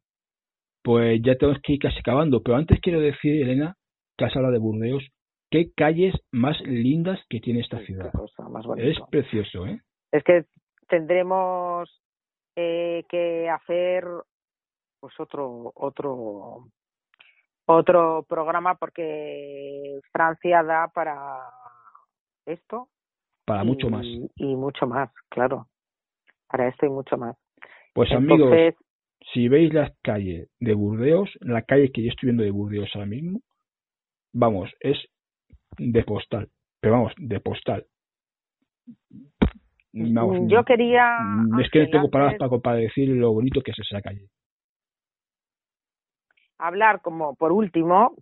Pues 0.83 1.21
ya 1.23 1.35
tenemos 1.37 1.61
que 1.63 1.75
ir 1.75 1.79
casi 1.81 1.99
acabando, 1.99 2.43
pero 2.43 2.57
antes 2.57 2.81
quiero 2.81 3.01
decir, 3.01 3.43
Elena, 3.43 3.77
que 4.17 4.25
has 4.25 4.37
hablado 4.37 4.53
de 4.53 4.59
Burdeos, 4.61 5.07
qué 5.57 5.73
calles 5.75 6.15
más 6.33 6.61
lindas 6.63 7.19
que 7.29 7.41
tiene 7.41 7.61
esta 7.61 7.79
ciudad. 7.81 8.13
es 8.77 8.99
precioso, 9.11 9.67
¿eh? 9.67 9.81
Es 10.13 10.23
que 10.23 10.45
tendremos 10.89 11.89
eh, 12.57 13.05
que 13.09 13.49
hacer 13.49 14.05
pues 15.01 15.19
otro 15.19 15.73
otro 15.75 16.67
otro 17.67 18.25
programa 18.29 18.75
porque 18.75 19.99
Francia 20.13 20.63
da 20.63 20.89
para 20.89 21.39
esto. 22.47 22.89
Para 23.47 23.65
mucho 23.65 23.89
más. 23.89 24.05
Y 24.37 24.57
mucho 24.57 24.87
más, 24.87 25.11
claro. 25.31 25.67
Para 26.49 26.69
esto 26.69 26.87
y 26.87 26.91
mucho 26.91 27.17
más. 27.17 27.37
Pues 27.95 28.13
amigos, 28.13 28.75
si 29.33 29.49
veis 29.49 29.73
las 29.73 29.91
calles 30.03 30.49
de 30.61 30.75
Burdeos, 30.75 31.31
la 31.41 31.63
calle 31.63 31.91
que 31.93 32.03
yo 32.03 32.11
estoy 32.11 32.29
viendo 32.29 32.45
de 32.45 32.51
Burdeos 32.51 32.91
ahora 32.95 33.07
mismo, 33.07 33.41
vamos, 34.33 34.71
es 34.81 34.99
de 35.79 36.03
postal. 36.05 36.49
Pero 36.81 36.95
vamos, 36.95 37.13
de 37.17 37.41
postal. 37.41 37.87
Yo 39.93 40.65
quería. 40.65 41.19
Mm, 41.21 41.61
es 41.61 41.71
que 41.71 41.81
no 41.81 41.91
tengo 41.91 42.11
palabras 42.11 42.37
para, 42.39 42.59
para 42.59 42.77
decir 42.77 43.09
lo 43.09 43.33
bonito 43.33 43.63
que 43.63 43.71
es 43.71 43.79
esa 43.79 44.03
calle. 44.03 44.29
Hablar 46.59 47.01
como 47.01 47.35
por 47.35 47.53
último, 47.53 48.15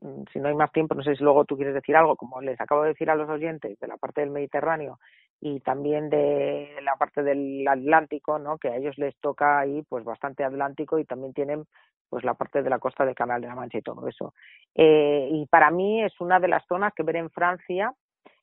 Mm, 0.00 0.22
si 0.32 0.38
no 0.38 0.48
hay 0.48 0.54
más 0.54 0.72
tiempo, 0.72 0.94
no 0.94 1.02
sé 1.02 1.16
si 1.16 1.24
luego 1.24 1.44
tú 1.44 1.56
quieres 1.56 1.74
decir 1.74 1.96
algo, 1.96 2.16
como 2.16 2.40
les 2.40 2.60
acabo 2.60 2.82
de 2.82 2.90
decir 2.90 3.10
a 3.10 3.14
los 3.14 3.28
oyentes 3.28 3.78
de 3.78 3.88
la 3.88 3.96
parte 3.96 4.20
del 4.20 4.30
Mediterráneo 4.30 4.98
y 5.40 5.60
también 5.60 6.10
de 6.10 6.76
la 6.82 6.96
parte 6.96 7.22
del 7.22 7.66
Atlántico, 7.66 8.38
¿no? 8.38 8.58
Que 8.58 8.68
a 8.68 8.76
ellos 8.76 8.98
les 8.98 9.16
toca 9.20 9.58
ahí 9.60 9.82
pues 9.88 10.04
bastante 10.04 10.44
Atlántico 10.44 10.98
y 10.98 11.04
también 11.04 11.32
tienen 11.32 11.64
pues 12.08 12.24
la 12.24 12.34
parte 12.34 12.62
de 12.62 12.70
la 12.70 12.78
costa 12.78 13.04
del 13.04 13.14
Canal 13.14 13.40
de 13.40 13.48
la 13.48 13.54
Mancha 13.54 13.78
y 13.78 13.82
todo 13.82 14.06
eso. 14.08 14.34
Eh, 14.74 15.28
y 15.30 15.46
para 15.46 15.70
mí 15.70 16.02
es 16.02 16.20
una 16.20 16.40
de 16.40 16.48
las 16.48 16.66
zonas 16.66 16.92
que 16.94 17.04
ver 17.04 17.16
en 17.16 17.30
Francia 17.30 17.94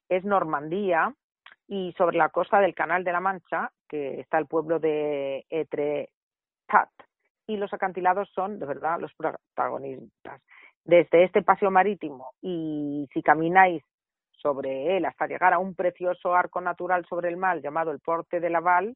es 0.10 0.24
Normandía 0.24 1.14
y 1.68 1.94
sobre 1.98 2.18
la 2.18 2.30
costa 2.30 2.60
del 2.60 2.74
Canal 2.74 3.04
de 3.04 3.12
la 3.12 3.20
Mancha, 3.20 3.72
que 3.90 4.22
está 4.22 4.38
el 4.38 4.48
pueblo 4.48 4.80
de 4.80 5.46
Etretat 5.50 6.90
y 7.46 7.58
los 7.58 7.74
acantilados 7.74 8.30
son 8.34 8.60
de 8.60 8.66
verdad 8.66 9.00
los 9.00 9.14
protagonistas 9.16 10.42
desde 10.84 11.26
este 11.26 11.42
paseo 11.42 11.70
marítimo 11.70 12.32
y 12.42 13.08
si 13.14 13.22
camináis 13.22 13.84
sobre 14.38 14.98
él 14.98 15.06
hasta 15.06 15.28
llegar 15.28 15.54
a 15.54 15.60
un 15.60 15.76
precioso 15.76 16.34
arco 16.34 16.62
natural 16.62 17.06
sobre 17.08 17.30
el 17.30 17.38
mar 17.38 17.62
llamado 17.62 17.92
el 17.92 18.00
Porte 18.00 18.40
de 18.40 18.50
Laval 18.50 18.96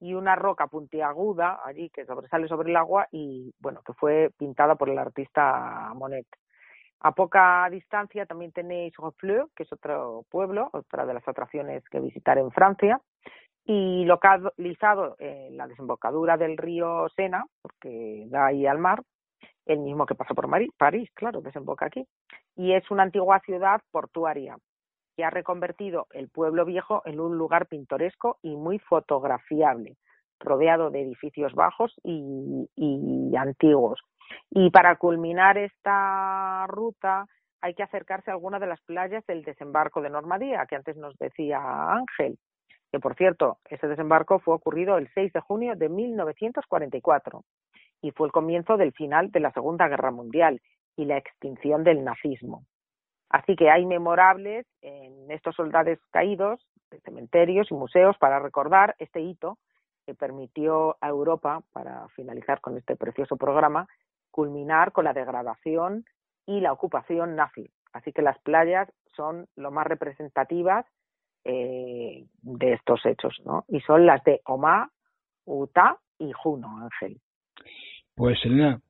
y 0.00 0.14
una 0.14 0.36
roca 0.36 0.66
puntiaguda 0.66 1.60
allí 1.64 1.90
que 1.90 2.04
sobresale 2.04 2.48
sobre 2.48 2.70
el 2.70 2.76
agua 2.76 3.08
y 3.10 3.52
bueno 3.60 3.80
que 3.84 3.94
fue 3.94 4.30
pintada 4.38 4.74
por 4.74 4.90
el 4.90 4.98
artista 4.98 5.92
Monet. 5.94 6.26
A 7.00 7.12
poca 7.12 7.68
distancia 7.70 8.26
también 8.26 8.52
tenéis 8.52 8.94
Roffleux, 8.96 9.50
que 9.54 9.64
es 9.64 9.72
otro 9.72 10.24
pueblo, 10.30 10.70
otra 10.72 11.04
de 11.04 11.14
las 11.14 11.28
atracciones 11.28 11.86
que 11.90 12.00
visitar 12.00 12.38
en 12.38 12.50
Francia, 12.50 13.00
y 13.64 14.04
localizado 14.04 15.16
en 15.18 15.56
la 15.56 15.66
desembocadura 15.66 16.36
del 16.36 16.56
río 16.56 17.08
Sena, 17.14 17.44
porque 17.60 18.24
da 18.28 18.46
ahí 18.46 18.66
al 18.66 18.78
mar, 18.78 19.02
el 19.66 19.80
mismo 19.80 20.06
que 20.06 20.14
pasa 20.14 20.34
por 20.34 20.48
París, 20.76 21.10
claro, 21.14 21.40
desemboca 21.40 21.86
aquí, 21.86 22.06
y 22.56 22.72
es 22.72 22.90
una 22.90 23.02
antigua 23.02 23.40
ciudad 23.40 23.80
portuaria 23.90 24.56
que 25.16 25.24
ha 25.24 25.30
reconvertido 25.30 26.06
el 26.12 26.28
pueblo 26.28 26.64
viejo 26.64 27.02
en 27.04 27.20
un 27.20 27.36
lugar 27.36 27.66
pintoresco 27.66 28.38
y 28.42 28.54
muy 28.54 28.78
fotografiable, 28.78 29.96
rodeado 30.38 30.90
de 30.90 31.02
edificios 31.02 31.54
bajos 31.54 31.94
y, 32.04 32.68
y 32.76 33.36
antiguos. 33.36 34.00
Y 34.50 34.70
para 34.70 34.96
culminar 34.96 35.56
esta 35.58 36.66
ruta 36.68 37.26
hay 37.60 37.74
que 37.74 37.82
acercarse 37.82 38.30
a 38.30 38.34
alguna 38.34 38.58
de 38.58 38.66
las 38.66 38.80
playas 38.82 39.24
del 39.26 39.42
desembarco 39.42 40.02
de 40.02 40.10
Normandía, 40.10 40.66
que 40.68 40.76
antes 40.76 40.96
nos 40.96 41.16
decía 41.16 41.58
Ángel, 41.90 42.38
que 42.92 43.00
por 43.00 43.16
cierto, 43.16 43.58
ese 43.68 43.88
desembarco 43.88 44.38
fue 44.38 44.54
ocurrido 44.54 44.98
el 44.98 45.08
6 45.14 45.32
de 45.32 45.40
junio 45.40 45.74
de 45.74 45.88
1944 45.88 47.42
y 48.02 48.10
fue 48.12 48.28
el 48.28 48.32
comienzo 48.32 48.76
del 48.76 48.92
final 48.92 49.30
de 49.30 49.40
la 49.40 49.52
Segunda 49.52 49.88
Guerra 49.88 50.10
Mundial 50.10 50.60
y 50.96 51.04
la 51.04 51.16
extinción 51.16 51.84
del 51.84 52.04
nazismo. 52.04 52.64
Así 53.28 53.56
que 53.56 53.70
hay 53.70 53.84
memorables 53.86 54.66
en 54.82 55.30
estos 55.30 55.56
soldados 55.56 55.98
caídos, 56.10 56.60
de 56.90 57.00
cementerios 57.00 57.70
y 57.70 57.74
museos 57.74 58.16
para 58.18 58.38
recordar 58.38 58.94
este 58.98 59.20
hito 59.20 59.58
que 60.06 60.14
permitió 60.14 60.96
a 61.00 61.08
Europa, 61.08 61.62
para 61.72 62.06
finalizar 62.10 62.60
con 62.60 62.76
este 62.76 62.94
precioso 62.94 63.36
programa, 63.36 63.88
culminar 64.30 64.92
con 64.92 65.04
la 65.04 65.12
degradación 65.12 66.04
y 66.46 66.60
la 66.60 66.72
ocupación 66.72 67.34
nazi. 67.34 67.68
Así 67.92 68.12
que 68.12 68.22
las 68.22 68.38
playas 68.40 68.88
son 69.16 69.48
lo 69.56 69.72
más 69.72 69.86
representativas 69.86 70.86
eh, 71.44 72.26
de 72.42 72.72
estos 72.72 73.04
hechos, 73.04 73.40
¿no? 73.44 73.64
Y 73.68 73.80
son 73.80 74.06
las 74.06 74.22
de 74.24 74.40
Omá, 74.44 74.90
Utah 75.44 75.98
y 76.18 76.32
Juno, 76.32 76.78
Ángel. 76.78 77.20
Pues 78.14 78.38
Elena, 78.44 78.80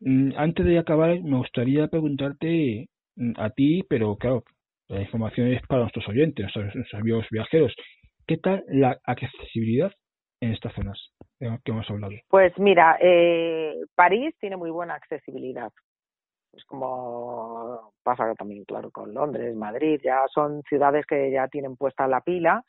mm, 0.00 0.32
antes 0.36 0.66
de 0.66 0.78
acabar 0.78 1.20
me 1.22 1.38
gustaría 1.38 1.88
preguntarte 1.88 2.88
mm, 3.16 3.32
a 3.36 3.50
ti, 3.50 3.82
pero 3.88 4.16
claro, 4.16 4.44
la 4.88 5.00
información 5.00 5.48
es 5.48 5.62
para 5.66 5.82
nuestros 5.82 6.08
oyentes, 6.08 6.46
nuestros, 6.54 6.94
amigos 6.94 7.26
viajeros. 7.30 7.74
¿Qué 8.26 8.36
tal 8.38 8.64
la 8.68 8.98
accesibilidad 9.04 9.92
en 10.40 10.52
estas 10.52 10.74
zonas 10.74 10.98
que 11.38 11.70
hemos 11.70 11.88
hablado? 11.90 12.14
Pues 12.28 12.52
mira, 12.58 12.98
eh, 13.00 13.74
París 13.94 14.34
tiene 14.38 14.56
muy 14.56 14.70
buena 14.70 14.94
accesibilidad 14.94 15.70
es 16.58 16.64
como 16.64 17.92
pasa 18.02 18.34
también, 18.34 18.64
claro, 18.64 18.90
con 18.90 19.14
Londres, 19.14 19.54
Madrid, 19.54 20.00
ya 20.02 20.24
son 20.32 20.62
ciudades 20.68 21.06
que 21.06 21.30
ya 21.30 21.48
tienen 21.48 21.76
puesta 21.76 22.06
la 22.08 22.20
pila, 22.20 22.64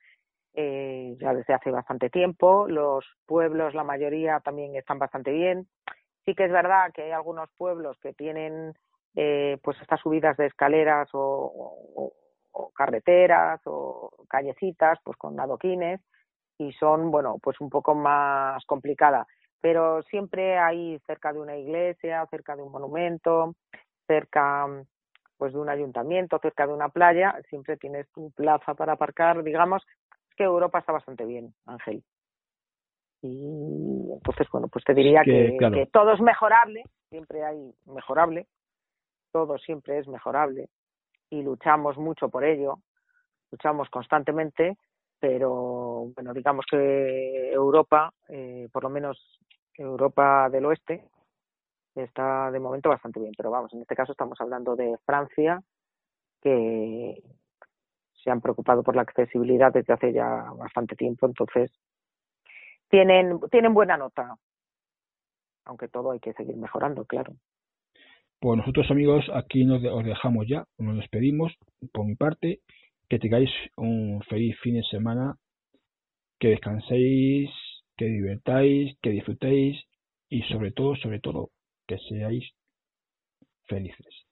eh, 0.53 1.15
ya 1.19 1.33
desde 1.33 1.53
hace 1.53 1.71
bastante 1.71 2.09
tiempo, 2.09 2.67
los 2.67 3.05
pueblos, 3.25 3.73
la 3.73 3.83
mayoría 3.83 4.39
también 4.39 4.75
están 4.75 4.99
bastante 4.99 5.31
bien. 5.31 5.67
Sí 6.25 6.35
que 6.35 6.45
es 6.45 6.51
verdad 6.51 6.91
que 6.93 7.03
hay 7.03 7.11
algunos 7.11 7.49
pueblos 7.57 7.97
que 8.01 8.13
tienen 8.13 8.73
eh, 9.15 9.57
pues 9.63 9.79
estas 9.81 9.99
subidas 10.01 10.37
de 10.37 10.47
escaleras 10.47 11.09
o, 11.13 12.13
carreteras 12.75 13.61
o 13.65 14.11
callecitas 14.27 14.99
pues 15.03 15.17
con 15.17 15.39
adoquines 15.39 16.01
y 16.57 16.73
son 16.73 17.09
bueno 17.09 17.37
pues 17.41 17.59
un 17.61 17.69
poco 17.69 17.95
más 17.95 18.65
complicada 18.65 19.25
pero 19.61 20.01
siempre 20.03 20.57
hay 20.57 20.99
cerca 21.05 21.33
de 21.33 21.39
una 21.39 21.57
iglesia, 21.57 22.25
cerca 22.29 22.55
de 22.55 22.63
un 22.63 22.71
monumento, 22.71 23.55
cerca 24.07 24.67
pues 25.37 25.53
de 25.53 25.59
un 25.59 25.69
ayuntamiento, 25.69 26.37
cerca 26.39 26.67
de 26.67 26.73
una 26.73 26.89
playa, 26.89 27.35
siempre 27.49 27.77
tienes 27.77 28.09
tu 28.11 28.29
plaza 28.31 28.73
para 28.73 28.93
aparcar, 28.93 29.41
digamos, 29.41 29.81
que 30.39 30.45
Europa 30.45 30.79
está 30.79 30.93
bastante 30.93 31.25
bien, 31.25 31.53
Ángel. 31.65 32.01
Y 33.21 34.09
entonces, 34.13 34.47
bueno, 34.53 34.69
pues 34.69 34.85
te 34.85 34.93
diría 34.93 35.21
que, 35.25 35.57
que, 35.59 35.85
todo 35.87 36.13
es 36.13 36.21
mejorable, 36.21 36.83
siempre 37.09 37.43
hay 37.43 37.75
mejorable, 37.85 38.47
todo 39.33 39.57
siempre 39.57 39.99
es 39.99 40.07
mejorable 40.07 40.69
y 41.29 41.41
luchamos 41.41 41.97
mucho 41.97 42.29
por 42.29 42.45
ello, 42.45 42.79
luchamos 43.51 43.89
constantemente, 43.89 44.77
pero 45.19 46.09
bueno, 46.15 46.33
digamos 46.33 46.65
que 46.71 47.51
Europa, 47.51 48.13
eh, 48.29 48.69
por 48.71 48.83
lo 48.83 48.89
menos 48.89 49.41
Europa 49.73 50.47
del 50.49 50.67
Oeste 50.67 51.03
está 51.95 52.49
de 52.49 52.59
momento 52.61 52.87
bastante 52.87 53.19
bien, 53.19 53.33
pero 53.35 53.51
vamos, 53.51 53.73
en 53.73 53.81
este 53.81 53.95
caso 53.95 54.13
estamos 54.13 54.39
hablando 54.39 54.77
de 54.77 54.97
Francia, 55.05 55.61
que 56.41 57.21
se 58.23 58.31
han 58.31 58.41
preocupado 58.41 58.83
por 58.83 58.95
la 58.95 59.03
accesibilidad 59.03 59.71
desde 59.73 59.93
hace 59.93 60.13
ya 60.13 60.51
bastante 60.57 60.95
tiempo, 60.95 61.25
entonces 61.27 61.71
tienen, 62.89 63.39
tienen 63.51 63.73
buena 63.73 63.97
nota, 63.97 64.35
aunque 65.65 65.87
todo 65.87 66.11
hay 66.11 66.19
que 66.19 66.33
seguir 66.33 66.57
mejorando, 66.57 67.05
claro. 67.05 67.33
Pues 68.39 68.57
nosotros 68.57 68.89
amigos 68.89 69.25
aquí 69.33 69.65
nos 69.65 69.83
os 69.83 70.05
dejamos 70.05 70.47
ya, 70.47 70.65
nos 70.77 70.97
despedimos 70.97 71.53
por 71.91 72.05
mi 72.05 72.15
parte, 72.15 72.59
que 73.09 73.19
tengáis 73.19 73.49
un 73.75 74.21
feliz 74.29 74.57
fin 74.61 74.75
de 74.75 74.83
semana, 74.83 75.35
que 76.39 76.49
descanséis 76.49 77.49
que 77.99 78.05
divertáis, 78.05 78.97
que 79.01 79.09
disfrutéis 79.09 79.77
y 80.29 80.41
sobre 80.43 80.71
todo, 80.71 80.95
sobre 80.95 81.19
todo, 81.19 81.49
que 81.85 81.97
seáis 82.07 82.49
felices. 83.67 84.28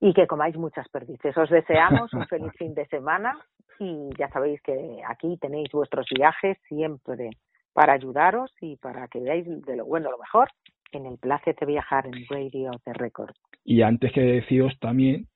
Y 0.00 0.12
que 0.12 0.26
comáis 0.26 0.56
muchas 0.56 0.88
perdices. 0.88 1.36
Os 1.36 1.50
deseamos 1.50 2.12
un 2.12 2.26
feliz 2.28 2.52
fin 2.58 2.74
de 2.74 2.86
semana 2.86 3.38
y 3.78 4.10
ya 4.18 4.28
sabéis 4.30 4.60
que 4.62 5.00
aquí 5.08 5.36
tenéis 5.38 5.70
vuestros 5.72 6.06
viajes 6.14 6.58
siempre 6.68 7.30
para 7.72 7.92
ayudaros 7.92 8.50
y 8.60 8.76
para 8.76 9.08
que 9.08 9.20
veáis 9.20 9.46
de 9.46 9.76
lo 9.76 9.84
bueno 9.84 10.10
lo 10.10 10.18
mejor 10.18 10.48
en 10.92 11.06
el 11.06 11.18
placer 11.18 11.54
de 11.56 11.66
viajar 11.66 12.06
en 12.06 12.26
Radio 12.28 12.70
de 12.84 12.92
Record. 12.92 13.34
Y 13.64 13.82
antes 13.82 14.12
que 14.12 14.20
deciros 14.20 14.78
también 14.80 15.26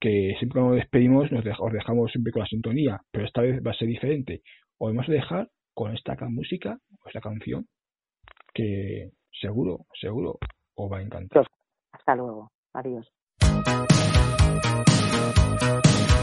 que 0.00 0.34
siempre 0.38 0.60
nos 0.60 0.76
despedimos 0.76 1.32
nos 1.32 1.44
os 1.58 1.72
dejamos 1.72 2.12
siempre 2.12 2.32
con 2.32 2.40
la 2.40 2.48
sintonía, 2.48 3.00
pero 3.10 3.26
esta 3.26 3.42
vez 3.42 3.60
va 3.66 3.70
a 3.70 3.74
ser 3.74 3.88
diferente. 3.88 4.42
Os 4.78 4.92
vamos 4.92 5.08
a 5.08 5.12
dejar 5.12 5.48
con 5.74 5.94
esta 5.94 6.16
música, 6.28 6.78
esta 7.06 7.20
canción, 7.20 7.66
que 8.54 9.10
seguro, 9.40 9.86
seguro 10.00 10.38
os 10.74 10.92
va 10.92 10.98
a 10.98 11.02
encantar. 11.02 11.46
Hasta 11.92 12.14
luego. 12.14 12.50
Adiós. 12.72 13.10
Thank 14.66 16.10
you. 16.10 16.15